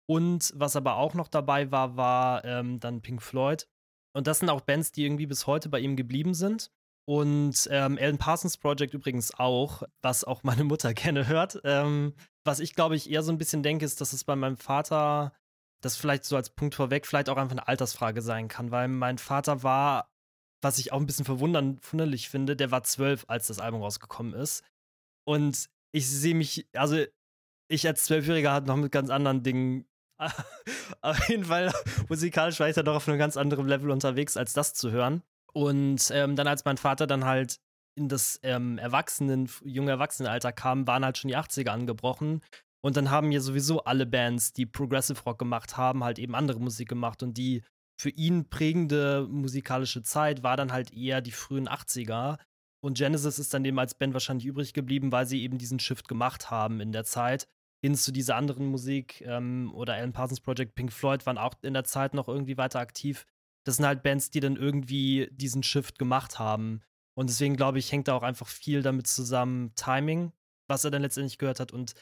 Und 0.09 0.53
was 0.55 0.77
aber 0.77 0.97
auch 0.97 1.15
noch 1.15 1.27
dabei 1.27 1.73
war, 1.73 1.97
war 1.97 2.45
ähm, 2.45 2.79
dann 2.79 3.03
Pink 3.03 3.23
Floyd. 3.23 3.67
Und 4.15 4.29
das 4.29 4.39
sind 4.39 4.49
auch 4.49 4.61
Bands, 4.61 4.93
die 4.93 5.05
irgendwie 5.05 5.27
bis 5.27 5.49
heute 5.49 5.69
bei 5.69 5.81
ihm 5.81 5.97
geblieben 5.97 6.35
sind. 6.35 6.71
Und 7.09 7.69
ähm, 7.71 7.99
Alan 8.01 8.19
Parsons 8.19 8.57
Project 8.57 8.93
übrigens 8.93 9.33
auch, 9.33 9.85
was 10.03 10.25
auch 10.25 10.43
meine 10.43 10.65
Mutter 10.65 10.93
gerne 10.95 11.29
hört. 11.29 11.61
Ähm, 11.65 12.15
was 12.45 12.61
ich 12.61 12.75
glaube 12.75 12.97
ich 12.97 13.11
eher 13.11 13.23
so 13.23 13.33
ein 13.33 13.39
bisschen 13.39 13.63
denke, 13.63 13.85
ist, 13.85 14.01
dass 14.01 14.13
es 14.13 14.25
bei 14.25 14.37
meinem 14.37 14.57
Vater 14.57 15.33
das 15.81 15.97
vielleicht 15.97 16.25
so 16.25 16.37
als 16.37 16.51
Punkt 16.51 16.75
vorweg 16.75 17.07
vielleicht 17.07 17.29
auch 17.29 17.37
einfach 17.37 17.53
eine 17.53 17.69
Altersfrage 17.69 18.23
sein 18.23 18.49
kann, 18.49 18.71
weil 18.71 18.89
mein 18.89 19.19
Vater 19.19 19.63
war, 19.63 20.11
was 20.63 20.79
ich 20.79 20.93
auch 20.93 20.99
ein 20.99 21.07
bisschen 21.07 21.25
verwunderlich 21.25 22.29
finde, 22.29 22.57
der 22.57 22.71
war 22.71 22.83
zwölf, 22.83 23.25
als 23.29 23.47
das 23.47 23.61
Album 23.61 23.83
rausgekommen 23.83 24.35
ist. 24.35 24.65
Und 25.25 25.69
ich 25.93 26.09
sehe 26.09 26.35
mich, 26.35 26.69
also 26.73 27.05
ich 27.69 27.87
als 27.87 28.05
Zwölfjähriger 28.05 28.53
hatte 28.53 28.67
noch 28.67 28.77
mit 28.77 28.93
ganz 28.93 29.11
anderen 29.11 29.43
Dingen. 29.43 29.87
auf 31.03 31.29
jeden 31.29 31.45
Fall 31.45 31.73
musikalisch 32.09 32.59
war 32.59 32.69
ich 32.69 32.75
da 32.75 32.83
doch 32.83 32.97
auf 32.97 33.09
einem 33.09 33.19
ganz 33.19 33.37
anderen 33.37 33.69
Level 33.69 33.91
unterwegs, 33.91 34.37
als 34.37 34.55
das 34.55 34.73
zu 34.73 34.91
hören. 34.91 35.23
Und 35.57 36.11
ähm, 36.13 36.37
dann, 36.37 36.49
als 36.49 36.67
mein 36.67 36.77
Vater 36.77 37.07
dann 37.07 37.25
halt 37.25 37.61
in 37.99 38.11
das 38.11 38.39
ähm, 38.43 38.77
Erwachsenen, 38.77 39.49
junge 39.65 39.93
Erwachsenenalter 39.93 40.53
kam, 40.53 40.87
waren 40.87 41.03
halt 41.03 41.17
schon 41.17 41.29
die 41.29 41.37
80er 41.37 41.71
angebrochen. 41.71 42.43
Und 42.85 42.99
dann 42.99 43.11
haben 43.11 43.33
ja 43.33 43.41
sowieso 43.41 43.83
alle 43.85 44.05
Bands, 44.05 44.53
die 44.53 44.67
Progressive 44.67 45.23
Rock 45.23 45.39
gemacht 45.39 45.79
haben, 45.79 46.05
halt 46.05 46.19
eben 46.19 46.35
andere 46.35 46.61
Musik 46.61 46.91
gemacht 46.91 47.23
und 47.23 47.39
die 47.39 47.63
für 47.99 48.11
ihn 48.11 48.51
prägende 48.51 49.27
musikalische 49.31 50.03
Zeit 50.03 50.43
war 50.43 50.59
dann 50.59 50.73
halt 50.73 50.93
eher 50.93 51.23
die 51.23 51.33
frühen 51.33 51.71
80er. 51.71 52.39
Und 52.85 52.99
Genesis 52.99 53.39
ist 53.39 53.55
dann 53.55 53.65
eben 53.65 53.79
als 53.79 53.95
Band 53.95 54.13
wahrscheinlich 54.13 54.45
übrig 54.45 54.75
geblieben, 54.75 55.11
weil 55.11 55.25
sie 55.25 55.43
eben 55.43 55.57
diesen 55.57 55.79
Shift 55.79 56.07
gemacht 56.07 56.51
haben 56.51 56.83
in 56.83 56.93
der 56.93 57.05
Zeit 57.05 57.49
hin 57.83 57.95
zu 57.95 58.13
dieser 58.13 58.37
anderen 58.37 58.67
Musik 58.67 59.23
ähm, 59.23 59.73
oder 59.75 59.95
Alan 59.95 60.13
Parsons 60.13 60.43
Project, 60.43 60.75
Pink 60.75 60.93
Floyd 60.93 61.25
waren 61.25 61.39
auch 61.39 61.55
in 61.63 61.73
der 61.73 61.85
Zeit 61.85 62.13
noch 62.13 62.29
irgendwie 62.29 62.59
weiter 62.59 62.81
aktiv. 62.81 63.25
Das 63.67 63.77
sind 63.77 63.87
halt 63.87 64.05
Bands, 64.05 64.31
die 64.31 64.41
dann 64.41 64.57
irgendwie 64.57 65.29
diesen 65.33 65.65
Shift 65.65 65.99
gemacht 65.99 66.39
haben. 66.39 66.83
Und 67.15 67.31
deswegen 67.31 67.57
glaube 67.57 67.79
ich, 67.81 67.91
hängt 67.91 68.07
da 68.09 68.15
auch 68.15 68.23
einfach 68.23 68.47
viel 68.47 68.83
damit 68.83 69.09
zusammen, 69.09 69.75
Timing, 69.75 70.33
was 70.69 70.85
er 70.85 70.93
dann 70.93 71.03
letztendlich 71.03 71.39
gehört 71.39 71.59
hat. 71.59 71.73
Und 71.73 71.95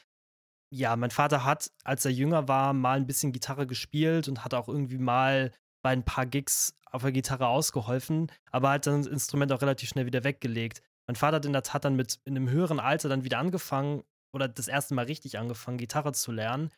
ja, 0.71 0.95
mein 0.97 1.11
Vater 1.11 1.45
hat, 1.45 1.71
als 1.83 2.05
er 2.05 2.11
jünger 2.11 2.49
war, 2.49 2.75
mal 2.75 2.99
ein 2.99 3.07
bisschen 3.07 3.33
Gitarre 3.33 3.67
gespielt 3.67 4.29
und 4.29 4.45
hat 4.45 4.53
auch 4.53 4.69
irgendwie 4.69 4.99
mal 4.99 5.53
bei 5.83 5.91
ein 5.91 6.05
paar 6.05 6.27
Gigs 6.27 6.77
auf 6.91 7.03
der 7.03 7.12
Gitarre 7.12 7.47
ausgeholfen, 7.47 8.31
aber 8.51 8.71
hat 8.71 8.87
dann 8.87 9.03
das 9.03 9.11
Instrument 9.11 9.51
auch 9.53 9.62
relativ 9.62 9.89
schnell 9.89 10.07
wieder 10.07 10.25
weggelegt. 10.25 10.83
Mein 11.07 11.17
Vater 11.17 11.37
hat 11.37 11.47
in 11.47 11.53
der 11.53 11.62
Tat 11.62 11.85
dann 11.85 11.97
mit 11.97 12.21
in 12.25 12.37
einem 12.37 12.51
höheren 12.51 12.81
Alter 12.81 13.09
dann 13.09 13.25
wieder 13.25 13.39
angefangen 13.39 14.03
oder 14.33 14.49
das 14.49 14.69
erste 14.69 14.95
Mal 14.95 15.07
richtig 15.07 15.39
angefangen, 15.39 15.79
Gitarre 15.79 16.12
zu 16.12 16.31
lernen. 16.31 16.71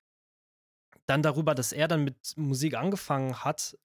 Dann 1.06 1.22
darüber, 1.22 1.54
dass 1.54 1.72
er 1.72 1.88
dann 1.88 2.04
mit 2.04 2.34
Musik 2.36 2.74
angefangen 2.74 3.44
hat, 3.44 3.76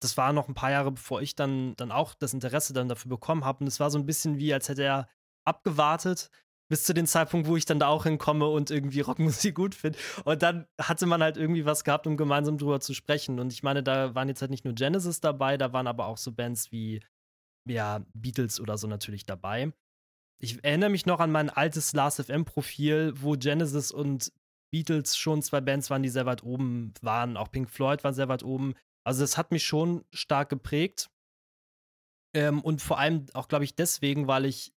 das 0.00 0.16
war 0.16 0.32
noch 0.32 0.48
ein 0.48 0.54
paar 0.54 0.70
Jahre, 0.70 0.92
bevor 0.92 1.22
ich 1.22 1.34
dann, 1.34 1.76
dann 1.76 1.92
auch 1.92 2.14
das 2.14 2.34
Interesse 2.34 2.72
dann 2.72 2.88
dafür 2.88 3.10
bekommen 3.10 3.44
habe. 3.44 3.60
Und 3.60 3.68
es 3.68 3.80
war 3.80 3.90
so 3.90 3.98
ein 3.98 4.06
bisschen 4.06 4.38
wie, 4.38 4.52
als 4.52 4.68
hätte 4.68 4.82
er 4.82 5.08
abgewartet 5.44 6.30
bis 6.70 6.84
zu 6.84 6.94
dem 6.94 7.06
Zeitpunkt, 7.06 7.48
wo 7.48 7.56
ich 7.56 7.64
dann 7.64 7.80
da 7.80 7.88
auch 7.88 8.04
hinkomme 8.04 8.46
und 8.46 8.70
irgendwie 8.70 9.00
Rockmusik 9.00 9.54
gut 9.54 9.74
finde. 9.74 9.98
Und 10.24 10.42
dann 10.42 10.66
hatte 10.80 11.04
man 11.06 11.22
halt 11.22 11.36
irgendwie 11.36 11.66
was 11.66 11.84
gehabt, 11.84 12.06
um 12.06 12.16
gemeinsam 12.16 12.58
drüber 12.58 12.80
zu 12.80 12.94
sprechen. 12.94 13.40
Und 13.40 13.52
ich 13.52 13.62
meine, 13.62 13.82
da 13.82 14.14
waren 14.14 14.28
jetzt 14.28 14.40
halt 14.40 14.52
nicht 14.52 14.64
nur 14.64 14.74
Genesis 14.74 15.20
dabei, 15.20 15.56
da 15.56 15.72
waren 15.72 15.88
aber 15.88 16.06
auch 16.06 16.16
so 16.16 16.32
Bands 16.32 16.70
wie 16.70 17.00
ja, 17.68 18.04
Beatles 18.14 18.60
oder 18.60 18.78
so 18.78 18.86
natürlich 18.86 19.26
dabei. 19.26 19.72
Ich 20.40 20.64
erinnere 20.64 20.90
mich 20.90 21.06
noch 21.06 21.20
an 21.20 21.32
mein 21.32 21.50
altes 21.50 21.92
Last 21.92 22.22
FM-Profil, 22.22 23.12
wo 23.16 23.32
Genesis 23.32 23.90
und 23.92 24.32
Beatles 24.72 25.16
schon 25.16 25.42
zwei 25.42 25.60
Bands 25.60 25.90
waren, 25.90 26.02
die 26.02 26.08
sehr 26.08 26.24
weit 26.24 26.42
oben 26.42 26.94
waren. 27.02 27.36
Auch 27.36 27.50
Pink 27.50 27.68
Floyd 27.68 28.04
waren 28.04 28.14
sehr 28.14 28.28
weit 28.28 28.42
oben. 28.42 28.74
Also, 29.04 29.22
das 29.22 29.38
hat 29.38 29.50
mich 29.50 29.64
schon 29.64 30.04
stark 30.12 30.48
geprägt. 30.48 31.10
Ähm, 32.34 32.60
und 32.60 32.80
vor 32.80 32.98
allem 32.98 33.26
auch, 33.34 33.48
glaube 33.48 33.64
ich, 33.64 33.74
deswegen, 33.74 34.28
weil 34.28 34.44
ich 34.44 34.72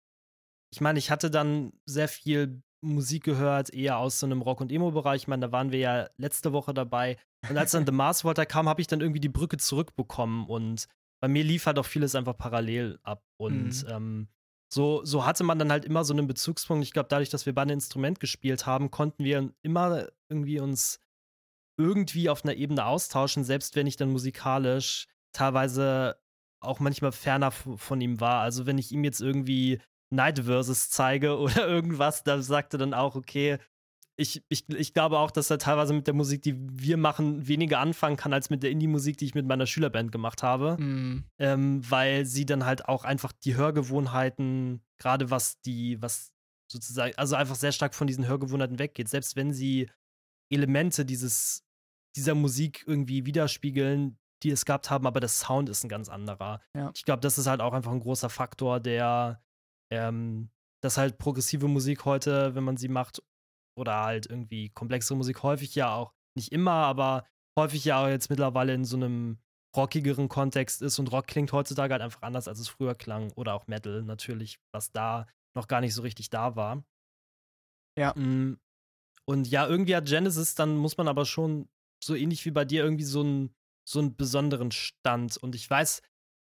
ich 0.73 0.81
meine, 0.81 0.99
ich 0.99 1.11
hatte 1.11 1.31
dann 1.31 1.73
sehr 1.85 2.09
viel 2.09 2.63
Musik 2.81 3.25
gehört, 3.25 3.75
eher 3.75 3.99
aus 3.99 4.21
so 4.21 4.27
einem 4.27 4.41
Rock- 4.41 4.61
und 4.61 4.73
Emo-Bereich. 4.73 5.23
Ich 5.23 5.29
meine, 5.29 5.47
da 5.47 5.53
waren 5.53 5.73
wir 5.73 5.79
ja 5.79 6.09
letzte 6.17 6.53
Woche 6.53 6.73
dabei. 6.73 7.19
Und 7.49 7.59
als 7.59 7.73
dann 7.73 7.85
The 7.85 7.93
Mars 7.93 8.25
Volta 8.25 8.45
kam, 8.45 8.69
habe 8.69 8.81
ich 8.81 8.87
dann 8.87 9.01
irgendwie 9.01 9.21
die 9.21 9.29
Brücke 9.29 9.57
zurückbekommen. 9.57 10.47
Und 10.47 10.87
bei 11.21 11.29
mir 11.29 11.45
lief 11.45 11.67
halt 11.67 11.79
auch 11.79 11.87
vieles 11.87 12.15
einfach 12.15 12.37
parallel 12.37 12.99
ab. 13.03 13.25
Und 13.37 13.85
mhm. 13.85 13.91
ähm, 13.91 14.29
so, 14.73 15.05
so 15.05 15.27
hatte 15.27 15.45
man 15.45 15.59
dann 15.59 15.73
halt 15.73 15.85
immer 15.85 16.05
so 16.05 16.15
einen 16.15 16.29
Bezugspunkt. 16.29 16.85
Ich 16.85 16.93
glaube, 16.93 17.09
dadurch, 17.09 17.29
dass 17.29 17.45
wir 17.45 17.55
beide 17.55 17.73
Instrument 17.73 18.21
gespielt 18.21 18.65
haben, 18.67 18.91
konnten 18.91 19.25
wir 19.25 19.53
immer 19.63 20.07
irgendwie 20.29 20.61
uns 20.61 21.01
irgendwie 21.81 22.29
auf 22.29 22.45
einer 22.45 22.55
Ebene 22.55 22.85
austauschen, 22.85 23.43
selbst 23.45 23.75
wenn 23.75 23.87
ich 23.87 23.97
dann 23.97 24.11
musikalisch 24.13 25.07
teilweise 25.33 26.17
auch 26.61 26.79
manchmal 26.79 27.13
ferner 27.13 27.51
von 27.51 28.01
ihm 28.01 28.21
war. 28.21 28.41
Also 28.43 28.67
wenn 28.67 28.79
ich 28.79 28.93
ihm 28.93 29.03
jetzt 29.03 29.21
irgendwie 29.21 29.81
Night 30.11 30.41
Versus 30.41 30.91
zeige 30.91 31.39
oder 31.39 31.67
irgendwas, 31.67 32.23
da 32.23 32.43
sagt 32.43 32.75
er 32.75 32.79
dann 32.79 32.95
auch, 32.95 33.17
okay, 33.17 33.59
ich, 34.17 34.45
ich, 34.51 34.69
ich 34.69 34.93
glaube 34.93 35.19
auch, 35.19 35.31
dass 35.31 35.49
er 35.49 35.57
teilweise 35.57 35.95
mit 35.95 36.07
der 36.07 36.13
Musik, 36.13 36.43
die 36.43 36.55
wir 36.55 36.99
machen, 36.99 37.49
weniger 37.49 37.79
anfangen 37.79 38.19
kann 38.19 38.35
als 38.35 38.51
mit 38.51 38.63
der 38.63 38.71
Indie-Musik, 38.71 39.17
die 39.17 39.25
ich 39.25 39.35
mit 39.35 39.47
meiner 39.47 39.67
Schülerband 39.67 40.13
gemacht 40.13 40.43
habe. 40.43 40.77
Mm. 40.79 41.25
Ähm, 41.39 41.91
weil 41.91 42.27
sie 42.27 42.45
dann 42.45 42.67
halt 42.67 42.87
auch 42.87 43.05
einfach 43.05 43.33
die 43.33 43.57
Hörgewohnheiten, 43.57 44.83
gerade 44.99 45.31
was 45.31 45.63
die, 45.63 46.03
was 46.03 46.35
sozusagen, 46.71 47.15
also 47.17 47.35
einfach 47.35 47.55
sehr 47.55 47.73
stark 47.73 47.95
von 47.95 48.07
diesen 48.07 48.29
Hörgewohnheiten 48.29 48.79
weggeht. 48.79 49.09
Selbst 49.09 49.37
wenn 49.37 49.55
sie 49.55 49.89
Elemente 50.51 51.07
dieses, 51.07 51.65
dieser 52.17 52.35
Musik 52.35 52.85
irgendwie 52.87 53.27
widerspiegeln, 53.27 54.19
die 54.43 54.51
es 54.51 54.65
gehabt 54.65 54.91
haben, 54.91 55.07
aber 55.07 55.21
der 55.21 55.29
Sound 55.29 55.69
ist 55.69 55.85
ein 55.85 55.89
ganz 55.89 56.09
anderer. 56.09 56.61
Ja. 56.77 56.91
Ich 56.95 57.05
glaube, 57.05 57.21
das 57.21 57.39
ist 57.39 57.47
halt 57.47 57.61
auch 57.61 57.73
einfach 57.73 57.93
ein 57.93 58.01
großer 58.01 58.31
Faktor, 58.31 58.81
der 58.81 59.43
ähm, 59.93 60.51
dass 60.83 60.97
halt 60.97 61.19
progressive 61.19 61.69
Musik 61.69 62.05
heute, 62.05 62.55
wenn 62.55 62.65
man 62.65 62.77
sie 62.77 62.89
macht, 62.89 63.23
oder 63.79 64.03
halt 64.03 64.27
irgendwie 64.27 64.71
komplexere 64.71 65.17
Musik 65.17 65.43
häufig 65.43 65.75
ja 65.75 65.95
auch, 65.95 66.13
nicht 66.37 66.53
immer, 66.53 66.73
aber 66.73 67.27
häufig 67.59 67.85
ja 67.85 68.03
auch 68.03 68.09
jetzt 68.09 68.31
mittlerweile 68.31 68.75
in 68.75 68.85
so 68.85 68.97
einem 68.97 69.39
rockigeren 69.77 70.29
Kontext 70.29 70.83
ist 70.83 70.99
und 70.99 71.13
Rock 71.13 71.29
klingt 71.29 71.53
heutzutage 71.53 71.93
halt 71.93 72.03
einfach 72.03 72.23
anders, 72.23 72.49
als 72.49 72.59
es 72.59 72.69
früher 72.69 72.95
klang. 72.95 73.31
Oder 73.33 73.55
auch 73.55 73.69
Metal 73.69 74.03
natürlich, 74.03 74.59
was 74.73 74.91
da 74.91 75.27
noch 75.55 75.69
gar 75.69 75.81
nicht 75.81 75.95
so 75.95 76.03
richtig 76.03 76.31
da 76.31 76.57
war. 76.57 76.83
Ja. 77.97 78.13
Mm, 78.17 78.59
und 79.27 79.47
ja, 79.49 79.67
irgendwie 79.67 79.95
hat 79.95 80.07
Genesis, 80.07 80.55
dann 80.57 80.77
muss 80.77 80.97
man 80.97 81.07
aber 81.07 81.25
schon 81.25 81.69
so 82.03 82.15
ähnlich 82.15 82.45
wie 82.45 82.51
bei 82.51 82.65
dir 82.65 82.85
irgendwie 82.85 83.05
so 83.05 83.21
einen 83.21 83.55
so 83.85 83.99
einen 83.99 84.17
besonderen 84.17 84.71
Stand. 84.71 85.37
Und 85.37 85.55
ich 85.55 85.69
weiß, 85.69 86.03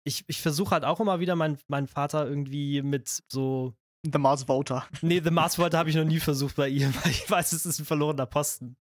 ich, 0.04 0.24
ich 0.26 0.40
versuche 0.40 0.72
halt 0.72 0.84
auch 0.84 1.00
immer 1.00 1.20
wieder 1.20 1.36
meinen 1.36 1.58
mein 1.68 1.86
Vater 1.86 2.26
irgendwie 2.26 2.82
mit 2.82 3.22
so. 3.28 3.74
The 4.04 4.18
Mars 4.18 4.44
Voter. 4.48 4.84
Nee, 5.00 5.20
The 5.22 5.30
Mars 5.30 5.54
Voter 5.56 5.78
habe 5.78 5.88
ich 5.88 5.94
noch 5.94 6.04
nie 6.04 6.18
versucht 6.20 6.56
bei 6.56 6.68
ihm, 6.68 6.92
weil 7.02 7.12
ich 7.12 7.30
weiß, 7.30 7.52
es 7.52 7.64
ist 7.64 7.78
ein 7.78 7.84
verlorener 7.84 8.26
Posten. 8.26 8.76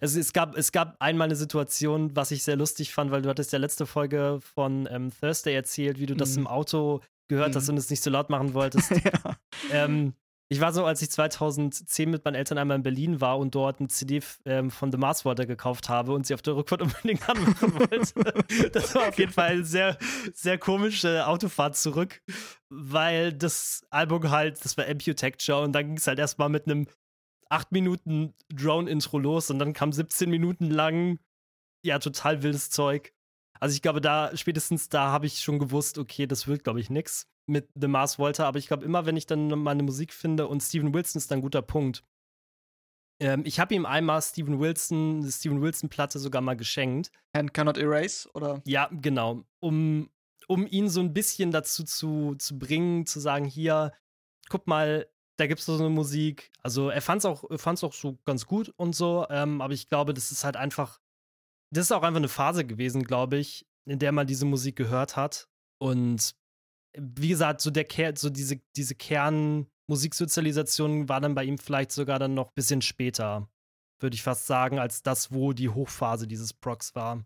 Also 0.00 0.18
es 0.18 0.32
gab, 0.32 0.56
es 0.56 0.72
gab 0.72 0.96
einmal 0.98 1.26
eine 1.26 1.36
Situation, 1.36 2.16
was 2.16 2.32
ich 2.32 2.42
sehr 2.42 2.56
lustig 2.56 2.92
fand, 2.92 3.12
weil 3.12 3.22
du 3.22 3.28
hattest 3.28 3.52
ja 3.52 3.60
letzte 3.60 3.86
Folge 3.86 4.40
von 4.42 4.88
ähm, 4.90 5.12
Thursday 5.20 5.54
erzählt, 5.54 6.00
wie 6.00 6.06
du 6.06 6.16
das 6.16 6.32
mhm. 6.32 6.38
im 6.38 6.46
Auto 6.48 7.02
gehört 7.28 7.54
mm. 7.54 7.56
hast 7.56 7.68
und 7.68 7.76
es 7.76 7.88
nicht 7.88 8.02
so 8.02 8.10
laut 8.10 8.30
machen 8.30 8.52
wolltest. 8.54 8.90
ja. 8.90 9.36
ähm, 9.70 10.12
ich 10.50 10.60
war 10.60 10.72
so, 10.72 10.84
als 10.84 11.00
ich 11.00 11.10
2010 11.10 12.10
mit 12.10 12.24
meinen 12.24 12.34
Eltern 12.34 12.58
einmal 12.58 12.76
in 12.76 12.82
Berlin 12.82 13.20
war 13.20 13.38
und 13.38 13.54
dort 13.54 13.80
ein 13.80 13.88
CD 13.88 14.20
ähm, 14.44 14.70
von 14.70 14.92
The 14.92 14.98
Mars 14.98 15.24
Water 15.24 15.46
gekauft 15.46 15.88
habe 15.88 16.12
und 16.12 16.26
sie 16.26 16.34
auf 16.34 16.42
der 16.42 16.54
Rückfahrt 16.56 16.82
unbedingt 16.82 17.28
anmachen 17.28 17.74
wollte. 17.74 18.70
das 18.70 18.94
war 18.94 19.08
auf 19.08 19.18
jeden 19.18 19.32
Fall 19.32 19.52
eine 19.52 19.64
sehr, 19.64 19.96
sehr 20.34 20.58
komische 20.58 21.26
Autofahrt 21.26 21.76
zurück, 21.76 22.20
weil 22.68 23.32
das 23.32 23.86
Album 23.90 24.30
halt, 24.30 24.62
das 24.64 24.76
war 24.76 24.86
Amputecture 24.86 25.62
und 25.62 25.72
dann 25.72 25.86
ging 25.86 25.96
es 25.96 26.06
halt 26.06 26.18
erstmal 26.18 26.50
mit 26.50 26.66
einem 26.66 26.86
8 27.48 27.72
Minuten 27.72 28.34
Drone-Intro 28.52 29.18
los 29.18 29.50
und 29.50 29.58
dann 29.58 29.72
kam 29.72 29.92
17 29.92 30.28
Minuten 30.28 30.70
lang, 30.70 31.18
ja, 31.82 31.98
total 31.98 32.42
wildes 32.42 32.70
Zeug. 32.70 33.12
Also 33.60 33.74
ich 33.74 33.82
glaube, 33.82 34.00
da, 34.00 34.36
spätestens 34.36 34.88
da 34.88 35.10
habe 35.10 35.26
ich 35.26 35.40
schon 35.40 35.58
gewusst, 35.58 35.96
okay, 35.96 36.26
das 36.26 36.46
wird, 36.46 36.64
glaube 36.64 36.80
ich, 36.80 36.90
nix 36.90 37.28
mit 37.46 37.68
The 37.74 37.88
Mars 37.88 38.18
Volta, 38.18 38.46
aber 38.46 38.58
ich 38.58 38.66
glaube, 38.66 38.84
immer 38.84 39.06
wenn 39.06 39.16
ich 39.16 39.26
dann 39.26 39.48
meine 39.48 39.82
Musik 39.82 40.12
finde 40.12 40.48
und 40.48 40.62
Steven 40.62 40.94
Wilson 40.94 41.18
ist 41.18 41.32
ein 41.32 41.40
guter 41.40 41.62
Punkt. 41.62 42.02
Ähm, 43.20 43.42
ich 43.44 43.60
habe 43.60 43.74
ihm 43.74 43.86
einmal 43.86 44.22
Steven 44.22 44.58
Wilson, 44.58 45.20
eine 45.20 45.30
Steven 45.30 45.62
Wilson-Platte 45.62 46.18
sogar 46.18 46.42
mal 46.42 46.56
geschenkt. 46.56 47.10
And 47.32 47.54
Cannot 47.54 47.78
Erase, 47.78 48.28
oder? 48.34 48.60
Ja, 48.66 48.88
genau. 48.90 49.44
Um, 49.60 50.10
um 50.48 50.66
ihn 50.66 50.88
so 50.88 51.00
ein 51.00 51.14
bisschen 51.14 51.50
dazu 51.50 51.84
zu, 51.84 52.34
zu 52.36 52.58
bringen, 52.58 53.06
zu 53.06 53.20
sagen, 53.20 53.44
hier, 53.44 53.92
guck 54.48 54.66
mal, 54.66 55.06
da 55.36 55.46
gibt 55.46 55.60
es 55.60 55.66
so 55.66 55.74
eine 55.74 55.90
Musik. 55.90 56.50
Also 56.62 56.90
er 56.90 57.02
fand 57.02 57.20
es 57.20 57.24
auch, 57.24 57.44
auch 57.44 57.92
so 57.92 58.18
ganz 58.24 58.46
gut 58.46 58.72
und 58.76 58.94
so, 58.94 59.26
ähm, 59.30 59.60
aber 59.60 59.74
ich 59.74 59.88
glaube, 59.88 60.14
das 60.14 60.30
ist 60.30 60.44
halt 60.44 60.56
einfach, 60.56 61.00
das 61.70 61.86
ist 61.86 61.92
auch 61.92 62.02
einfach 62.02 62.18
eine 62.18 62.28
Phase 62.28 62.64
gewesen, 62.64 63.04
glaube 63.04 63.36
ich, 63.36 63.66
in 63.86 63.98
der 63.98 64.12
man 64.12 64.26
diese 64.26 64.46
Musik 64.46 64.76
gehört 64.76 65.16
hat. 65.16 65.48
Und 65.78 66.34
wie 66.96 67.28
gesagt, 67.28 67.60
so 67.60 67.70
der 67.70 67.84
Ker 67.84 68.14
so 68.16 68.30
diese, 68.30 68.60
diese 68.76 68.94
Kernmusiksozialisation 68.94 71.08
war 71.08 71.20
dann 71.20 71.34
bei 71.34 71.44
ihm 71.44 71.58
vielleicht 71.58 71.92
sogar 71.92 72.18
dann 72.18 72.34
noch 72.34 72.48
ein 72.48 72.54
bisschen 72.54 72.82
später, 72.82 73.48
würde 74.00 74.14
ich 74.14 74.22
fast 74.22 74.46
sagen, 74.46 74.78
als 74.78 75.02
das, 75.02 75.32
wo 75.32 75.52
die 75.52 75.68
Hochphase 75.68 76.26
dieses 76.26 76.52
Procs 76.52 76.94
war. 76.94 77.24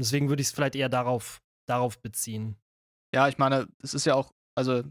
Deswegen 0.00 0.28
würde 0.28 0.42
ich 0.42 0.48
es 0.48 0.54
vielleicht 0.54 0.76
eher 0.76 0.88
darauf, 0.88 1.40
darauf 1.66 2.00
beziehen. 2.00 2.56
Ja, 3.14 3.28
ich 3.28 3.38
meine, 3.38 3.68
es 3.82 3.94
ist 3.94 4.06
ja 4.06 4.14
auch, 4.14 4.32
also 4.54 4.84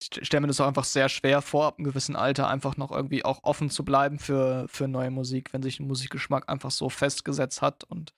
ich 0.00 0.26
stelle 0.26 0.42
mir 0.42 0.48
das 0.48 0.60
auch 0.60 0.66
einfach 0.66 0.84
sehr 0.84 1.08
schwer 1.08 1.42
vor, 1.42 1.66
ab 1.66 1.78
einem 1.78 1.86
gewissen 1.86 2.16
Alter 2.16 2.48
einfach 2.48 2.76
noch 2.76 2.92
irgendwie 2.92 3.24
auch 3.24 3.40
offen 3.42 3.70
zu 3.70 3.84
bleiben 3.84 4.18
für, 4.18 4.66
für 4.68 4.88
neue 4.88 5.10
Musik, 5.10 5.52
wenn 5.52 5.62
sich 5.62 5.80
ein 5.80 5.86
Musikgeschmack 5.86 6.48
einfach 6.48 6.70
so 6.70 6.88
festgesetzt 6.88 7.62
hat 7.62 7.84
und 7.84 8.14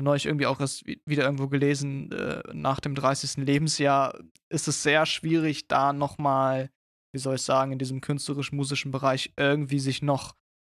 neulich 0.00 0.26
irgendwie 0.26 0.46
auch 0.46 0.60
erst 0.60 0.86
wieder 0.86 1.24
irgendwo 1.24 1.48
gelesen, 1.48 2.10
äh, 2.12 2.42
nach 2.54 2.80
dem 2.80 2.94
30. 2.94 3.44
Lebensjahr 3.44 4.18
ist 4.48 4.68
es 4.68 4.82
sehr 4.82 5.04
schwierig, 5.04 5.68
da 5.68 5.92
nochmal, 5.92 6.70
wie 7.12 7.18
soll 7.18 7.34
ich 7.34 7.42
sagen, 7.42 7.72
in 7.72 7.78
diesem 7.78 8.00
künstlerisch-musischen 8.00 8.90
Bereich 8.90 9.32
irgendwie 9.36 9.80
sich 9.80 10.00
noch 10.00 10.34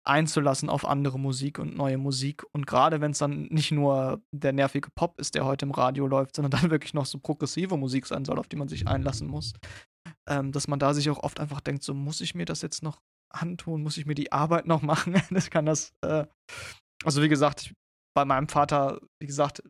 einzulassen 0.06 0.68
auf 0.68 0.86
andere 0.86 1.18
Musik 1.18 1.58
und 1.58 1.76
neue 1.76 1.98
Musik. 1.98 2.44
Und 2.52 2.66
gerade 2.66 3.00
wenn 3.00 3.12
es 3.12 3.18
dann 3.18 3.44
nicht 3.44 3.72
nur 3.72 4.22
der 4.32 4.52
nervige 4.52 4.90
Pop 4.90 5.18
ist, 5.18 5.34
der 5.34 5.44
heute 5.44 5.66
im 5.66 5.72
Radio 5.72 6.06
läuft, 6.06 6.36
sondern 6.36 6.50
dann 6.62 6.70
wirklich 6.70 6.94
noch 6.94 7.06
so 7.06 7.18
progressive 7.18 7.76
Musik 7.76 8.06
sein 8.06 8.24
soll, 8.24 8.38
auf 8.38 8.48
die 8.48 8.56
man 8.56 8.68
sich 8.68 8.86
einlassen 8.86 9.28
muss, 9.28 9.52
ähm, 10.28 10.52
dass 10.52 10.68
man 10.68 10.78
da 10.78 10.92
sich 10.92 11.08
auch 11.10 11.22
oft 11.22 11.40
einfach 11.40 11.60
denkt, 11.60 11.82
so 11.82 11.94
muss 11.94 12.20
ich 12.20 12.34
mir 12.34 12.44
das 12.44 12.62
jetzt 12.62 12.82
noch 12.82 13.00
antun, 13.30 13.82
muss 13.82 13.96
ich 13.96 14.06
mir 14.06 14.14
die 14.14 14.32
Arbeit 14.32 14.66
noch 14.66 14.82
machen? 14.82 15.20
das 15.30 15.50
kann 15.50 15.66
das, 15.66 15.92
äh 16.02 16.26
also 17.04 17.22
wie 17.22 17.28
gesagt, 17.28 17.62
ich 17.62 17.74
bei 18.14 18.24
meinem 18.24 18.48
Vater, 18.48 19.00
wie 19.20 19.26
gesagt, 19.26 19.62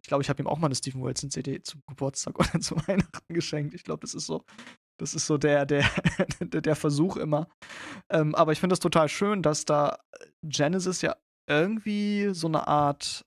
ich 0.00 0.08
glaube, 0.08 0.22
ich 0.22 0.28
habe 0.28 0.42
ihm 0.42 0.46
auch 0.46 0.58
mal 0.58 0.66
eine 0.66 0.74
Stephen 0.74 1.02
Wilson 1.02 1.30
CD 1.30 1.62
zum 1.62 1.82
Geburtstag 1.88 2.38
oder 2.38 2.60
zu 2.60 2.76
Weihnachten 2.86 3.34
geschenkt. 3.34 3.74
Ich 3.74 3.84
glaube, 3.84 4.00
das 4.00 4.14
ist 4.14 4.26
so, 4.26 4.44
das 5.00 5.14
ist 5.14 5.26
so 5.26 5.38
der, 5.38 5.66
der, 5.66 5.88
der 6.40 6.76
Versuch 6.76 7.16
immer. 7.16 7.48
Ähm, 8.10 8.34
aber 8.34 8.52
ich 8.52 8.60
finde 8.60 8.74
es 8.74 8.80
total 8.80 9.08
schön, 9.08 9.42
dass 9.42 9.64
da 9.64 9.98
Genesis 10.42 11.02
ja 11.02 11.16
irgendwie 11.48 12.30
so 12.32 12.48
eine 12.48 12.66
Art, 12.66 13.24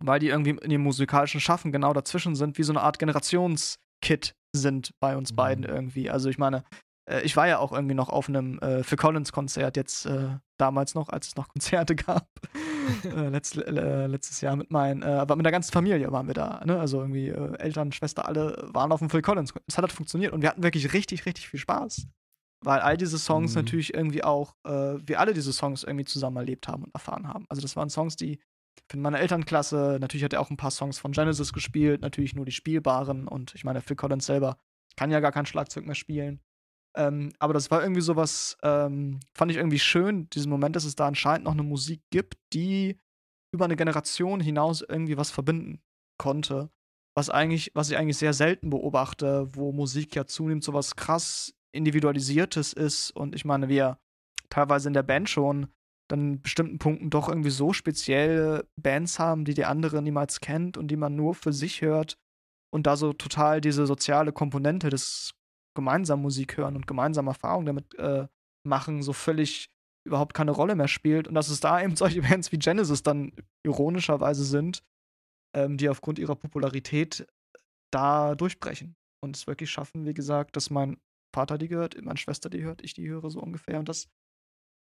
weil 0.00 0.18
die 0.20 0.28
irgendwie 0.28 0.50
in 0.50 0.70
dem 0.70 0.82
musikalischen 0.82 1.40
Schaffen 1.40 1.72
genau 1.72 1.92
dazwischen 1.92 2.34
sind, 2.34 2.58
wie 2.58 2.62
so 2.62 2.72
eine 2.72 2.82
Art 2.82 2.98
Generationskit 2.98 4.34
sind 4.54 4.92
bei 5.00 5.16
uns 5.16 5.32
mhm. 5.32 5.36
beiden 5.36 5.64
irgendwie. 5.64 6.10
Also 6.10 6.28
ich 6.28 6.38
meine, 6.38 6.64
äh, 7.08 7.22
ich 7.22 7.36
war 7.36 7.46
ja 7.46 7.58
auch 7.58 7.72
irgendwie 7.72 7.94
noch 7.94 8.08
auf 8.08 8.28
einem 8.28 8.58
äh, 8.58 8.82
Phil 8.82 8.98
Collins 8.98 9.32
Konzert 9.32 9.76
jetzt 9.76 10.06
äh, 10.06 10.36
damals 10.58 10.94
noch, 10.94 11.08
als 11.08 11.28
es 11.28 11.36
noch 11.36 11.48
Konzerte 11.52 11.96
gab. 11.96 12.28
äh, 13.04 13.28
letzt, 13.28 13.56
äh, 13.56 14.06
letztes 14.06 14.40
Jahr 14.40 14.56
mit 14.56 14.70
meinen, 14.70 15.02
äh, 15.02 15.06
aber 15.06 15.36
mit 15.36 15.44
der 15.44 15.52
ganzen 15.52 15.72
Familie 15.72 16.10
waren 16.12 16.26
wir 16.26 16.34
da. 16.34 16.62
Ne? 16.64 16.78
Also 16.78 17.00
irgendwie 17.00 17.28
äh, 17.28 17.58
Eltern, 17.58 17.92
Schwester, 17.92 18.26
alle 18.26 18.68
waren 18.72 18.92
auf 18.92 19.00
dem 19.00 19.10
Phil 19.10 19.22
Collins. 19.22 19.52
Es 19.66 19.76
hat 19.76 19.82
halt 19.82 19.92
funktioniert 19.92 20.32
und 20.32 20.42
wir 20.42 20.48
hatten 20.48 20.62
wirklich 20.62 20.92
richtig, 20.92 21.26
richtig 21.26 21.48
viel 21.48 21.60
Spaß. 21.60 22.06
Weil 22.62 22.80
all 22.80 22.96
diese 22.96 23.18
Songs 23.18 23.52
mhm. 23.52 23.62
natürlich 23.62 23.94
irgendwie 23.94 24.22
auch, 24.22 24.54
wir 24.64 25.18
alle 25.18 25.32
diese 25.32 25.50
Songs 25.50 25.82
irgendwie 25.82 26.04
zusammen 26.04 26.36
erlebt 26.36 26.68
haben 26.68 26.84
und 26.84 26.94
erfahren 26.94 27.26
haben. 27.26 27.46
Also 27.48 27.62
das 27.62 27.74
waren 27.74 27.88
Songs, 27.88 28.16
die 28.16 28.38
für 28.90 28.98
meine 28.98 29.18
Elternklasse, 29.18 29.98
natürlich 30.00 30.24
hat 30.24 30.32
er 30.32 30.40
auch 30.40 30.50
ein 30.50 30.56
paar 30.56 30.70
Songs 30.70 30.98
von 30.98 31.12
Genesis 31.12 31.52
gespielt, 31.52 32.02
natürlich 32.02 32.34
nur 32.34 32.44
die 32.44 32.52
spielbaren 32.52 33.28
und 33.28 33.54
ich 33.54 33.64
meine, 33.64 33.80
Phil 33.80 33.96
Collins 33.96 34.26
selber 34.26 34.58
kann 34.96 35.10
ja 35.10 35.20
gar 35.20 35.32
kein 35.32 35.46
Schlagzeug 35.46 35.86
mehr 35.86 35.94
spielen. 35.94 36.40
Ähm, 36.96 37.32
aber 37.38 37.54
das 37.54 37.70
war 37.70 37.82
irgendwie 37.82 38.00
sowas, 38.00 38.56
ähm, 38.62 39.20
fand 39.34 39.50
ich 39.50 39.56
irgendwie 39.56 39.78
schön, 39.78 40.28
diesen 40.30 40.50
Moment, 40.50 40.76
dass 40.76 40.84
es 40.84 40.96
da 40.96 41.06
anscheinend 41.06 41.44
noch 41.44 41.52
eine 41.52 41.62
Musik 41.62 42.02
gibt, 42.10 42.36
die 42.52 42.98
über 43.52 43.64
eine 43.64 43.76
Generation 43.76 44.40
hinaus 44.40 44.82
irgendwie 44.82 45.16
was 45.16 45.30
verbinden 45.30 45.80
konnte. 46.18 46.70
Was 47.16 47.30
eigentlich, 47.30 47.72
was 47.74 47.90
ich 47.90 47.96
eigentlich 47.96 48.18
sehr 48.18 48.32
selten 48.32 48.70
beobachte, 48.70 49.48
wo 49.54 49.72
Musik 49.72 50.14
ja 50.14 50.26
zunehmend 50.26 50.64
so 50.64 50.72
was 50.72 50.96
krass 50.96 51.52
Individualisiertes 51.72 52.72
ist. 52.72 53.10
Und 53.10 53.34
ich 53.34 53.44
meine, 53.44 53.68
wir 53.68 53.98
teilweise 54.48 54.88
in 54.88 54.94
der 54.94 55.02
Band 55.02 55.28
schon 55.28 55.68
dann 56.08 56.42
bestimmten 56.42 56.78
Punkten 56.78 57.10
doch 57.10 57.28
irgendwie 57.28 57.50
so 57.50 57.72
spezielle 57.72 58.68
Bands 58.76 59.18
haben, 59.18 59.44
die 59.44 59.54
die 59.54 59.64
andere 59.64 60.02
niemals 60.02 60.40
kennt 60.40 60.76
und 60.76 60.88
die 60.88 60.96
man 60.96 61.14
nur 61.14 61.34
für 61.34 61.52
sich 61.52 61.82
hört 61.82 62.18
und 62.72 62.86
da 62.86 62.96
so 62.96 63.12
total 63.12 63.60
diese 63.60 63.86
soziale 63.86 64.32
Komponente 64.32 64.90
des 64.90 65.34
gemeinsam 65.80 66.20
Musik 66.20 66.58
hören 66.58 66.76
und 66.76 66.86
gemeinsam 66.86 67.26
Erfahrungen 67.26 67.66
damit 67.66 67.94
äh, 67.94 68.28
machen, 68.66 69.02
so 69.02 69.14
völlig 69.14 69.70
überhaupt 70.06 70.34
keine 70.34 70.50
Rolle 70.50 70.74
mehr 70.74 70.88
spielt. 70.88 71.26
Und 71.26 71.34
dass 71.34 71.48
es 71.48 71.60
da 71.60 71.80
eben 71.82 71.96
solche 71.96 72.20
Bands 72.20 72.52
wie 72.52 72.58
Genesis 72.58 73.02
dann 73.02 73.32
ironischerweise 73.64 74.44
sind, 74.44 74.84
ähm, 75.56 75.78
die 75.78 75.88
aufgrund 75.88 76.18
ihrer 76.18 76.36
Popularität 76.36 77.26
da 77.90 78.34
durchbrechen 78.34 78.94
und 79.24 79.36
es 79.36 79.46
wirklich 79.46 79.70
schaffen, 79.70 80.04
wie 80.04 80.14
gesagt, 80.14 80.56
dass 80.56 80.70
mein 80.70 80.98
Vater 81.34 81.58
die 81.58 81.68
gehört, 81.68 82.00
meine 82.02 82.18
Schwester 82.18 82.50
die 82.50 82.62
hört, 82.62 82.82
ich 82.82 82.92
die 82.92 83.08
höre 83.08 83.30
so 83.30 83.40
ungefähr. 83.40 83.78
Und 83.78 83.88
das, 83.88 84.08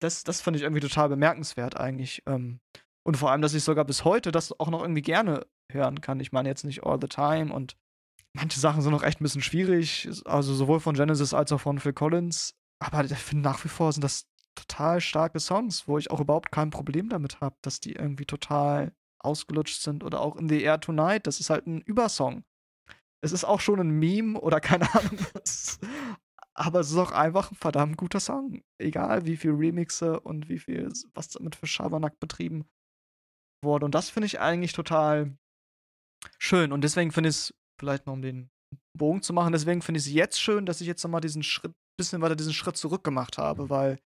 das, 0.01 0.23
das 0.23 0.41
fand 0.41 0.57
ich 0.57 0.63
irgendwie 0.63 0.81
total 0.81 1.09
bemerkenswert 1.09 1.77
eigentlich. 1.77 2.23
Ähm, 2.27 2.61
und 3.07 3.17
vor 3.17 3.31
allem, 3.31 3.43
dass 3.43 3.55
ich 3.55 3.65
sogar 3.65 3.85
bis 3.85 4.05
heute 4.05 4.31
das 4.31 4.59
auch 4.59 4.71
noch 4.71 4.83
irgendwie 4.83 5.03
gerne 5.03 5.47
hören 5.71 6.01
kann. 6.01 6.21
Ich 6.21 6.33
meine 6.33 6.49
jetzt 6.49 6.65
nicht 6.65 6.85
all 6.85 6.99
the 7.01 7.09
time 7.09 7.53
und 7.53 7.77
manche 8.35 8.61
Sachen 8.61 8.83
sind 8.83 8.93
noch 8.93 9.03
echt 9.03 9.21
ein 9.21 9.25
bisschen 9.25 9.43
schwierig, 9.43 10.09
also 10.25 10.55
sowohl 10.55 10.81
von 10.81 10.95
Genesis 10.95 11.33
als 11.33 11.53
auch 11.53 11.61
von 11.61 11.79
Phil 11.79 11.93
Collins. 11.93 12.55
Aber 12.81 13.05
ich 13.05 13.15
finde 13.15 13.45
nach 13.45 13.65
wie 13.65 13.69
vor 13.69 13.93
sind 13.93 14.03
das 14.03 14.27
total 14.55 15.01
starke 15.01 15.41
Songs, 15.41 15.89
wo 15.89 15.99
ich 15.99 16.11
auch 16.11 16.21
überhaupt 16.21 16.53
kein 16.53 16.71
Problem 16.71 17.09
damit 17.09 17.41
habe, 17.41 17.57
dass 17.63 17.81
die 17.81 17.93
irgendwie 17.93 18.27
total 18.27 18.93
ausgelutscht 19.21 19.81
sind. 19.81 20.05
Oder 20.05 20.21
auch 20.21 20.37
in 20.37 20.49
The 20.49 20.63
Air 20.63 20.81
Tonight, 20.81 21.27
das 21.27 21.41
ist 21.41 21.51
halt 21.51 21.67
ein 21.67 21.81
Übersong. 21.81 22.45
Es 23.23 23.33
ist 23.33 23.45
auch 23.45 23.61
schon 23.61 23.81
ein 23.81 23.91
Meme 23.91 24.39
oder 24.39 24.61
keine 24.61 24.93
Ahnung 24.95 25.19
was. 25.33 25.79
Aber 26.55 26.81
es 26.81 26.91
ist 26.91 26.99
auch 26.99 27.13
einfach 27.13 27.51
ein 27.51 27.57
verdammt 27.57 27.97
guter 27.97 28.21
Song. 28.21 28.63
Egal 28.79 29.27
wie 29.27 29.37
viel 29.37 29.53
Remixe 29.53 30.21
und 30.21 30.49
wie 30.49 30.59
viel, 30.59 30.93
was 31.15 31.29
damit 31.29 31.57
für 31.57 31.67
Schabernack 31.67 32.21
betrieben 32.21 32.67
wurde. 33.63 33.87
Und 33.87 33.95
das 33.95 34.11
finde 34.11 34.27
ich 34.27 34.41
eigentlich 34.41 34.73
total 34.73 35.37
schön. 36.39 36.73
Und 36.73 36.83
deswegen 36.83 37.11
finde 37.11 37.31
ich 37.31 37.37
es 37.37 37.55
vielleicht 37.85 38.07
noch 38.07 38.15
um 38.15 38.23
den 38.23 38.49
Bogen 38.97 39.23
zu 39.23 39.33
machen. 39.33 39.53
Deswegen 39.53 39.83
finde 39.83 40.01
ich 40.01 40.07
es 40.07 40.13
jetzt 40.13 40.41
schön, 40.41 40.67
dass 40.67 40.81
ich 40.81 40.87
jetzt 40.87 41.03
nochmal 41.05 41.21
diesen 41.21 41.43
Schritt, 41.43 41.73
bisschen 41.97 42.23
weiter 42.23 42.37
diesen 42.37 42.53
Schritt 42.53 42.77
zurück 42.77 43.05
gemacht 43.05 43.39
habe, 43.39 43.71
weil 43.71 43.99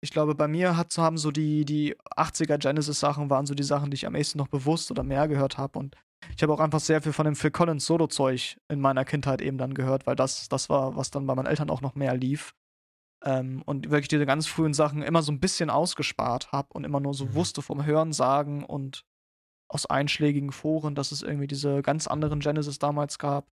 ich 0.00 0.10
glaube, 0.10 0.34
bei 0.34 0.48
mir 0.48 0.76
hat, 0.76 0.96
haben 0.96 1.18
so 1.18 1.30
die, 1.30 1.64
die 1.64 1.96
80er 2.16 2.58
Genesis-Sachen 2.58 3.30
waren 3.30 3.46
so 3.46 3.54
die 3.54 3.64
Sachen, 3.64 3.90
die 3.90 3.96
ich 3.96 4.06
am 4.06 4.14
ehesten 4.14 4.38
noch 4.38 4.48
bewusst 4.48 4.90
oder 4.90 5.02
mehr 5.02 5.28
gehört 5.28 5.58
habe. 5.58 5.78
Und 5.78 5.96
ich 6.36 6.42
habe 6.42 6.52
auch 6.52 6.60
einfach 6.60 6.80
sehr 6.80 7.02
viel 7.02 7.12
von 7.12 7.26
dem 7.26 7.36
Phil 7.36 7.50
Collins 7.50 7.84
Solo-Zeug 7.84 8.58
in 8.68 8.80
meiner 8.80 9.04
Kindheit 9.04 9.40
eben 9.42 9.58
dann 9.58 9.74
gehört, 9.74 10.06
weil 10.06 10.16
das, 10.16 10.48
das 10.48 10.68
war, 10.68 10.96
was 10.96 11.10
dann 11.10 11.26
bei 11.26 11.34
meinen 11.34 11.46
Eltern 11.46 11.70
auch 11.70 11.80
noch 11.80 11.94
mehr 11.94 12.16
lief. 12.16 12.54
Ähm, 13.24 13.62
und 13.66 13.90
wirklich 13.90 14.08
diese 14.08 14.26
ganz 14.26 14.46
frühen 14.46 14.74
Sachen 14.74 15.02
immer 15.02 15.22
so 15.22 15.32
ein 15.32 15.40
bisschen 15.40 15.70
ausgespart 15.70 16.52
habe 16.52 16.68
und 16.74 16.84
immer 16.84 17.00
nur 17.00 17.14
so 17.14 17.26
mhm. 17.26 17.34
wusste 17.34 17.62
vom 17.62 17.84
Hören 17.84 18.12
sagen 18.12 18.64
und 18.64 19.04
aus 19.68 19.86
einschlägigen 19.86 20.52
Foren, 20.52 20.94
dass 20.94 21.12
es 21.12 21.22
irgendwie 21.22 21.46
diese 21.46 21.82
ganz 21.82 22.06
anderen 22.06 22.40
Genesis 22.40 22.78
damals 22.78 23.18
gab. 23.18 23.46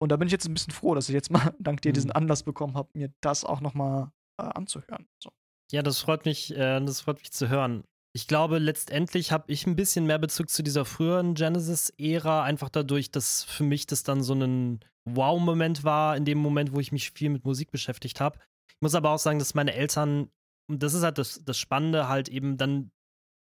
Und 0.00 0.10
da 0.10 0.16
bin 0.16 0.26
ich 0.26 0.32
jetzt 0.32 0.46
ein 0.46 0.54
bisschen 0.54 0.72
froh, 0.72 0.94
dass 0.94 1.08
ich 1.08 1.14
jetzt 1.14 1.30
mal 1.30 1.54
dank 1.58 1.82
dir 1.82 1.90
mhm. 1.90 1.94
diesen 1.94 2.12
Anlass 2.12 2.42
bekommen 2.42 2.74
habe, 2.74 2.90
mir 2.94 3.12
das 3.20 3.44
auch 3.44 3.60
noch 3.60 3.74
mal 3.74 4.12
äh, 4.38 4.44
anzuhören. 4.44 5.06
So. 5.22 5.30
Ja, 5.70 5.82
das 5.82 6.00
freut 6.00 6.24
mich, 6.24 6.54
äh, 6.56 6.80
das 6.80 7.02
freut 7.02 7.18
mich 7.18 7.32
zu 7.32 7.48
hören. 7.48 7.84
Ich 8.14 8.26
glaube, 8.26 8.58
letztendlich 8.58 9.32
habe 9.32 9.50
ich 9.50 9.66
ein 9.66 9.76
bisschen 9.76 10.04
mehr 10.04 10.18
Bezug 10.18 10.50
zu 10.50 10.62
dieser 10.62 10.84
früheren 10.84 11.34
Genesis-Ära, 11.34 12.42
einfach 12.42 12.68
dadurch, 12.68 13.10
dass 13.10 13.44
für 13.44 13.64
mich 13.64 13.86
das 13.86 14.02
dann 14.02 14.22
so 14.22 14.34
ein 14.34 14.80
Wow-Moment 15.04 15.82
war, 15.82 16.16
in 16.16 16.26
dem 16.26 16.38
Moment, 16.38 16.74
wo 16.74 16.80
ich 16.80 16.92
mich 16.92 17.10
viel 17.12 17.30
mit 17.30 17.44
Musik 17.44 17.70
beschäftigt 17.70 18.20
habe. 18.20 18.38
Ich 18.68 18.76
muss 18.82 18.94
aber 18.94 19.10
auch 19.10 19.18
sagen, 19.18 19.38
dass 19.38 19.54
meine 19.54 19.72
Eltern, 19.72 20.30
und 20.68 20.82
das 20.82 20.92
ist 20.92 21.04
halt 21.04 21.16
das, 21.16 21.42
das 21.44 21.56
Spannende, 21.56 22.08
halt 22.08 22.28
eben 22.28 22.58
dann 22.58 22.90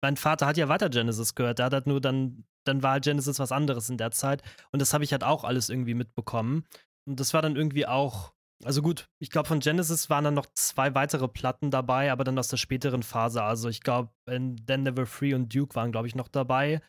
mein 0.02 0.16
Vater 0.16 0.46
hat 0.46 0.56
ja 0.56 0.68
weiter 0.68 0.88
Genesis 0.88 1.34
gehört. 1.34 1.58
Der 1.58 1.66
hat 1.66 1.72
halt 1.72 1.86
nur 1.86 2.00
dann, 2.00 2.44
dann 2.64 2.82
war 2.82 2.92
halt 2.92 3.04
Genesis 3.04 3.38
was 3.38 3.52
anderes 3.52 3.88
in 3.88 3.98
der 3.98 4.10
Zeit. 4.10 4.42
Und 4.72 4.80
das 4.80 4.94
habe 4.94 5.04
ich 5.04 5.12
halt 5.12 5.24
auch 5.24 5.44
alles 5.44 5.68
irgendwie 5.68 5.94
mitbekommen. 5.94 6.64
Und 7.06 7.20
das 7.20 7.34
war 7.34 7.42
dann 7.42 7.56
irgendwie 7.56 7.86
auch, 7.86 8.32
also 8.64 8.82
gut, 8.82 9.08
ich 9.18 9.30
glaube, 9.30 9.48
von 9.48 9.60
Genesis 9.60 10.10
waren 10.10 10.24
dann 10.24 10.34
noch 10.34 10.46
zwei 10.54 10.94
weitere 10.94 11.28
Platten 11.28 11.70
dabei, 11.70 12.10
aber 12.10 12.24
dann 12.24 12.38
aus 12.38 12.48
der 12.48 12.56
späteren 12.56 13.02
Phase. 13.02 13.42
Also 13.42 13.68
ich 13.68 13.80
glaube, 13.80 14.10
Then 14.26 14.56
Never 14.66 15.06
Free 15.06 15.34
und 15.34 15.54
Duke 15.54 15.74
waren, 15.74 15.92
glaube 15.92 16.08
ich, 16.08 16.14
noch 16.14 16.28
dabei. 16.28 16.80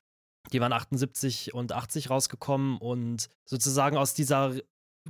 Die 0.53 0.61
waren 0.61 0.73
78 0.73 1.53
und 1.53 1.73
80 1.73 2.09
rausgekommen 2.09 2.77
und 2.77 3.29
sozusagen 3.45 3.97
aus 3.97 4.13
dieser 4.13 4.53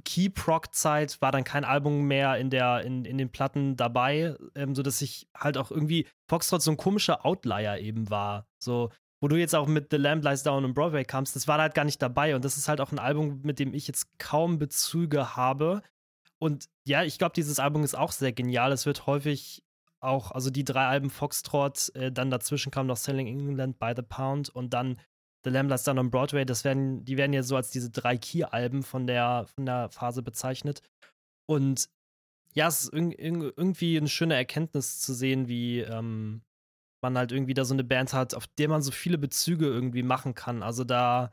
Key-Proc-Zeit 0.03 1.21
war 1.21 1.31
dann 1.31 1.43
kein 1.43 1.65
Album 1.65 2.07
mehr 2.07 2.37
in, 2.37 2.49
der, 2.49 2.81
in, 2.81 3.05
in 3.05 3.17
den 3.17 3.31
Platten 3.31 3.75
dabei, 3.75 4.35
ähm, 4.55 4.75
sodass 4.75 5.01
ich 5.01 5.27
halt 5.35 5.57
auch 5.57 5.71
irgendwie 5.71 6.07
Foxtrot 6.29 6.61
so 6.61 6.71
ein 6.71 6.77
komischer 6.77 7.25
Outlier 7.25 7.79
eben 7.79 8.09
war. 8.09 8.47
So, 8.59 8.89
wo 9.19 9.27
du 9.27 9.35
jetzt 9.35 9.55
auch 9.55 9.67
mit 9.67 9.87
The 9.91 9.97
Lamb 9.97 10.23
Lies 10.23 10.43
Down 10.43 10.65
und 10.65 10.73
Broadway 10.73 11.03
kamst, 11.03 11.35
das 11.35 11.47
war 11.47 11.59
halt 11.59 11.73
gar 11.73 11.85
nicht 11.85 12.01
dabei. 12.01 12.35
Und 12.35 12.45
das 12.45 12.57
ist 12.57 12.67
halt 12.67 12.81
auch 12.81 12.91
ein 12.91 12.99
Album, 12.99 13.41
mit 13.43 13.59
dem 13.59 13.73
ich 13.73 13.87
jetzt 13.87 14.19
kaum 14.19 14.59
Bezüge 14.59 15.35
habe. 15.35 15.81
Und 16.39 16.65
ja, 16.85 17.03
ich 17.03 17.17
glaube, 17.17 17.33
dieses 17.35 17.59
Album 17.59 17.83
ist 17.83 17.97
auch 17.97 18.11
sehr 18.11 18.31
genial. 18.31 18.71
Es 18.71 18.85
wird 18.85 19.07
häufig 19.07 19.63
auch, 19.99 20.31
also 20.31 20.49
die 20.49 20.63
drei 20.63 20.85
Alben 20.85 21.09
Foxtrot, 21.09 21.95
äh, 21.95 22.11
dann 22.11 22.29
dazwischen 22.29 22.71
kam 22.71 22.87
noch 22.87 22.97
Selling 22.97 23.27
England 23.27 23.79
by 23.79 23.93
the 23.95 24.03
Pound 24.03 24.49
und 24.49 24.73
dann 24.73 24.97
The 25.43 25.49
Lamb 25.49 25.69
Lies 25.69 25.83
Down 25.83 25.99
on 25.99 26.11
Broadway, 26.11 26.45
das 26.45 26.63
werden, 26.63 27.05
die 27.05 27.17
werden 27.17 27.33
ja 27.33 27.43
so 27.43 27.55
als 27.55 27.69
diese 27.69 27.89
drei 27.89 28.17
Key-Alben 28.17 28.83
von 28.83 29.07
der, 29.07 29.45
von 29.55 29.65
der 29.65 29.89
Phase 29.89 30.21
bezeichnet. 30.21 30.81
Und 31.45 31.89
ja, 32.53 32.67
es 32.67 32.85
ist 32.85 32.93
irgendwie 32.93 33.97
eine 33.97 34.09
schöne 34.09 34.35
Erkenntnis 34.35 34.99
zu 34.99 35.13
sehen, 35.13 35.47
wie 35.47 35.81
ähm, 35.81 36.41
man 37.01 37.17
halt 37.17 37.31
irgendwie 37.31 37.53
da 37.53 37.65
so 37.65 37.73
eine 37.73 37.83
Band 37.83 38.13
hat, 38.13 38.33
auf 38.33 38.47
der 38.47 38.69
man 38.69 38.81
so 38.81 38.91
viele 38.91 39.17
Bezüge 39.17 39.67
irgendwie 39.67 40.03
machen 40.03 40.33
kann. 40.33 40.63
Also 40.63 40.83
da, 40.83 41.31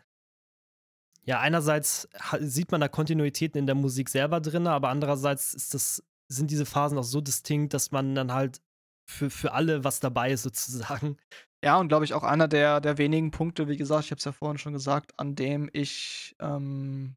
ja, 1.25 1.41
einerseits 1.41 2.09
sieht 2.41 2.71
man 2.71 2.81
da 2.81 2.89
Kontinuitäten 2.89 3.59
in 3.59 3.67
der 3.67 3.75
Musik 3.75 4.11
selber 4.11 4.41
drin, 4.41 4.67
aber 4.67 4.91
andererseits 4.91 5.55
ist 5.55 5.75
das, 5.75 6.03
sind 6.29 6.51
diese 6.51 6.67
Phasen 6.67 6.99
auch 6.99 7.05
so 7.05 7.21
distinkt, 7.21 7.75
dass 7.75 7.91
man 7.91 8.15
dann 8.15 8.33
halt 8.33 8.61
für, 9.09 9.31
für 9.31 9.53
alle 9.53 9.85
was 9.85 10.01
dabei 10.01 10.33
ist, 10.33 10.43
sozusagen. 10.43 11.17
Ja, 11.65 11.79
und 11.79 11.89
glaube 11.89 12.05
ich 12.05 12.13
auch 12.13 12.25
einer 12.25 12.47
der, 12.47 12.83
der 12.83 12.99
wenigen 12.99 13.31
Punkte, 13.31 13.69
wie 13.69 13.79
gesagt, 13.79 14.05
ich 14.05 14.11
habe 14.11 14.19
es 14.19 14.25
ja 14.27 14.33
vorhin 14.33 14.59
schon 14.59 14.75
gesagt, 14.75 15.19
an 15.19 15.35
dem 15.35 15.71
ich 15.73 16.37
ähm, 16.39 17.17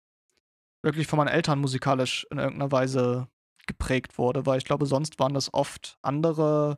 wirklich 0.81 1.05
von 1.05 1.17
meinen 1.17 1.27
Eltern 1.27 1.59
musikalisch 1.59 2.25
in 2.31 2.37
irgendeiner 2.37 2.71
Weise 2.71 3.27
geprägt 3.67 4.17
wurde, 4.17 4.45
weil 4.45 4.57
ich 4.57 4.63
glaube, 4.63 4.85
sonst 4.85 5.19
waren 5.19 5.33
das 5.33 5.53
oft 5.53 5.97
andere 6.01 6.77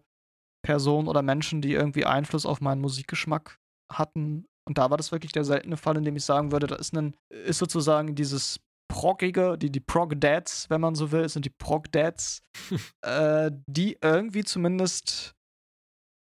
Personen 0.64 1.08
oder 1.08 1.22
Menschen, 1.22 1.62
die 1.62 1.74
irgendwie 1.74 2.06
Einfluss 2.06 2.48
auf 2.48 2.60
meinen 2.60 2.82
Musikgeschmack 2.82 3.60
hatten. 3.92 4.48
Und 4.68 4.80
da 4.80 4.90
war 4.90 4.98
das 4.98 5.12
wirklich 5.12 5.32
der 5.32 5.46
seltene 5.46 5.78
Fall, 5.78 5.96
in 5.96 6.04
dem 6.04 6.16
ich 6.16 6.26
sagen 6.26 6.52
würde, 6.52 6.66
da 6.66 6.76
ist, 6.76 6.96
ein, 6.96 7.16
ist 7.30 7.60
sozusagen 7.60 8.16
dieses 8.16 8.60
Proggige, 8.88 9.60
die, 9.60 9.72
die 9.72 9.80
Prog-Dads, 9.80 10.72
wenn 10.72 10.82
man 10.82 10.96
so 10.96 11.12
will, 11.12 11.30
sind 11.30 11.46
die 11.46 11.52
Prog-Dads, 11.52 12.42
äh, 13.02 13.52
die 13.68 14.00
irgendwie 14.02 14.44
zumindest 14.44 15.36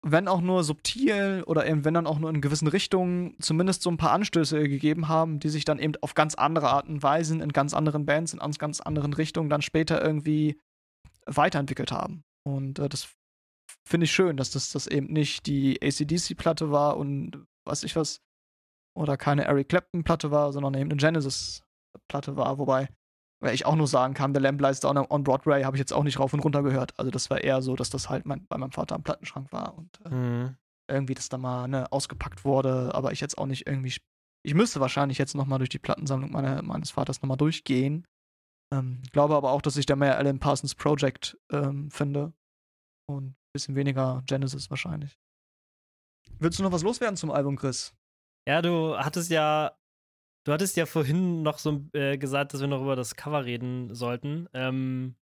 wenn 0.09 0.29
auch 0.29 0.41
nur 0.41 0.63
subtil 0.63 1.43
oder 1.47 1.67
eben 1.67 1.85
wenn 1.85 1.95
dann 1.95 2.07
auch 2.07 2.21
nur 2.21 2.31
in 2.31 2.41
gewissen 2.41 2.69
Richtungen, 2.69 3.37
zumindest 3.41 3.83
so 3.83 3.91
ein 3.91 3.97
paar 3.97 4.13
Anstöße 4.13 4.69
gegeben 4.69 5.09
haben, 5.09 5.41
die 5.41 5.49
sich 5.49 5.65
dann 5.65 5.81
eben 5.81 5.95
auf 6.01 6.15
ganz 6.15 6.37
andere 6.37 6.69
Arten 6.69 6.95
und 6.95 7.03
Weisen 7.03 7.41
in 7.41 7.53
ganz 7.53 7.75
anderen 7.75 8.07
Bands, 8.07 8.33
in 8.33 8.39
ganz, 8.39 8.81
anderen 8.81 9.13
Richtungen 9.13 9.51
dann 9.51 9.63
später 9.63 10.03
irgendwie 10.03 10.61
weiterentwickelt 11.27 11.91
haben. 11.91 12.23
Und 12.45 12.79
äh, 12.79 12.89
das 12.89 13.09
finde 13.85 14.05
ich 14.05 14.13
schön, 14.13 14.37
dass 14.37 14.53
das, 14.53 14.71
das 14.71 14.87
eben 14.87 15.13
nicht 15.13 15.47
die 15.47 15.83
ACDC-Platte 15.83 16.71
war 16.71 16.97
und 16.97 17.45
weiß 17.65 17.83
ich 17.83 17.97
was, 17.97 18.21
oder 18.97 19.17
keine 19.17 19.45
Eric 19.45 19.69
Clapton-Platte 19.69 20.31
war, 20.31 20.53
sondern 20.53 20.75
eben 20.75 20.91
eine 20.91 21.01
Genesis-Platte 21.01 22.37
war, 22.37 22.59
wobei 22.59 22.89
weil 23.41 23.55
ich 23.55 23.67
auch 23.67 23.77
nur 23.77 23.87
sagen 23.87 24.15
kann, 24.15 24.35
The 24.35 24.41
Lamb 24.41 24.61
Lies 24.61 24.81
Down 24.81 24.97
on 24.97 25.25
Broadway 25.25 25.65
habe 25.65 25.77
ich 25.77 25.81
jetzt 25.81 25.93
auch 25.93 26.05
nicht 26.05 26.19
rauf 26.19 26.33
und 26.33 26.41
runter 26.41 26.63
gehört. 26.63 26.99
Also 26.99 27.11
das 27.11 27.31
war 27.31 27.43
eher 27.43 27.63
so, 27.63 27.77
dass 27.77 27.91
das 27.91 28.09
halt 28.09 28.27
mein, 28.27 28.47
bei 28.47 28.57
meinem 28.57 28.73
Vater 28.73 28.95
am 28.95 29.03
Plattenschrank 29.03 29.53
war 29.53 29.77
und 29.77 30.01
äh, 30.05 30.15
mhm. 30.15 30.57
irgendwie 30.91 31.15
das 31.15 31.29
da 31.29 31.39
mal 31.39 31.69
ne, 31.69 31.91
ausgepackt 31.93 32.45
wurde, 32.45 32.95
aber 32.95 33.13
ich 33.13 33.21
jetzt 33.21 33.39
auch 33.39 33.47
nicht 33.47 33.67
irgendwie. 33.67 33.95
Ich 34.43 34.55
müsste 34.55 34.81
wahrscheinlich 34.81 35.19
jetzt 35.19 35.35
nochmal 35.35 35.59
durch 35.59 35.69
die 35.69 35.79
Plattensammlung 35.79 36.31
meine, 36.31 36.63
meines 36.63 36.93
Vaters 36.93 37.21
nochmal 37.21 37.37
durchgehen. 37.37 38.07
Ähm, 38.73 39.03
glaube 39.13 39.35
aber 39.35 39.51
auch, 39.51 39.63
dass 39.63 39.77
ich 39.77 39.87
da 39.87 39.97
mehr 39.97 40.19
Alan 40.19 40.39
Parsons 40.39 40.75
Project 40.75 41.37
ähm, 41.51 41.91
finde. 41.91 42.33
Und 43.09 43.31
ein 43.31 43.37
bisschen 43.53 43.77
weniger 43.77 44.23
Genesis 44.27 44.71
wahrscheinlich. 44.71 45.19
Willst 46.39 46.59
du 46.59 46.63
noch 46.63 46.73
was 46.73 46.83
loswerden 46.83 47.17
zum 47.17 47.31
Album, 47.31 47.57
Chris? 47.57 47.95
Ja, 48.49 48.63
du 48.63 48.97
hattest 48.97 49.31
ja 49.31 49.77
Du 50.47 50.53
hattest 50.53 50.77
ja 50.77 50.87
vorhin 50.87 51.43
noch 51.43 51.59
so 51.59 51.83
äh, 51.93 52.17
gesagt, 52.19 52.55
dass 52.55 52.61
wir 52.61 52.69
noch 52.69 52.81
über 52.81 52.95
das 52.95 53.17
Cover 53.17 53.45
reden 53.45 53.93
sollten. 53.97 54.49
Ähm, 54.55 55.17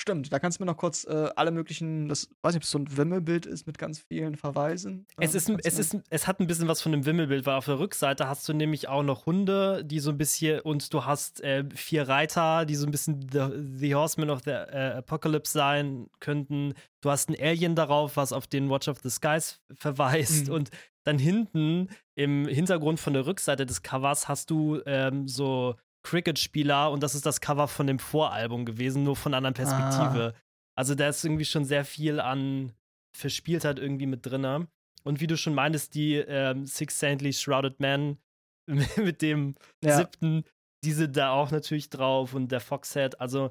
Stimmt, 0.00 0.32
da 0.32 0.38
kannst 0.38 0.58
du 0.58 0.62
mir 0.62 0.70
noch 0.70 0.76
kurz 0.76 1.04
äh, 1.04 1.28
alle 1.34 1.50
möglichen, 1.50 2.08
das 2.08 2.30
weiß 2.40 2.54
nicht, 2.54 2.60
ob 2.60 2.62
es 2.62 2.70
so 2.70 2.78
ein 2.78 2.96
Wimmelbild 2.96 3.46
ist 3.46 3.66
mit 3.66 3.76
ganz 3.78 3.98
vielen 3.98 4.36
Verweisen. 4.36 5.06
Es, 5.18 5.34
ist, 5.34 5.50
es, 5.64 5.78
ist, 5.78 5.98
es 6.08 6.26
hat 6.26 6.40
ein 6.40 6.46
bisschen 6.46 6.68
was 6.68 6.80
von 6.80 6.94
einem 6.94 7.04
Wimmelbild, 7.04 7.44
weil 7.44 7.56
auf 7.56 7.64
der 7.64 7.80
Rückseite 7.80 8.28
hast 8.28 8.48
du 8.48 8.54
nämlich 8.54 8.88
auch 8.88 9.02
noch 9.02 9.26
Hunde, 9.26 9.84
die 9.84 9.98
so 9.98 10.10
ein 10.10 10.16
bisschen, 10.16 10.60
und 10.60 10.94
du 10.94 11.04
hast 11.04 11.42
äh, 11.42 11.64
vier 11.74 12.08
Reiter, 12.08 12.64
die 12.64 12.76
so 12.76 12.86
ein 12.86 12.92
bisschen 12.92 13.28
The, 13.30 13.48
the 13.76 13.94
Horsemen 13.96 14.30
of 14.30 14.42
the 14.44 14.52
äh, 14.52 14.92
Apocalypse 14.98 15.52
sein 15.52 16.06
könnten. 16.20 16.74
Du 17.00 17.10
hast 17.10 17.28
ein 17.28 17.36
Alien 17.38 17.74
darauf, 17.74 18.16
was 18.16 18.32
auf 18.32 18.46
den 18.46 18.70
Watch 18.70 18.86
of 18.86 19.00
the 19.02 19.10
Skies 19.10 19.60
verweist. 19.74 20.46
Mhm. 20.46 20.54
Und 20.54 20.70
dann 21.08 21.18
hinten 21.18 21.88
im 22.14 22.46
Hintergrund 22.46 23.00
von 23.00 23.14
der 23.14 23.26
Rückseite 23.26 23.64
des 23.64 23.82
Covers 23.82 24.28
hast 24.28 24.50
du 24.50 24.80
ähm, 24.84 25.26
so 25.26 25.74
Cricket-Spieler 26.02 26.90
und 26.90 27.02
das 27.02 27.14
ist 27.14 27.24
das 27.24 27.40
Cover 27.40 27.66
von 27.66 27.86
dem 27.86 27.98
Voralbum 27.98 28.66
gewesen, 28.66 29.04
nur 29.04 29.16
von 29.16 29.32
einer 29.32 29.38
anderen 29.38 29.54
Perspektive. 29.54 30.34
Ah. 30.36 30.40
Also 30.76 30.94
da 30.94 31.08
ist 31.08 31.24
irgendwie 31.24 31.46
schon 31.46 31.64
sehr 31.64 31.84
viel 31.84 32.20
an 32.20 32.72
Verspieltheit 33.16 33.78
irgendwie 33.78 34.06
mit 34.06 34.24
drin. 34.24 34.68
Und 35.02 35.20
wie 35.20 35.26
du 35.26 35.36
schon 35.36 35.54
meintest, 35.54 35.94
die 35.94 36.16
ähm, 36.16 36.66
Six 36.66 37.00
Saintly 37.00 37.32
Shrouded 37.32 37.80
Man 37.80 38.18
mit 38.96 39.22
dem 39.22 39.54
ja. 39.82 39.96
siebten, 39.96 40.44
diese 40.84 41.08
da 41.08 41.30
auch 41.30 41.50
natürlich 41.50 41.88
drauf 41.88 42.34
und 42.34 42.52
der 42.52 42.60
Foxhead. 42.60 43.18
Also 43.18 43.50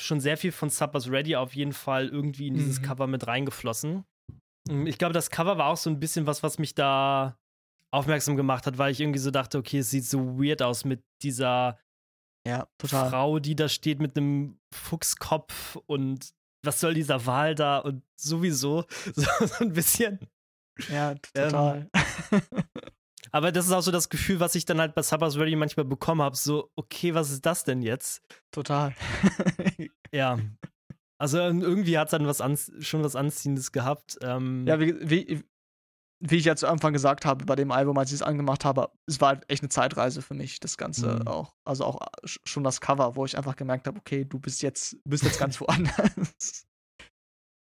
schon 0.00 0.20
sehr 0.20 0.38
viel 0.38 0.52
von 0.52 0.70
Suppers 0.70 1.10
Ready 1.10 1.36
auf 1.36 1.54
jeden 1.54 1.74
Fall 1.74 2.08
irgendwie 2.08 2.48
in 2.48 2.54
dieses 2.54 2.80
mhm. 2.80 2.84
Cover 2.84 3.06
mit 3.06 3.26
reingeflossen. 3.26 4.04
Mm, 4.68 4.86
ich 4.86 4.98
glaube, 4.98 5.14
das 5.14 5.30
Cover 5.30 5.58
war 5.58 5.66
auch 5.66 5.76
so 5.76 5.90
ein 5.90 6.00
bisschen 6.00 6.26
was, 6.26 6.42
was 6.42 6.58
mich 6.58 6.74
da 6.74 7.38
aufmerksam 7.90 8.36
gemacht 8.36 8.66
hat, 8.66 8.78
weil 8.78 8.92
ich 8.92 9.00
irgendwie 9.00 9.18
so 9.18 9.30
dachte, 9.30 9.58
okay, 9.58 9.78
es 9.78 9.90
sieht 9.90 10.04
so 10.04 10.38
weird 10.38 10.62
aus 10.62 10.84
mit 10.84 11.02
dieser 11.22 11.78
ja, 12.46 12.66
Frau, 12.82 13.38
die 13.38 13.56
da 13.56 13.68
steht 13.68 14.00
mit 14.00 14.16
einem 14.16 14.58
Fuchskopf 14.72 15.76
und 15.86 16.32
was 16.64 16.80
soll 16.80 16.94
dieser 16.94 17.26
Wal 17.26 17.54
da 17.54 17.78
und 17.78 18.02
sowieso 18.16 18.84
so, 19.14 19.46
so 19.46 19.64
ein 19.64 19.72
bisschen. 19.72 20.18
Ja, 20.88 21.14
total. 21.14 21.90
Ähm, 22.30 22.40
aber 23.32 23.52
das 23.52 23.66
ist 23.66 23.72
auch 23.72 23.80
so 23.80 23.90
das 23.90 24.08
Gefühl, 24.08 24.40
was 24.40 24.54
ich 24.54 24.64
dann 24.64 24.80
halt 24.80 24.94
bei 24.94 25.02
Subbers 25.02 25.36
Ready 25.36 25.56
manchmal 25.56 25.84
bekommen 25.84 26.22
habe. 26.22 26.36
So, 26.36 26.70
okay, 26.76 27.14
was 27.14 27.30
ist 27.30 27.44
das 27.44 27.64
denn 27.64 27.82
jetzt? 27.82 28.22
Total. 28.50 28.94
ja. 30.12 30.38
Also 31.20 31.38
irgendwie 31.38 31.98
hat 31.98 32.08
es 32.08 32.10
dann 32.12 32.26
was 32.26 32.72
schon 32.80 33.02
was 33.02 33.16
Anziehendes 33.16 33.72
gehabt. 33.72 34.18
Ähm, 34.22 34.66
ja, 34.66 34.78
wie, 34.78 34.94
wie, 35.00 35.42
wie 36.20 36.36
ich 36.36 36.44
ja 36.44 36.56
zu 36.56 36.68
Anfang 36.68 36.92
gesagt 36.92 37.24
habe, 37.24 37.44
bei 37.44 37.56
dem 37.56 37.70
Album, 37.70 37.96
als 37.98 38.10
ich 38.10 38.16
es 38.16 38.22
angemacht 38.22 38.64
habe, 38.64 38.90
es 39.06 39.20
war 39.20 39.28
halt 39.28 39.50
echt 39.50 39.62
eine 39.62 39.68
Zeitreise 39.68 40.22
für 40.22 40.34
mich, 40.34 40.60
das 40.60 40.76
Ganze 40.76 41.16
mhm. 41.16 41.26
auch. 41.28 41.54
Also 41.64 41.84
auch 41.84 42.00
äh, 42.00 42.06
schon 42.24 42.64
das 42.64 42.80
Cover, 42.80 43.16
wo 43.16 43.24
ich 43.24 43.36
einfach 43.36 43.56
gemerkt 43.56 43.86
habe, 43.86 43.98
okay, 43.98 44.24
du 44.24 44.38
bist 44.38 44.62
jetzt, 44.62 44.96
bist 45.04 45.24
jetzt 45.24 45.38
ganz 45.38 45.60
woanders. 45.60 46.66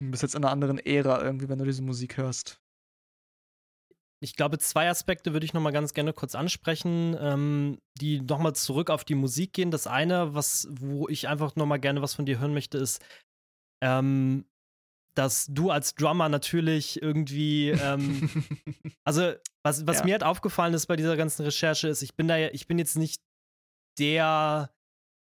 du 0.01 0.11
bist 0.11 0.23
jetzt 0.23 0.35
in 0.35 0.45
einer 0.45 0.53
anderen 0.53 0.79
Ära 0.79 1.23
irgendwie, 1.23 1.49
wenn 1.49 1.59
du 1.59 1.65
diese 1.65 1.83
Musik 1.83 2.17
hörst. 2.17 2.59
Ich 4.23 4.37
glaube, 4.37 4.59
zwei 4.59 4.89
Aspekte 4.89 5.33
würde 5.33 5.45
ich 5.45 5.53
noch 5.53 5.61
mal 5.61 5.73
ganz 5.73 5.95
gerne 5.95 6.13
kurz 6.13 6.37
ansprechen, 6.37 7.17
ähm, 7.19 7.79
die 8.01 8.21
noch 8.21 8.39
mal 8.39 8.55
zurück 8.55 8.89
auf 8.89 9.05
die 9.05 9.17
Musik 9.17 9.53
gehen. 9.53 9.73
Das 9.73 9.89
eine, 9.89 10.33
was, 10.33 10.69
wo 10.71 11.09
ich 11.09 11.27
einfach 11.27 11.57
noch 11.57 11.67
mal 11.67 11.79
gerne 11.79 12.03
was 12.03 12.15
von 12.15 12.25
dir 12.25 12.39
hören 12.39 12.55
möchte, 12.55 12.79
ist, 12.79 13.03
ähm, 13.83 14.47
dass 15.15 15.47
du 15.51 15.71
als 15.71 15.95
Drummer 15.95 16.29
natürlich 16.29 17.03
irgendwie, 17.03 17.71
ähm, 17.71 18.31
also 19.05 19.33
was, 19.63 19.87
was 19.87 19.99
ja. 19.99 20.05
mir 20.05 20.13
halt 20.13 20.25
aufgefallen 20.25 20.73
ist 20.73 20.87
bei 20.87 20.97
dieser 20.97 21.17
ganzen 21.17 21.43
Recherche 21.43 21.89
ist, 21.89 22.03
ich 22.03 22.17
bin 22.17 22.29
da 22.29 22.37
ja, 22.37 22.49
ich 22.53 22.67
bin 22.67 22.79
jetzt 22.79 22.97
nicht 22.97 23.21
der 23.99 24.71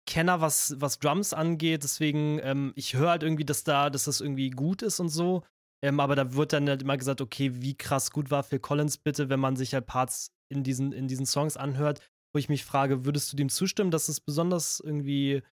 Kenner, 0.07 0.41
was, 0.41 0.75
was 0.79 0.99
Drums 0.99 1.33
angeht, 1.33 1.83
deswegen, 1.83 2.39
ähm, 2.41 2.71
ich 2.75 2.95
höre 2.95 3.11
halt 3.11 3.23
irgendwie, 3.23 3.45
dass 3.45 3.63
da, 3.63 3.89
dass 3.89 4.05
das 4.05 4.21
irgendwie 4.21 4.49
gut 4.49 4.81
ist 4.81 4.99
und 4.99 5.09
so. 5.09 5.43
Ähm, 5.83 5.99
aber 5.99 6.15
da 6.15 6.33
wird 6.33 6.53
dann 6.53 6.67
halt 6.67 6.81
immer 6.81 6.97
gesagt, 6.97 7.21
okay, 7.21 7.61
wie 7.61 7.75
krass 7.75 8.09
gut 8.11 8.31
war 8.31 8.41
Phil 8.41 8.59
Collins 8.59 8.97
bitte, 8.97 9.29
wenn 9.29 9.39
man 9.39 9.55
sich 9.55 9.73
halt 9.73 9.85
Parts 9.85 10.31
in 10.49 10.63
diesen, 10.63 10.91
in 10.91 11.07
diesen 11.07 11.27
Songs 11.27 11.55
anhört, 11.55 12.01
wo 12.33 12.39
ich 12.39 12.49
mich 12.49 12.65
frage, 12.65 13.05
würdest 13.05 13.31
du 13.31 13.37
dem 13.37 13.49
zustimmen, 13.49 13.91
dass 13.91 14.09
es 14.09 14.19
besonders 14.19 14.79
irgendwie 14.79 15.43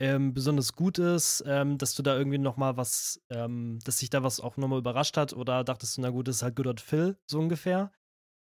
ähm, 0.00 0.32
besonders 0.32 0.72
gut 0.72 0.98
ist, 0.98 1.44
ähm, 1.46 1.76
dass 1.76 1.94
du 1.94 2.02
da 2.02 2.16
irgendwie 2.16 2.38
noch 2.38 2.56
mal 2.56 2.76
was, 2.78 3.20
ähm, 3.28 3.78
dass 3.84 3.98
sich 3.98 4.08
da 4.08 4.22
was 4.22 4.40
auch 4.40 4.56
noch 4.56 4.66
mal 4.66 4.78
überrascht 4.78 5.16
hat 5.18 5.34
oder 5.34 5.62
dachtest 5.62 5.96
du, 5.96 6.00
na 6.00 6.10
gut, 6.10 6.26
das 6.26 6.36
ist 6.36 6.42
halt 6.42 6.56
Good 6.56 6.66
Old 6.66 6.80
Phil, 6.80 7.18
so 7.26 7.38
ungefähr. 7.38 7.92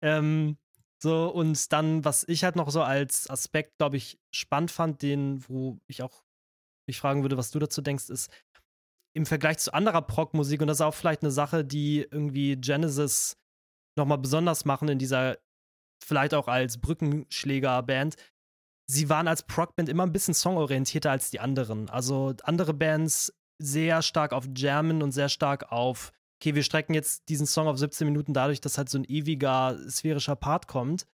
Ähm, 0.04 0.58
so, 1.02 1.30
und 1.30 1.72
dann, 1.72 2.04
was 2.04 2.26
ich 2.28 2.44
halt 2.44 2.56
noch 2.56 2.70
so 2.70 2.82
als 2.82 3.30
Aspekt, 3.30 3.78
glaube 3.78 3.98
ich, 3.98 4.20
spannend 4.32 4.72
fand, 4.72 5.02
den, 5.02 5.48
wo 5.48 5.80
ich 5.88 6.04
auch 6.04 6.24
mich 6.88 7.00
fragen 7.00 7.22
würde, 7.22 7.38
was 7.38 7.52
du 7.52 7.60
dazu 7.60 7.82
denkst, 7.82 8.10
ist, 8.10 8.30
im 9.16 9.26
Vergleich 9.26 9.58
zu 9.60 9.74
anderer 9.74 10.02
Prog-Musik, 10.02 10.62
und 10.62 10.68
das 10.68 10.78
ist 10.78 10.82
auch 10.82 10.94
vielleicht 10.94 11.22
eine 11.22 11.32
Sache, 11.32 11.64
die 11.64 12.02
irgendwie 12.12 12.56
Genesis 12.58 13.38
noch 13.98 14.06
mal 14.06 14.18
besonders 14.18 14.66
machen 14.66 14.90
in 14.90 15.00
dieser, 15.00 15.38
vielleicht 16.04 16.34
auch 16.34 16.48
als 16.48 16.80
Brückenschläger-Band, 16.80 18.16
sie 18.88 19.10
waren 19.10 19.28
als 19.28 19.44
Prog-Band 19.44 19.90
immer 19.90 20.04
ein 20.04 20.12
bisschen 20.12 20.34
songorientierter 20.34 21.12
als 21.12 21.30
die 21.30 21.40
anderen. 21.40 21.90
Also 21.90 22.34
andere 22.44 22.74
Bands 22.74 23.34
sehr 23.60 24.02
stark 24.02 24.34
auf 24.34 24.48
Jammen 24.56 25.04
und 25.04 25.12
sehr 25.12 25.30
stark 25.30 25.72
auf, 25.72 26.12
okay, 26.40 26.56
wir 26.56 26.64
strecken 26.64 26.94
jetzt 26.94 27.28
diesen 27.30 27.48
Song 27.48 27.68
auf 27.68 27.78
17 27.78 28.08
Minuten 28.08 28.34
dadurch, 28.34 28.62
dass 28.62 28.78
halt 28.78 28.90
so 28.90 28.98
ein 28.98 29.06
ewiger 29.06 29.78
sphärischer 29.90 30.36
Part 30.36 30.68
kommt. 30.68 31.06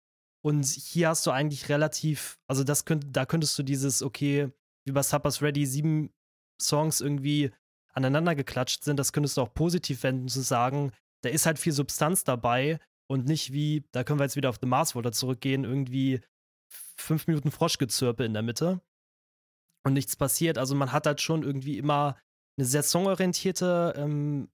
Und 0.45 0.67
hier 0.67 1.09
hast 1.09 1.25
du 1.27 1.31
eigentlich 1.31 1.69
relativ, 1.69 2.39
also 2.49 2.65
das 2.65 2.85
könnt, 2.85 3.17
da 3.17 3.25
könntest 3.27 3.57
du 3.59 3.63
dieses, 3.63 4.03
okay, 4.03 4.51
wie 4.85 4.93
bei 4.93 5.03
Suppers 5.03 5.41
Ready 5.41 5.65
sieben 5.67 6.13
Songs 6.61 7.01
irgendwie 7.01 7.53
aneinander 7.95 8.35
geklatscht 8.35 8.83
sind, 8.83 8.99
das 8.99 9.13
könntest 9.13 9.37
du 9.37 9.43
auch 9.43 9.55
positiv 9.55 10.03
wenden, 10.03 10.29
zu 10.29 10.41
sagen, 10.41 10.93
da 11.23 11.31
ist 11.31 11.47
halt 11.47 11.59
viel 11.59 11.73
Substanz 11.73 12.25
dabei 12.25 12.81
und 13.07 13.27
nicht 13.27 13.53
wie, 13.53 13.85
da 13.93 14.03
können 14.03 14.19
wir 14.19 14.25
jetzt 14.25 14.37
wieder 14.37 14.49
auf 14.49 14.59
The 14.61 14.67
Mars 14.67 14.95
Volta 14.95 15.13
zurückgehen, 15.13 15.65
irgendwie 15.65 16.21
fünf 17.03 17.27
Minuten 17.27 17.51
Froschgezirpe 17.51 18.25
in 18.25 18.33
der 18.33 18.43
Mitte 18.43 18.81
und 19.85 19.93
nichts 19.93 20.17
passiert. 20.17 20.59
Also 20.59 20.75
man 20.75 20.93
hat 20.93 21.07
halt 21.07 21.21
schon 21.21 21.43
irgendwie 21.43 21.79
immer 21.79 22.17
eine 22.57 22.67
sehr 22.67 22.83
songorientierte 22.83 23.95
ähm, 23.97 24.49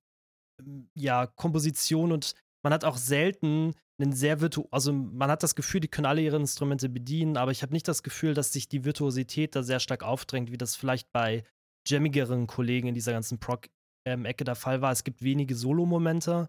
ja, 0.95 1.27
Komposition 1.27 2.13
und 2.13 2.35
man 2.65 2.73
hat 2.73 2.85
auch 2.85 2.97
selten 2.97 3.75
einen 4.01 4.13
sehr 4.13 4.41
virtu 4.41 4.67
also 4.71 4.93
man 4.93 5.31
hat 5.31 5.43
das 5.43 5.55
Gefühl, 5.55 5.81
die 5.81 5.89
können 5.89 6.07
alle 6.07 6.23
ihre 6.23 6.37
Instrumente 6.37 6.89
bedienen, 6.89 7.37
aber 7.37 7.51
ich 7.51 7.63
habe 7.63 7.73
nicht 7.73 7.89
das 7.89 8.03
Gefühl, 8.03 8.35
dass 8.35 8.53
sich 8.53 8.69
die 8.69 8.85
Virtuosität 8.85 9.57
da 9.57 9.63
sehr 9.63 9.81
stark 9.81 10.03
aufdrängt, 10.03 10.53
wie 10.53 10.59
das 10.59 10.77
vielleicht 10.77 11.11
bei 11.13 11.45
jammigeren 11.87 12.47
Kollegen 12.47 12.89
in 12.89 12.95
dieser 12.95 13.13
ganzen 13.13 13.39
Proc-Ecke 13.39 13.71
ähm, 14.07 14.45
der 14.45 14.55
Fall 14.55 14.81
war. 14.83 14.93
Es 14.93 15.05
gibt 15.05 15.23
wenige 15.23 15.55
Solo-Momente 15.55 16.49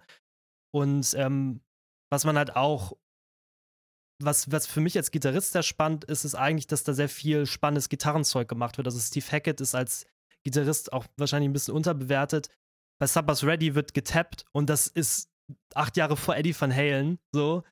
und 0.72 1.14
ähm, 1.16 1.62
was 2.12 2.26
man 2.26 2.38
halt 2.38 2.56
auch 2.56 2.94
was, 4.22 4.52
was 4.52 4.68
für 4.68 4.82
mich 4.82 4.98
als 4.98 5.12
Gitarrist 5.12 5.54
sehr 5.54 5.64
spannend 5.64 6.06
ist, 6.06 6.26
ist 6.26 6.36
eigentlich, 6.36 6.68
dass 6.68 6.84
da 6.84 6.94
sehr 6.94 7.10
viel 7.10 7.46
spannendes 7.46 7.90
Gitarrenzeug 7.90 8.48
gemacht 8.48 8.78
wird. 8.78 8.88
Also 8.88 9.00
Steve 9.00 9.26
Hackett 9.32 9.62
ist 9.62 9.76
als 9.76 10.06
Gitarrist 10.44 10.94
auch 10.94 11.06
wahrscheinlich 11.18 11.50
ein 11.50 11.54
bisschen 11.54 11.74
unterbewertet. 11.74 12.50
Bei 13.00 13.08
Suppers 13.08 13.44
Ready 13.46 13.76
wird 13.76 13.94
getappt 13.94 14.46
und 14.52 14.70
das 14.70 14.88
ist 14.88 15.30
acht 15.74 15.98
Jahre 15.98 16.18
vor 16.18 16.36
Eddie 16.36 16.60
Van 16.60 16.76
Halen 16.76 17.20
so. 17.34 17.64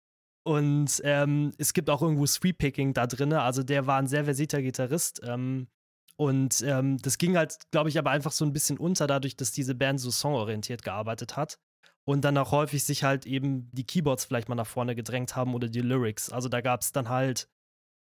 Und 0.43 1.01
ähm, 1.03 1.51
es 1.57 1.73
gibt 1.73 1.89
auch 1.89 2.01
irgendwo 2.01 2.25
Sweep-Picking 2.25 2.93
da 2.93 3.05
drin. 3.05 3.33
Also 3.33 3.63
der 3.63 3.85
war 3.85 3.99
ein 3.99 4.07
sehr 4.07 4.23
versierter 4.23 4.61
Gitarrist. 4.61 5.19
Ähm, 5.25 5.67
und 6.15 6.61
ähm, 6.61 6.97
das 6.99 7.17
ging 7.17 7.35
halt, 7.35 7.69
glaube 7.71 7.89
ich, 7.89 7.99
aber 7.99 8.11
einfach 8.11 8.31
so 8.31 8.45
ein 8.45 8.53
bisschen 8.53 8.77
unter, 8.77 9.07
dadurch, 9.07 9.35
dass 9.35 9.51
diese 9.51 9.75
Band 9.75 9.99
so 9.99 10.09
songorientiert 10.09 10.83
gearbeitet 10.83 11.35
hat. 11.35 11.59
Und 12.07 12.21
dann 12.21 12.37
auch 12.37 12.51
häufig 12.51 12.85
sich 12.85 13.03
halt 13.03 13.25
eben 13.25 13.69
die 13.73 13.83
Keyboards 13.83 14.23
vielleicht 14.23 14.47
mal 14.47 14.55
nach 14.55 14.65
vorne 14.65 14.95
gedrängt 14.95 15.35
haben 15.35 15.53
oder 15.53 15.67
die 15.67 15.81
Lyrics. 15.81 16.31
Also 16.31 16.47
da 16.47 16.61
gab 16.61 16.79
es 16.79 16.93
dann 16.93 17.09
halt, 17.09 17.49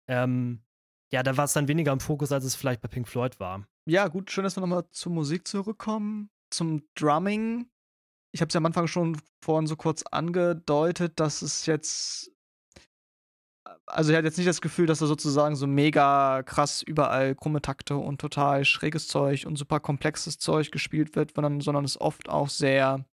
ähm, 0.08 0.62
ja, 1.12 1.24
da 1.24 1.36
war 1.38 1.46
es 1.46 1.54
dann 1.54 1.68
weniger 1.68 1.92
im 1.92 2.00
Fokus, 2.00 2.32
als 2.32 2.46
es 2.46 2.56
vielleicht 2.56 2.82
bei 2.82 2.88
Pink 2.88 3.08
Floyd 3.08 3.40
war. 3.40 3.66
Ja, 3.88 4.08
gut, 4.08 4.30
schön, 4.30 4.44
dass 4.44 4.56
wir 4.56 4.62
nochmal 4.62 4.88
zur 4.92 5.12
Musik 5.12 5.48
zurückkommen. 5.48 6.30
Zum 6.52 6.84
Drumming. 6.94 7.68
Ich 8.32 8.42
habe 8.42 8.50
es 8.50 8.54
ja 8.54 8.60
am 8.60 8.68
Anfang 8.68 8.86
schon 8.86 9.20
vorhin 9.44 9.66
so 9.66 9.76
kurz 9.76 10.04
angedeutet, 10.04 11.20
dass 11.20 11.42
es 11.42 11.66
jetzt 11.66 12.32
also 13.88 14.12
ich 14.12 14.18
hatte 14.18 14.28
jetzt 14.28 14.38
nicht 14.38 14.48
das 14.48 14.62
Gefühl, 14.62 14.86
dass 14.86 15.00
da 15.00 15.08
sozusagen 15.08 15.56
so 15.56 15.66
mega 15.66 16.44
krass 16.44 16.84
überall 16.84 17.34
krumme 17.34 17.62
Takte 17.62 17.98
und 17.98 18.22
total 18.22 18.66
schräges 18.66 19.08
Zeug 19.08 19.46
und 19.48 19.58
super 19.58 19.80
komplexes 19.80 20.38
Zeug 20.38 20.72
gespielt 20.72 21.16
wird, 21.16 21.34
sondern, 21.36 21.60
sondern 21.60 21.86
es 21.86 22.00
oft 22.00 22.30
auch 22.30 22.50
sehr, 22.50 23.06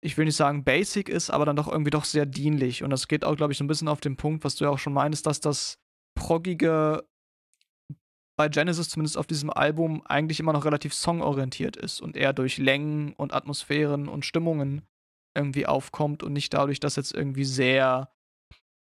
ich 0.00 0.16
will 0.16 0.26
nicht 0.26 0.36
sagen 0.36 0.64
basic 0.64 1.08
ist, 1.08 1.30
aber 1.30 1.44
dann 1.44 1.56
doch 1.56 1.68
irgendwie 1.68 1.90
doch 1.90 2.04
sehr 2.04 2.26
dienlich. 2.26 2.82
Und 2.82 2.90
das 2.90 3.08
geht 3.08 3.24
auch, 3.24 3.36
glaube 3.36 3.52
ich, 3.52 3.58
so 3.58 3.64
ein 3.64 3.68
bisschen 3.68 3.88
auf 3.88 4.00
den 4.00 4.16
Punkt, 4.16 4.44
was 4.44 4.56
du 4.56 4.64
ja 4.64 4.70
auch 4.70 4.78
schon 4.78 4.92
meinst, 4.92 5.26
dass 5.26 5.40
das 5.40 5.78
Proggige 6.14 7.04
bei 8.36 8.48
Genesis 8.48 8.88
zumindest 8.88 9.18
auf 9.18 9.26
diesem 9.26 9.50
Album 9.50 10.02
eigentlich 10.06 10.38
immer 10.38 10.52
noch 10.52 10.64
relativ 10.64 10.94
songorientiert 10.94 11.76
ist 11.76 12.00
und 12.00 12.16
eher 12.16 12.32
durch 12.32 12.58
Längen 12.58 13.12
und 13.14 13.34
Atmosphären 13.34 14.08
und 14.08 14.24
Stimmungen 14.24 14.86
irgendwie 15.36 15.66
aufkommt 15.66 16.22
und 16.22 16.32
nicht 16.32 16.54
dadurch, 16.54 16.78
dass 16.78 16.94
jetzt 16.94 17.12
irgendwie 17.12 17.44
sehr 17.44 18.12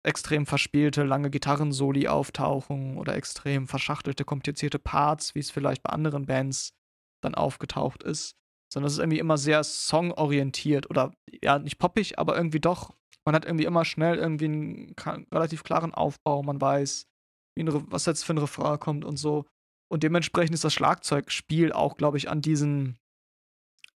extrem 0.03 0.47
verspielte, 0.47 1.05
lange 1.05 1.31
Gitarrensoli 1.31 2.07
auftauchen 2.07 2.99
oder 2.99 3.17
extrem 3.17 3.67
verschachtelte, 3.67 4.25
komplizierte 4.25 4.79
Parts, 4.79 5.35
wie 5.35 5.41
es 5.41 5.51
vielleicht 5.51 5.83
bei 5.83 5.91
anderen 5.91 6.27
Bands 6.27 6.75
dann 7.23 7.35
aufgetaucht 7.35 8.03
ist. 8.03 8.37
Sondern 8.77 8.89
es 8.89 8.93
ist 8.93 8.99
irgendwie 8.99 9.21
immer 9.21 9.39
sehr 9.39 9.65
songorientiert 9.65 10.91
oder 10.91 11.15
ja, 11.43 11.59
nicht 11.59 11.79
poppig, 11.79 12.19
aber 12.19 12.37
irgendwie 12.37 12.61
doch. 12.61 12.95
Man 13.25 13.35
hat 13.35 13.47
irgendwie 13.47 13.65
immer 13.65 13.87
schnell 13.87 14.17
irgendwie 14.17 14.45
einen 14.45 14.95
relativ 15.33 15.65
klaren 15.65 15.95
Aufbau. 15.95 16.43
Man 16.43 16.61
weiß, 16.61 17.07
was 17.57 18.05
jetzt 18.05 18.25
für 18.25 18.35
ein 18.35 18.39
Refrain 18.39 18.79
kommt 18.79 19.07
und 19.07 19.17
so. 19.17 19.47
Und 19.91 20.03
dementsprechend 20.03 20.53
ist 20.53 20.63
das 20.63 20.75
Schlagzeugspiel 20.75 21.73
auch, 21.73 21.97
glaube 21.97 22.19
ich, 22.19 22.29
an 22.29 22.43
diesen, 22.43 22.99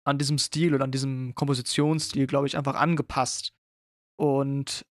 an 0.06 0.18
diesem 0.18 0.38
Stil 0.38 0.74
oder 0.74 0.86
an 0.86 0.92
diesem 0.92 1.36
Kompositionsstil, 1.36 2.26
glaube 2.26 2.48
ich, 2.48 2.56
einfach 2.56 2.76
angepasst. 2.76 3.52
Und 4.18 4.86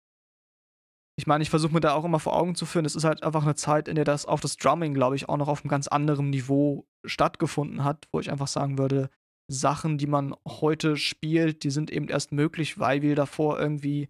ich 1.17 1.27
meine, 1.27 1.43
ich 1.43 1.51
versuche 1.51 1.75
mir 1.75 1.81
da 1.81 1.93
auch 1.93 2.07
immer 2.07 2.21
vor 2.21 2.35
Augen 2.35 2.55
zu 2.55 2.65
führen, 2.65 2.87
es 2.87 2.97
ist 2.97 3.05
halt 3.05 3.23
einfach 3.23 3.43
eine 3.43 3.55
Zeit, 3.55 3.89
in 3.89 3.97
der 3.97 4.07
das 4.07 4.25
auch 4.25 4.41
das 4.41 4.57
Drumming, 4.57 4.95
glaube 4.95 5.17
ich, 5.17 5.29
auch 5.29 5.37
noch 5.37 5.49
auf 5.49 5.61
einem 5.61 5.69
ganz 5.69 5.89
anderen 5.89 6.31
Niveau 6.31 6.87
stattgefunden 7.05 7.85
hat, 7.85 8.09
wo 8.13 8.21
ich 8.21 8.31
einfach 8.31 8.49
sagen 8.49 8.79
würde, 8.79 9.11
Sachen, 9.49 9.99
die 9.99 10.07
man 10.07 10.35
heute 10.47 10.97
spielt, 10.97 11.65
die 11.65 11.71
sind 11.71 11.91
eben 11.91 12.09
erst 12.09 12.33
möglich, 12.33 12.79
weil 12.79 13.03
wir 13.03 13.15
davor 13.15 13.59
irgendwie 13.59 14.09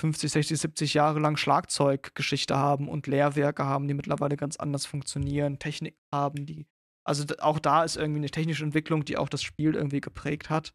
50, 0.00 0.32
60, 0.32 0.58
70 0.58 0.94
Jahre 0.94 1.20
lang 1.20 1.36
Schlagzeuggeschichte 1.36 2.56
haben 2.56 2.88
und 2.88 3.06
Lehrwerke 3.06 3.64
haben, 3.64 3.86
die 3.86 3.94
mittlerweile 3.94 4.36
ganz 4.36 4.56
anders 4.56 4.86
funktionieren, 4.86 5.58
Technik 5.58 5.96
haben, 6.12 6.46
die. 6.46 6.66
Also 7.04 7.24
auch 7.40 7.58
da 7.58 7.84
ist 7.84 7.96
irgendwie 7.96 8.20
eine 8.20 8.30
technische 8.30 8.64
Entwicklung, 8.64 9.04
die 9.04 9.16
auch 9.16 9.28
das 9.28 9.42
Spiel 9.42 9.74
irgendwie 9.74 10.00
geprägt 10.00 10.50
hat. 10.50 10.72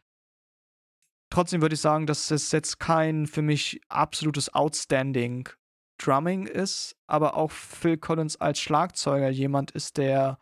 Trotzdem 1.29 1.61
würde 1.61 1.75
ich 1.75 1.81
sagen, 1.81 2.05
dass 2.05 2.31
es 2.31 2.51
jetzt 2.51 2.79
kein 2.79 3.27
für 3.27 3.41
mich 3.41 3.81
absolutes 3.89 4.53
Outstanding 4.53 5.49
Drumming 5.99 6.45
ist, 6.45 6.95
aber 7.07 7.35
auch 7.35 7.51
Phil 7.51 7.97
Collins 7.97 8.37
als 8.37 8.59
Schlagzeuger 8.59 9.29
jemand 9.29 9.71
ist, 9.71 9.97
der 9.97 10.39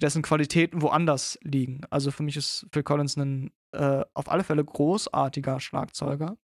dessen 0.00 0.22
Qualitäten 0.22 0.82
woanders 0.82 1.38
liegen. 1.42 1.82
Also 1.90 2.10
für 2.10 2.22
mich 2.22 2.36
ist 2.36 2.66
Phil 2.72 2.82
Collins 2.82 3.16
ein 3.16 3.50
äh, 3.72 4.04
auf 4.14 4.30
alle 4.30 4.44
Fälle 4.44 4.64
großartiger 4.64 5.60
Schlagzeuger, 5.60 6.36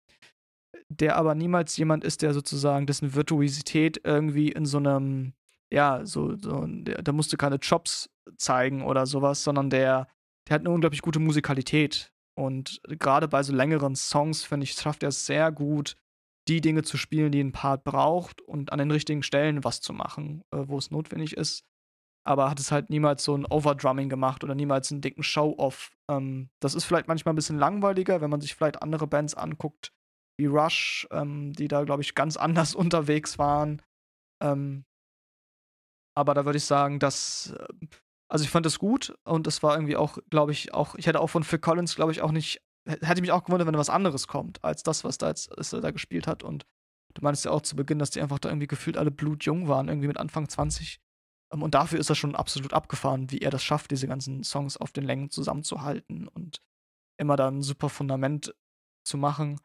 der 0.90 1.16
aber 1.16 1.34
niemals 1.36 1.76
jemand 1.78 2.04
ist, 2.04 2.22
der 2.22 2.34
sozusagen 2.34 2.86
dessen 2.86 3.16
Virtuosität 3.16 4.02
irgendwie 4.04 4.52
in 4.52 4.66
so 4.66 4.78
einem, 4.78 5.34
ja, 5.74 6.06
so, 6.06 6.36
so 6.38 6.66
der, 6.68 7.02
der 7.02 7.14
musste 7.14 7.38
keine 7.38 7.60
Chops 7.60 8.10
zeigen 8.38 8.84
oder 8.84 9.06
sowas, 9.06 9.44
sondern 9.44 9.70
der, 9.70 10.08
der 10.48 10.56
hat 10.56 10.62
eine 10.62 10.72
unglaublich 10.72 11.02
gute 11.02 11.20
Musikalität. 11.20 12.12
Und 12.38 12.82
gerade 12.88 13.28
bei 13.28 13.42
so 13.44 13.54
längeren 13.54 13.96
Songs, 13.96 14.44
finde 14.44 14.66
ich, 14.66 14.74
schafft 14.74 15.04
er 15.04 15.10
es 15.10 15.26
sehr 15.26 15.52
gut, 15.52 15.96
die 16.48 16.62
Dinge 16.62 16.84
zu 16.84 16.98
spielen, 16.98 17.32
die 17.32 17.42
ein 17.42 17.54
Part 17.54 17.84
braucht 17.84 18.42
und 18.42 18.72
an 18.72 18.80
den 18.80 18.92
richtigen 18.92 19.24
Stellen 19.24 19.64
was 19.64 19.82
zu 19.82 19.94
machen, 19.94 20.44
äh, 20.52 20.64
wo 20.68 20.78
es 20.78 20.92
notwendig 20.92 21.38
ist. 21.38 21.64
Aber 22.28 22.50
hat 22.50 22.60
es 22.60 22.72
halt 22.72 22.90
niemals 22.90 23.24
so 23.24 23.38
ein 23.38 23.46
Overdrumming 23.46 24.10
gemacht 24.10 24.44
oder 24.44 24.56
niemals 24.56 24.92
einen 24.92 25.02
dicken 25.02 25.24
Show-Off. 25.24 25.92
Ähm, 26.10 26.50
das 26.60 26.74
ist 26.74 26.86
vielleicht 26.86 27.08
manchmal 27.08 27.34
ein 27.34 27.36
bisschen 27.36 27.60
langweiliger, 27.60 28.22
wenn 28.22 28.32
man 28.32 28.42
sich 28.42 28.56
vielleicht 28.56 28.82
andere 28.82 29.08
Bands 29.08 29.36
anguckt, 29.36 29.94
wie 30.40 30.48
Rush, 30.48 31.08
ähm, 31.12 31.54
die 31.54 31.68
da, 31.68 31.84
glaube 31.84 32.02
ich, 32.02 32.16
ganz 32.16 32.38
anders 32.38 32.74
unterwegs 32.76 33.38
waren. 33.38 33.82
Ähm, 34.44 34.86
aber 36.18 36.34
da 36.34 36.46
würde 36.46 36.58
ich 36.58 36.66
sagen, 36.66 37.00
dass 37.00 37.54
äh, 37.58 37.88
also 38.32 38.44
ich 38.44 38.50
fand 38.50 38.66
das 38.66 38.80
gut 38.80 39.16
und 39.24 39.48
das 39.48 39.62
war 39.62 39.76
irgendwie 39.76 39.96
auch, 39.96 40.18
glaube 40.30 40.52
ich, 40.52 40.74
auch, 40.74 40.96
ich 40.96 41.08
hätte 41.08 41.20
auch 41.20 41.30
von 41.30 41.44
Phil 41.44 41.60
Collins, 41.60 41.96
glaube 41.96 42.12
ich, 42.12 42.22
auch 42.22 42.32
nicht, 42.32 42.62
hätte 42.88 43.22
mich 43.22 43.32
auch 43.32 43.44
gewundert, 43.44 43.68
wenn 43.68 43.78
was 43.78 43.90
anderes 43.90 44.28
kommt, 44.28 44.64
als 44.64 44.84
das, 44.84 45.04
was 45.04 45.18
da 45.18 45.30
jetzt 45.30 45.52
da 45.72 45.92
gespielt 45.92 46.28
hat. 46.28 46.44
Und 46.44 46.66
du 47.14 47.22
meinst 47.22 47.46
ja 47.46 47.52
auch 47.52 47.62
zu 47.62 47.76
Beginn, 47.76 48.00
dass 48.00 48.10
die 48.10 48.22
einfach 48.22 48.40
da 48.40 48.50
irgendwie 48.50 48.68
gefühlt 48.68 48.98
alle 48.98 49.12
blutjung 49.12 49.68
waren, 49.68 49.88
irgendwie 49.88 50.08
mit 50.08 50.18
Anfang 50.18 50.50
20. 50.50 51.00
Ähm, 51.52 51.64
und 51.64 51.76
dafür 51.76 52.00
ist 52.00 52.10
er 52.10 52.16
schon 52.16 52.36
absolut 52.36 52.74
abgefahren, 52.74 53.32
wie 53.32 53.40
er 53.40 53.52
das 53.52 53.64
schafft, 53.64 53.92
diese 53.92 54.08
ganzen 54.08 54.44
Songs 54.44 54.78
auf 54.78 54.92
den 54.92 55.04
Längen 55.04 55.30
zusammenzuhalten 55.30 56.28
und 56.28 56.62
immer 57.18 57.36
dann 57.36 57.60
ein 57.60 57.62
super 57.64 57.90
Fundament 57.90 58.54
zu 59.08 59.18
machen 59.18 59.60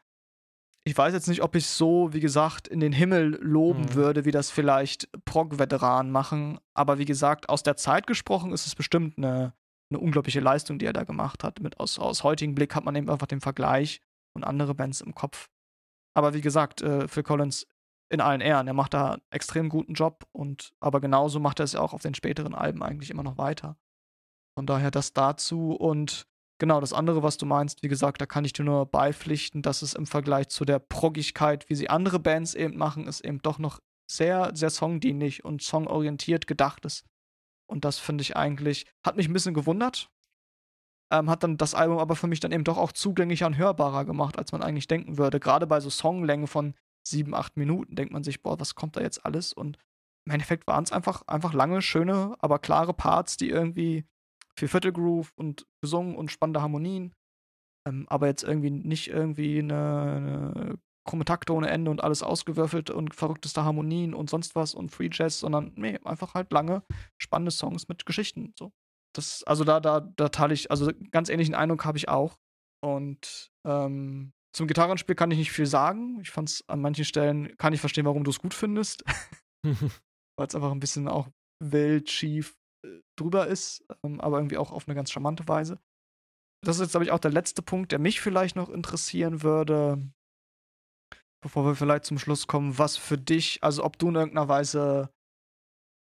ich 0.85 0.97
weiß 0.97 1.12
jetzt 1.12 1.28
nicht, 1.28 1.43
ob 1.43 1.55
ich 1.57 1.66
so, 1.66 2.12
wie 2.12 2.20
gesagt, 2.20 2.66
in 2.66 2.81
den 2.81 2.93
Himmel 2.93 3.39
loben 3.43 3.83
mhm. 3.83 3.95
würde, 3.95 4.24
wie 4.24 4.31
das 4.31 4.51
vielleicht 4.51 5.09
Prog-Veteranen 5.24 6.11
machen. 6.11 6.59
Aber 6.74 6.99
wie 6.99 7.05
gesagt, 7.05 7.49
aus 7.49 7.62
der 7.62 7.76
Zeit 7.76 8.07
gesprochen 8.07 8.53
ist 8.53 8.66
es 8.66 8.74
bestimmt 8.74 9.18
eine, 9.18 9.53
eine 9.91 10.01
unglaubliche 10.01 10.41
Leistung, 10.41 10.78
die 10.78 10.87
er 10.87 10.93
da 10.93 11.05
gemacht 11.05 11.45
hat. 11.45 11.61
Mit 11.61 11.78
aus, 11.78 11.99
aus 11.99 12.24
heutigem 12.24 12.55
Blick 12.55 12.74
hat 12.74 12.85
man 12.85 12.97
eben 12.97 13.11
einfach 13.11 13.26
den 13.26 13.41
Vergleich 13.41 14.01
und 14.35 14.45
andere 14.45 14.74
Bands 14.74 15.01
im 15.01 15.14
Kopf. 15.14 15.49
Aber 16.14 16.33
wie 16.35 16.41
gesagt, 16.41 16.81
äh, 16.81 17.07
Phil 17.09 17.22
Collins 17.22 17.66
in 18.11 18.20
allen 18.20 18.40
Ehren, 18.40 18.66
er 18.66 18.74
macht 18.74 18.94
da 18.94 19.12
einen 19.12 19.22
extrem 19.30 19.68
guten 19.68 19.94
Job 19.94 20.26
und 20.32 20.72
aber 20.80 21.00
genauso 21.00 21.40
macht 21.40 21.61
er 21.61 21.64
es 21.64 21.72
ja 21.72 21.80
auch 21.80 21.92
auf 21.92 22.02
den 22.02 22.14
späteren 22.14 22.54
Alben 22.54 22.82
eigentlich 22.82 23.11
immer 23.11 23.22
noch 23.22 23.38
weiter. 23.38 23.76
Von 24.56 24.66
daher 24.66 24.90
das 24.90 25.12
dazu 25.12 25.72
und 25.72 26.26
Genau, 26.61 26.78
das 26.78 26.92
andere, 26.92 27.22
was 27.22 27.38
du 27.38 27.46
meinst, 27.46 27.82
wie 27.82 27.88
gesagt, 27.88 28.20
da 28.20 28.26
kann 28.26 28.44
ich 28.44 28.52
dir 28.52 28.64
nur 28.64 28.84
beipflichten, 28.84 29.62
dass 29.62 29.80
es 29.80 29.94
im 29.94 30.06
Vergleich 30.06 30.50
zu 30.50 30.66
der 30.66 30.78
Proggigkeit, 30.78 31.66
wie 31.70 31.74
sie 31.74 31.88
andere 31.88 32.18
Bands 32.18 32.54
eben 32.54 32.76
machen, 32.76 33.06
ist 33.06 33.24
eben 33.24 33.40
doch 33.40 33.58
noch 33.58 33.80
sehr, 34.11 34.50
sehr 34.54 34.68
songdienlich 34.68 35.42
und 35.42 35.62
songorientiert 35.62 36.46
gedacht 36.46 36.84
ist. 36.84 37.06
Und 37.66 37.86
das 37.86 37.98
finde 37.98 38.20
ich 38.20 38.36
eigentlich, 38.36 38.84
hat 39.02 39.16
mich 39.16 39.26
ein 39.26 39.32
bisschen 39.32 39.54
gewundert. 39.54 40.11
Ähm, 41.11 41.30
hat 41.30 41.42
dann 41.44 41.56
das 41.56 41.74
Album 41.74 41.98
aber 41.98 42.14
für 42.14 42.26
mich 42.26 42.40
dann 42.40 42.52
eben 42.52 42.64
doch 42.64 42.76
auch 42.76 42.92
zugänglicher 42.92 43.46
und 43.46 43.56
hörbarer 43.56 44.04
gemacht, 44.04 44.38
als 44.38 44.52
man 44.52 44.62
eigentlich 44.62 44.86
denken 44.86 45.16
würde. 45.16 45.40
Gerade 45.40 45.66
bei 45.66 45.80
so 45.80 45.88
Songlängen 45.88 46.46
von 46.46 46.74
sieben, 47.07 47.34
acht 47.34 47.57
Minuten 47.57 47.94
denkt 47.96 48.12
man 48.12 48.24
sich, 48.24 48.42
boah, 48.42 48.59
was 48.61 48.74
kommt 48.74 48.96
da 48.96 49.01
jetzt 49.01 49.24
alles? 49.24 49.53
Und 49.53 49.78
im 50.26 50.32
Endeffekt 50.32 50.66
waren 50.66 50.84
es 50.84 50.92
einfach, 50.92 51.22
einfach 51.26 51.55
lange, 51.55 51.82
schöne, 51.82 52.36
aber 52.40 52.59
klare 52.59 52.94
Parts, 52.94 53.36
die 53.36 53.48
irgendwie 53.48 54.05
viel 54.57 54.68
Viertelgroove 54.68 55.32
und 55.36 55.66
gesungen 55.80 56.16
und 56.16 56.30
spannende 56.30 56.62
Harmonien. 56.62 57.14
Ähm, 57.88 58.07
aber 58.09 58.26
jetzt 58.26 58.42
irgendwie 58.42 58.70
nicht 58.70 59.09
irgendwie 59.09 59.61
eine, 59.61 59.72
eine 59.72 60.78
krumme 61.05 61.24
Takte 61.24 61.55
ohne 61.55 61.70
Ende 61.70 61.90
und 61.90 62.05
alles 62.05 62.22
ausgewürfelt 62.22 62.90
und 62.90 63.14
verrückteste 63.14 63.64
Harmonien 63.64 64.14
und 64.14 64.28
sonst 64.28 64.55
was 64.55 64.74
und 64.74 64.90
Free 64.90 65.09
Jazz, 65.11 65.40
sondern 65.40 65.72
nee, 65.76 65.98
einfach 66.05 66.34
halt 66.34 66.53
lange, 66.53 66.82
spannende 67.18 67.51
Songs 67.51 67.88
mit 67.88 68.05
Geschichten. 68.05 68.53
So. 68.59 68.72
Das, 69.14 69.42
also 69.44 69.64
da, 69.64 69.80
da, 69.80 70.01
da 70.01 70.28
teile 70.28 70.55
ich, 70.55 70.70
also 70.70 70.92
ganz 71.11 71.30
ähnlichen 71.30 71.55
Eindruck 71.55 71.84
habe 71.84 71.98
ich 71.98 72.09
auch. 72.09 72.36
Und 72.82 73.51
ähm, 73.66 74.32
zum 74.53 74.66
Gitarrenspiel 74.66 75.14
kann 75.14 75.30
ich 75.30 75.38
nicht 75.38 75.53
viel 75.53 75.66
sagen. 75.66 76.18
Ich 76.20 76.30
fand 76.30 76.48
es 76.48 76.68
an 76.68 76.80
manchen 76.80 77.05
Stellen, 77.05 77.57
kann 77.57 77.72
ich 77.72 77.80
verstehen, 77.80 78.05
warum 78.05 78.24
du 78.24 78.30
es 78.30 78.40
gut 78.40 78.55
findest. 78.55 79.05
Weil 79.64 80.46
es 80.46 80.55
einfach 80.55 80.72
ein 80.72 80.80
bisschen 80.80 81.09
auch 81.09 81.28
wild, 81.62 82.11
schief, 82.11 82.57
drüber 83.18 83.46
ist, 83.46 83.84
ähm, 84.05 84.20
aber 84.20 84.38
irgendwie 84.38 84.57
auch 84.57 84.72
auf 84.72 84.88
eine 84.88 84.94
ganz 84.94 85.11
charmante 85.11 85.46
Weise. 85.48 85.78
Das 86.64 86.76
ist 86.76 86.82
jetzt, 86.82 86.90
glaube 86.92 87.05
ich, 87.05 87.11
auch 87.11 87.18
der 87.18 87.30
letzte 87.30 87.62
Punkt, 87.62 87.92
der 87.92 87.98
mich 87.98 88.20
vielleicht 88.20 88.57
noch 88.57 88.68
interessieren 88.68 89.42
würde, 89.42 90.11
bevor 91.42 91.64
wir 91.64 91.74
vielleicht 91.74 92.05
zum 92.05 92.18
Schluss 92.18 92.46
kommen, 92.46 92.78
was 92.78 92.96
für 92.96 93.18
dich, 93.18 93.62
also 93.62 93.84
ob 93.84 93.98
du 93.98 94.09
in 94.09 94.16
irgendeiner 94.16 94.48
Weise 94.48 95.11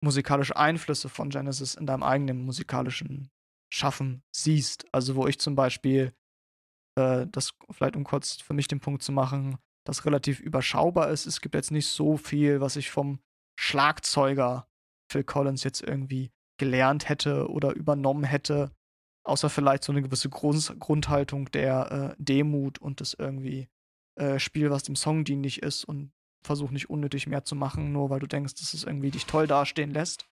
musikalische 0.02 0.56
Einflüsse 0.56 1.08
von 1.08 1.30
Genesis 1.30 1.74
in 1.74 1.86
deinem 1.86 2.02
eigenen 2.02 2.44
musikalischen 2.44 3.30
Schaffen 3.72 4.22
siehst. 4.34 4.86
Also 4.92 5.16
wo 5.16 5.26
ich 5.26 5.40
zum 5.40 5.54
Beispiel, 5.54 6.14
äh, 6.98 7.26
das 7.30 7.54
vielleicht 7.70 7.96
um 7.96 8.04
kurz 8.04 8.40
für 8.40 8.54
mich 8.54 8.68
den 8.68 8.80
Punkt 8.80 9.02
zu 9.02 9.12
machen, 9.12 9.58
das 9.84 10.04
relativ 10.04 10.40
überschaubar 10.40 11.10
ist. 11.10 11.26
Es 11.26 11.40
gibt 11.40 11.54
jetzt 11.54 11.70
nicht 11.70 11.86
so 11.86 12.16
viel, 12.16 12.60
was 12.60 12.76
ich 12.76 12.90
vom 12.90 13.20
Schlagzeuger 13.58 14.68
Phil 15.10 15.24
Collins 15.24 15.64
jetzt 15.64 15.82
irgendwie 15.82 16.30
gelernt 16.58 17.08
hätte 17.08 17.48
oder 17.48 17.74
übernommen 17.74 18.24
hätte. 18.24 18.72
Außer 19.24 19.48
vielleicht 19.50 19.84
so 19.84 19.92
eine 19.92 20.02
gewisse 20.02 20.28
Grund 20.28 20.74
Grundhaltung 20.78 21.50
der 21.50 22.16
äh, 22.18 22.22
Demut 22.22 22.78
und 22.78 23.00
das 23.00 23.14
irgendwie 23.14 23.68
äh, 24.16 24.38
Spiel, 24.38 24.70
was 24.70 24.82
dem 24.82 24.96
Song 24.96 25.24
dienlich 25.24 25.62
ist 25.62 25.84
und 25.84 26.12
versuch 26.42 26.70
nicht 26.70 26.90
unnötig 26.90 27.26
mehr 27.26 27.44
zu 27.44 27.54
machen, 27.54 27.92
nur 27.92 28.10
weil 28.10 28.20
du 28.20 28.26
denkst, 28.26 28.54
dass 28.54 28.74
es 28.74 28.84
irgendwie 28.84 29.10
dich 29.10 29.26
toll 29.26 29.46
dastehen 29.46 29.90
lässt. 29.90 30.28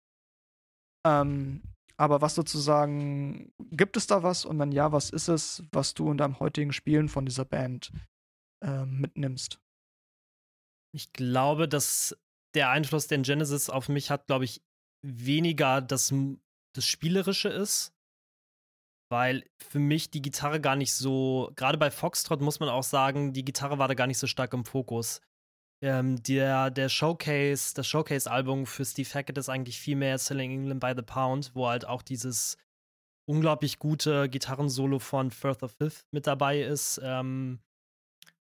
Ähm, 1.06 1.62
aber 1.96 2.20
was 2.20 2.34
sozusagen, 2.34 3.52
gibt 3.70 3.96
es 3.96 4.06
da 4.06 4.22
was? 4.22 4.44
Und 4.44 4.58
wenn 4.58 4.72
ja, 4.72 4.92
was 4.92 5.10
ist 5.10 5.28
es, 5.28 5.62
was 5.70 5.94
du 5.94 6.10
in 6.10 6.18
deinem 6.18 6.40
heutigen 6.40 6.72
Spielen 6.72 7.08
von 7.08 7.24
dieser 7.24 7.44
Band 7.44 7.92
äh, 8.64 8.84
mitnimmst? 8.84 9.60
Ich 10.92 11.12
glaube, 11.12 11.68
dass 11.68 12.16
der 12.54 12.70
Einfluss, 12.70 13.06
den 13.06 13.22
Genesis 13.22 13.70
auf 13.70 13.88
mich 13.88 14.10
hat, 14.10 14.26
glaube 14.26 14.44
ich, 14.44 14.62
weniger 15.02 15.80
das, 15.80 16.12
das 16.74 16.84
Spielerische 16.84 17.48
ist. 17.48 17.92
Weil 19.10 19.44
für 19.58 19.78
mich 19.78 20.10
die 20.10 20.22
Gitarre 20.22 20.60
gar 20.60 20.76
nicht 20.76 20.94
so, 20.94 21.52
gerade 21.56 21.78
bei 21.78 21.90
Foxtrot 21.90 22.40
muss 22.40 22.58
man 22.58 22.68
auch 22.68 22.82
sagen, 22.82 23.32
die 23.32 23.44
Gitarre 23.44 23.78
war 23.78 23.86
da 23.86 23.94
gar 23.94 24.06
nicht 24.06 24.18
so 24.18 24.26
stark 24.26 24.52
im 24.54 24.64
Fokus. 24.64 25.20
Ähm, 25.84 26.22
der, 26.22 26.70
der 26.70 26.88
Showcase, 26.88 27.74
das 27.74 27.86
Showcase-Album 27.86 28.64
für 28.64 28.86
Steve 28.86 29.10
Hackett 29.12 29.36
ist 29.36 29.50
eigentlich 29.50 29.78
viel 29.78 29.96
mehr 29.96 30.16
Selling 30.16 30.50
England 30.50 30.80
by 30.80 30.94
the 30.96 31.02
Pound, 31.02 31.50
wo 31.52 31.68
halt 31.68 31.86
auch 31.86 32.00
dieses 32.00 32.56
unglaublich 33.28 33.78
gute 33.78 34.30
Gitarrensolo 34.30 34.98
von 34.98 35.30
Firth 35.30 35.62
of 35.62 35.72
Fifth 35.72 36.06
mit 36.10 36.26
dabei 36.26 36.62
ist. 36.62 37.02
Ähm, 37.04 37.58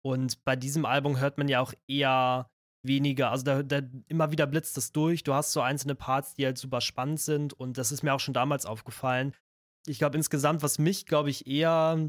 und 0.01 0.45
bei 0.45 0.57
diesem 0.57 0.87
Album 0.87 1.21
hört 1.21 1.37
man 1.37 1.49
ja 1.49 1.61
auch 1.61 1.75
eher 1.87 2.51
weniger, 2.83 3.31
also 3.31 3.45
da, 3.45 3.63
da, 3.63 3.83
immer 4.09 4.33
wieder 4.33 4.47
blitzt 4.47 4.79
das 4.79 4.93
durch. 4.93 5.23
Du 5.23 5.35
hast 5.35 5.53
so 5.53 5.61
einzelne 5.61 5.95
Parts, 5.95 6.33
die 6.33 6.47
halt 6.47 6.57
super 6.57 6.81
spannend 6.81 7.21
sind 7.21 7.53
und 7.53 7.77
das 7.77 7.93
ist 7.93 8.03
mir 8.03 8.15
auch 8.15 8.21
schon 8.21 8.33
damals 8.33 8.65
aufgefallen. 8.65 9.35
Ich 9.87 9.99
glaube 9.99 10.17
insgesamt, 10.17 10.63
was 10.63 10.79
mich, 10.79 11.05
glaube 11.05 11.29
ich, 11.29 11.47
eher 11.47 12.09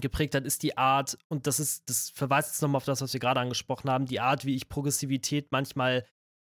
geprägt 0.00 0.34
hat, 0.34 0.44
ist 0.44 0.62
die 0.62 0.76
Art, 0.76 1.18
und 1.28 1.46
das 1.46 1.60
ist, 1.60 1.88
das 1.88 2.10
verweist 2.10 2.50
jetzt 2.50 2.62
nochmal 2.62 2.78
auf 2.78 2.84
das, 2.84 3.00
was 3.00 3.12
wir 3.12 3.20
gerade 3.20 3.40
angesprochen 3.40 3.90
haben, 3.90 4.06
die 4.06 4.20
Art, 4.20 4.44
wie 4.44 4.54
ich 4.54 4.68
Progressivität 4.68 5.52
manchmal, 5.52 6.06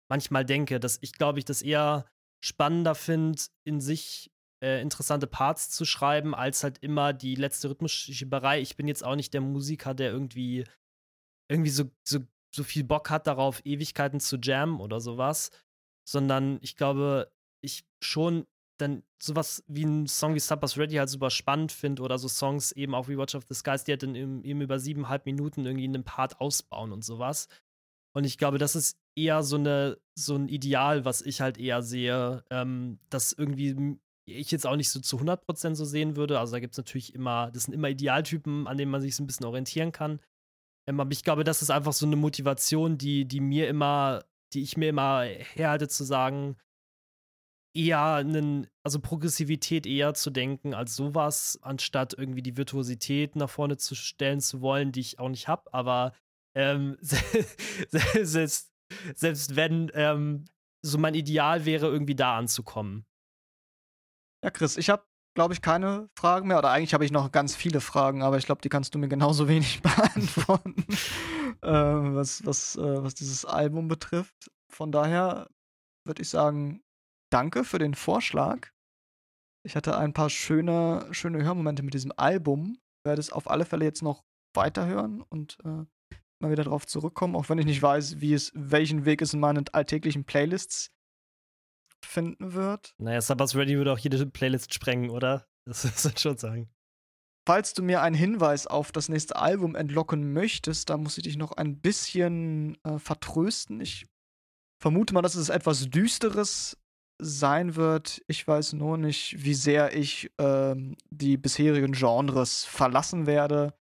manchmal 0.10 0.46
denke, 0.46 0.80
dass 0.80 0.98
ich, 1.02 1.14
glaube 1.14 1.40
ich, 1.40 1.46
das 1.46 1.62
eher 1.62 2.06
spannender 2.44 2.96
finde, 2.96 3.42
in 3.66 3.80
sich 3.80 4.32
äh, 4.64 4.82
interessante 4.82 5.28
Parts 5.28 5.70
zu 5.70 5.86
schreiben, 5.86 6.36
als 6.36 6.64
halt 6.64 6.80
immer 6.80 7.14
die 7.14 7.36
letzte 7.36 7.70
Rhythmusschieberei. 7.70 8.60
Ich 8.60 8.76
bin 8.76 8.88
jetzt 8.88 9.04
auch 9.04 9.16
nicht 9.16 9.34
der 9.34 9.42
Musiker, 9.42 9.94
der 9.94 10.12
irgendwie, 10.12 10.66
irgendwie 11.50 11.70
so, 11.70 11.90
so, 12.08 12.20
so 12.54 12.64
viel 12.64 12.84
Bock 12.84 13.10
hat 13.10 13.28
darauf, 13.28 13.62
Ewigkeiten 13.66 14.20
zu 14.20 14.38
jammen 14.38 14.82
oder 14.82 15.00
sowas, 15.00 15.52
sondern 16.08 16.60
ich 16.62 16.76
glaube, 16.76 17.32
ich 17.62 17.86
schon 18.04 18.46
dann 18.78 19.04
sowas 19.22 19.64
wie 19.68 19.86
ein 19.86 20.08
Song 20.08 20.36
wie 20.36 20.40
Supper's 20.40 20.78
Ready 20.78 20.96
halt 20.96 21.10
super 21.10 21.30
spannend 21.30 21.72
finde 21.72 22.04
oder 22.04 22.18
so 22.18 22.28
Songs 22.28 22.72
eben 22.72 22.94
auch 22.94 23.08
wie 23.08 23.18
Watch 23.18 23.36
of 23.36 23.46
the 23.50 23.56
Skies, 23.56 23.84
die 23.84 23.92
halt 23.92 24.04
dann 24.04 24.16
eben 24.16 24.62
über 24.62 24.80
siebeneinhalb 24.80 25.26
Minuten 25.26 25.66
irgendwie 25.66 25.86
in 25.86 25.96
einem 25.96 26.04
Part 26.04 26.40
ausbauen 26.40 26.92
und 26.92 27.04
sowas. 27.04 27.48
Und 28.14 28.24
ich 28.24 28.38
glaube, 28.38 28.58
das 28.58 28.76
ist 28.76 28.98
eher 29.16 29.44
so 29.44 29.58
eine 29.58 29.98
so 30.16 30.36
ein 30.36 30.48
Ideal, 30.48 31.06
was 31.06 31.22
ich 31.22 31.42
halt 31.42 31.58
eher 31.58 31.82
sehe, 31.82 32.44
ähm, 32.50 33.00
das 33.10 33.34
irgendwie 33.34 34.00
ich 34.28 34.52
jetzt 34.52 34.68
auch 34.68 34.76
nicht 34.76 34.90
so 34.90 35.00
zu 35.00 35.18
100% 35.18 35.76
so 35.76 35.86
sehen 35.86 36.16
würde. 36.16 36.40
Also 36.40 36.54
da 36.54 36.60
gibt 36.60 36.74
es 36.74 36.78
natürlich 36.78 37.16
immer, 37.16 37.50
das 37.52 37.64
sind 37.64 37.74
immer 37.74 37.90
Idealtypen, 37.90 38.68
an 38.68 38.78
denen 38.78 38.92
man 38.92 39.02
sich 39.02 39.16
so 39.16 39.24
ein 39.24 39.28
bisschen 39.28 39.46
orientieren 39.46 39.92
kann. 39.92 40.20
Ähm, 40.88 41.00
aber 41.00 41.12
ich 41.12 41.24
glaube, 41.24 41.44
das 41.44 41.62
ist 41.62 41.70
einfach 41.70 41.94
so 41.94 42.06
eine 42.06 42.16
Motivation, 42.16 42.98
die, 42.98 43.26
die 43.26 43.40
mir 43.40 43.68
immer, 43.68 44.26
die 44.54 44.62
ich 44.64 44.78
mir 44.78 44.90
immer 44.90 45.22
herhalte 45.24 45.88
zu 45.88 46.04
sagen, 46.04 46.58
eher 47.78 48.16
einen, 48.16 48.68
also 48.84 49.00
Progressivität 49.00 49.86
eher 49.86 50.14
zu 50.14 50.30
denken 50.32 50.74
als 50.74 50.96
sowas, 50.96 51.60
anstatt 51.62 52.14
irgendwie 52.18 52.42
die 52.42 52.58
Virtuosität 52.58 53.36
nach 53.36 53.50
vorne 53.50 53.78
zu 53.78 53.96
stellen 53.96 54.42
zu 54.42 54.62
wollen, 54.62 54.92
die 54.92 55.02
ich 55.02 55.20
auch 55.20 55.30
nicht 55.30 55.48
habe. 55.48 55.74
Aber 55.74 56.14
ähm, 56.56 56.98
selbst, 57.90 58.72
selbst 59.16 59.56
wenn 59.56 59.92
ähm, 59.94 60.46
so 60.82 60.98
mein 60.98 61.14
Ideal 61.14 61.66
wäre, 61.66 61.88
irgendwie 61.88 62.16
da 62.16 62.38
anzukommen. 62.38 63.06
Ja, 64.44 64.52
Chris, 64.52 64.78
ich 64.78 64.90
habe, 64.90 65.04
glaube 65.36 65.54
ich, 65.54 65.62
keine 65.62 66.10
Fragen 66.18 66.48
mehr. 66.48 66.58
Oder 66.58 66.72
eigentlich 66.72 66.94
habe 66.94 67.06
ich 67.06 67.12
noch 67.12 67.32
ganz 67.32 67.56
viele 67.56 67.82
Fragen, 67.82 68.24
aber 68.24 68.38
ich 68.38 68.46
glaube, 68.46 68.62
die 68.62 68.70
kannst 68.70 68.96
du 68.96 69.00
mir 69.00 69.08
genauso 69.08 69.48
wenig 69.50 69.82
beantworten, 69.82 70.84
äh, 71.62 71.70
was, 71.70 72.46
was, 72.46 72.76
äh, 72.76 73.04
was 73.04 73.14
dieses 73.14 73.46
Album 73.46 73.88
betrifft. 73.88 74.52
Von 74.70 74.92
daher 74.92 75.48
würde 76.06 76.22
ich 76.22 76.30
sagen, 76.30 76.82
danke 77.30 77.64
für 77.64 77.80
den 77.80 77.94
Vorschlag. 77.94 78.70
Ich 79.64 79.76
hatte 79.76 79.98
ein 79.98 80.14
paar 80.14 80.30
schöne, 80.30 81.08
schöne 81.12 81.44
Hörmomente 81.44 81.84
mit 81.84 81.94
diesem 81.94 82.14
Album. 82.16 82.78
Werde 83.06 83.20
es 83.20 83.32
auf 83.32 83.50
alle 83.50 83.66
Fälle 83.66 83.86
jetzt 83.86 84.02
noch 84.02 84.24
weiterhören 84.56 85.22
und 85.22 85.58
äh, 85.64 85.86
mal 86.40 86.52
wieder 86.52 86.64
darauf 86.64 86.86
zurückkommen, 86.86 87.36
auch 87.36 87.50
wenn 87.50 87.58
ich 87.58 87.66
nicht 87.66 87.82
weiß, 87.82 88.22
wie 88.22 88.34
es, 88.34 88.52
welchen 88.56 89.06
Weg 89.06 89.22
es 89.22 89.34
in 89.34 89.40
meinen 89.40 89.66
alltäglichen 89.72 90.26
Playlists 90.26 90.92
finden 92.04 92.54
wird. 92.54 92.94
Naja, 92.98 93.22
Sabbath 93.22 93.56
Ready 93.56 93.78
würde 93.78 93.92
auch 93.92 94.00
jede 94.00 94.26
Playlist 94.26 94.74
sprengen, 94.74 95.10
oder? 95.10 95.48
Das 95.66 95.84
muss 95.86 96.04
man 96.04 96.18
schon 96.18 96.38
sagen. 96.38 96.70
Falls 97.48 97.74
du 97.74 97.82
mir 97.82 98.02
einen 98.02 98.16
Hinweis 98.16 98.68
auf 98.68 98.92
das 98.92 99.08
nächste 99.10 99.38
Album 99.38 99.76
entlocken 99.76 100.34
möchtest, 100.34 100.90
da 100.90 100.98
muss 100.98 101.18
ich 101.18 101.24
dich 101.24 101.38
noch 101.38 101.54
ein 101.54 101.80
bisschen 101.80 102.78
äh, 102.84 103.00
vertrösten. 103.00 103.80
Ich 103.80 104.06
vermute 104.82 105.14
mal, 105.14 105.22
dass 105.22 105.36
es 105.36 105.50
etwas 105.50 105.90
Düsteres 105.90 106.78
sein 107.20 107.76
wird. 107.76 108.22
Ich 108.28 108.48
weiß 108.48 108.74
nur 108.74 108.98
nicht, 108.98 109.44
wie 109.44 109.54
sehr 109.54 109.96
ich 109.96 110.32
ähm, 110.38 110.96
die 111.10 111.38
bisherigen 111.38 111.94
Genres 111.94 112.66
verlassen 112.66 113.26
werde 113.26 113.74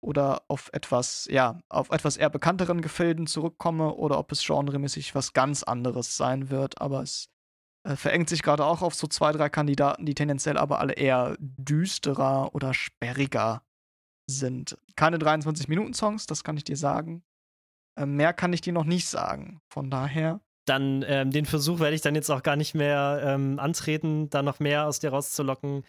oder 0.00 0.42
auf 0.48 0.70
etwas, 0.72 1.28
ja, 1.30 1.60
auf 1.68 1.90
etwas 1.90 2.16
eher 2.16 2.30
bekannteren 2.30 2.80
Gefilden 2.80 3.26
zurückkomme 3.26 3.94
oder 3.94 4.18
ob 4.18 4.32
es 4.32 4.44
genremäßig 4.44 5.14
was 5.14 5.32
ganz 5.32 5.62
anderes 5.62 6.16
sein 6.16 6.50
wird. 6.50 6.80
Aber 6.80 7.02
es 7.02 7.30
äh, 7.84 7.96
verengt 7.96 8.28
sich 8.28 8.42
gerade 8.42 8.64
auch 8.64 8.82
auf 8.82 8.94
so 8.94 9.06
zwei, 9.06 9.32
drei 9.32 9.48
Kandidaten, 9.48 10.04
die 10.06 10.14
tendenziell 10.14 10.58
aber 10.58 10.80
alle 10.80 10.94
eher 10.94 11.36
düsterer 11.38 12.54
oder 12.54 12.74
sperriger 12.74 13.62
sind. 14.26 14.76
Keine 14.96 15.18
23-Minuten-Songs, 15.18 16.26
das 16.26 16.44
kann 16.44 16.56
ich 16.56 16.64
dir 16.64 16.76
sagen. 16.76 17.22
Äh, 17.96 18.06
mehr 18.06 18.32
kann 18.32 18.52
ich 18.52 18.60
dir 18.60 18.72
noch 18.72 18.84
nicht 18.84 19.06
sagen. 19.06 19.60
Von 19.68 19.90
daher 19.90 20.40
dann 20.64 21.04
ähm, 21.06 21.30
den 21.30 21.46
Versuch 21.46 21.80
werde 21.80 21.94
ich 21.94 22.02
dann 22.02 22.14
jetzt 22.14 22.30
auch 22.30 22.42
gar 22.42 22.56
nicht 22.56 22.74
mehr 22.74 23.22
ähm, 23.24 23.58
antreten, 23.58 24.30
da 24.30 24.42
noch 24.42 24.60
mehr 24.60 24.86
aus 24.86 25.00
dir 25.00 25.10
rauszulocken. 25.10 25.84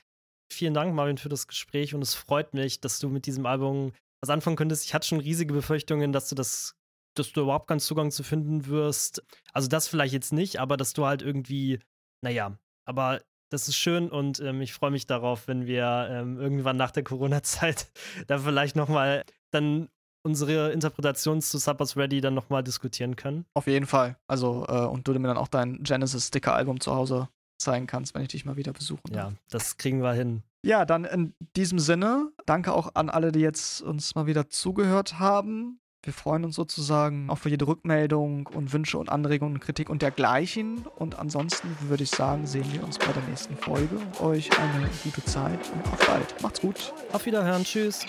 Vielen 0.51 0.74
Dank, 0.74 0.93
Marvin, 0.93 1.17
für 1.17 1.30
das 1.30 1.47
Gespräch 1.47 1.93
und 1.93 2.01
es 2.01 2.15
freut 2.15 2.53
mich, 2.53 2.82
dass 2.82 2.99
du 2.99 3.09
mit 3.09 3.26
diesem 3.26 3.45
Album 3.45 3.93
was 4.21 4.30
anfangen 4.30 4.55
könntest. 4.55 4.86
Ich 4.86 4.93
hatte 4.93 5.07
schon 5.07 5.19
riesige 5.19 5.53
Befürchtungen, 5.53 6.11
dass 6.11 6.30
du 6.30 6.36
das, 6.36 6.76
dass 7.15 7.32
du 7.32 7.41
überhaupt 7.41 7.67
keinen 7.67 7.80
Zugang 7.80 8.09
zu 8.09 8.24
finden 8.24 8.67
wirst. 8.67 9.24
Also 9.51 9.67
das 9.67 9.88
vielleicht 9.88 10.13
jetzt 10.13 10.34
nicht, 10.34 10.59
aber 10.59 10.78
dass 10.78 10.93
du 10.93 11.05
halt 11.05 11.21
irgendwie, 11.21 11.80
naja, 12.21 12.57
aber 12.86 13.21
das 13.51 13.67
ist 13.67 13.76
schön 13.76 14.09
und 14.09 14.39
ähm, 14.39 14.61
ich 14.61 14.74
freue 14.74 14.89
mich 14.89 15.05
darauf, 15.05 15.47
wenn 15.47 15.67
wir 15.67 16.07
ähm, 16.09 16.39
irgendwann 16.39 16.78
nach 16.78 16.91
der 16.91 17.03
Corona-Zeit 17.03 17.91
da 18.28 18.39
vielleicht 18.39 18.76
noch 18.76 18.89
mal 18.89 19.24
dann 19.51 19.89
unsere 20.24 20.71
Interpretation 20.71 21.41
zu 21.41 21.57
Suppers 21.57 21.95
Ready 21.97 22.21
dann 22.21 22.34
nochmal 22.34 22.63
diskutieren 22.63 23.15
können. 23.15 23.45
Auf 23.53 23.67
jeden 23.67 23.86
Fall. 23.86 24.17
Also, 24.28 24.65
äh, 24.67 24.86
und 24.86 25.07
du 25.07 25.13
mir 25.13 25.28
dann 25.28 25.38
auch 25.38 25.47
dein 25.47 25.84
Genesis-Sticker-Album 25.84 26.80
zu 26.80 26.95
Hause 26.95 27.30
zeigen 27.57 27.88
kannst, 27.88 28.15
wenn 28.15 28.24
ich 28.24 28.30
dich 28.30 28.45
mal 28.45 28.55
wieder 28.55 28.74
besuchen 28.74 29.11
darf. 29.11 29.32
Ja, 29.32 29.38
das 29.49 29.78
kriegen 29.78 30.01
wir 30.01 30.13
hin. 30.13 30.43
Ja, 30.65 30.86
dann 30.86 31.05
in 31.05 31.34
diesem 31.55 31.80
Sinne, 31.80 32.32
danke 32.45 32.74
auch 32.74 32.95
an 32.95 33.09
alle, 33.09 33.32
die 33.32 33.41
jetzt 33.41 33.82
uns 33.82 34.15
mal 34.15 34.28
wieder 34.28 34.49
zugehört 34.49 35.19
haben. 35.19 35.80
Wir 36.05 36.13
freuen 36.13 36.43
uns 36.43 36.55
sozusagen 36.55 37.30
auch 37.30 37.38
für 37.38 37.49
jede 37.49 37.65
Rückmeldung 37.65 38.47
und 38.47 38.74
Wünsche 38.74 38.97
und 38.97 39.09
Anregungen 39.09 39.55
und 39.55 39.59
Kritik 39.61 39.89
und 39.89 40.01
dergleichen. 40.01 40.86
Und 40.97 41.17
ansonsten 41.17 41.69
würde 41.88 42.03
ich 42.03 42.09
sagen, 42.09 42.45
sehen 42.45 42.65
wir 42.74 42.84
uns 42.84 42.97
bei 42.99 43.11
der 43.13 43.24
nächsten 43.24 43.55
Folge. 43.55 43.97
Euch 44.21 44.49
eine 44.59 44.89
gute 45.03 45.24
Zeit 45.24 45.59
und 45.74 45.93
auf 45.93 46.05
bald. 46.05 46.41
Macht's 46.41 46.59
gut. 46.59 46.93
Auf 47.13 47.26
Wiederhören. 47.26 47.63
Tschüss. 47.63 48.05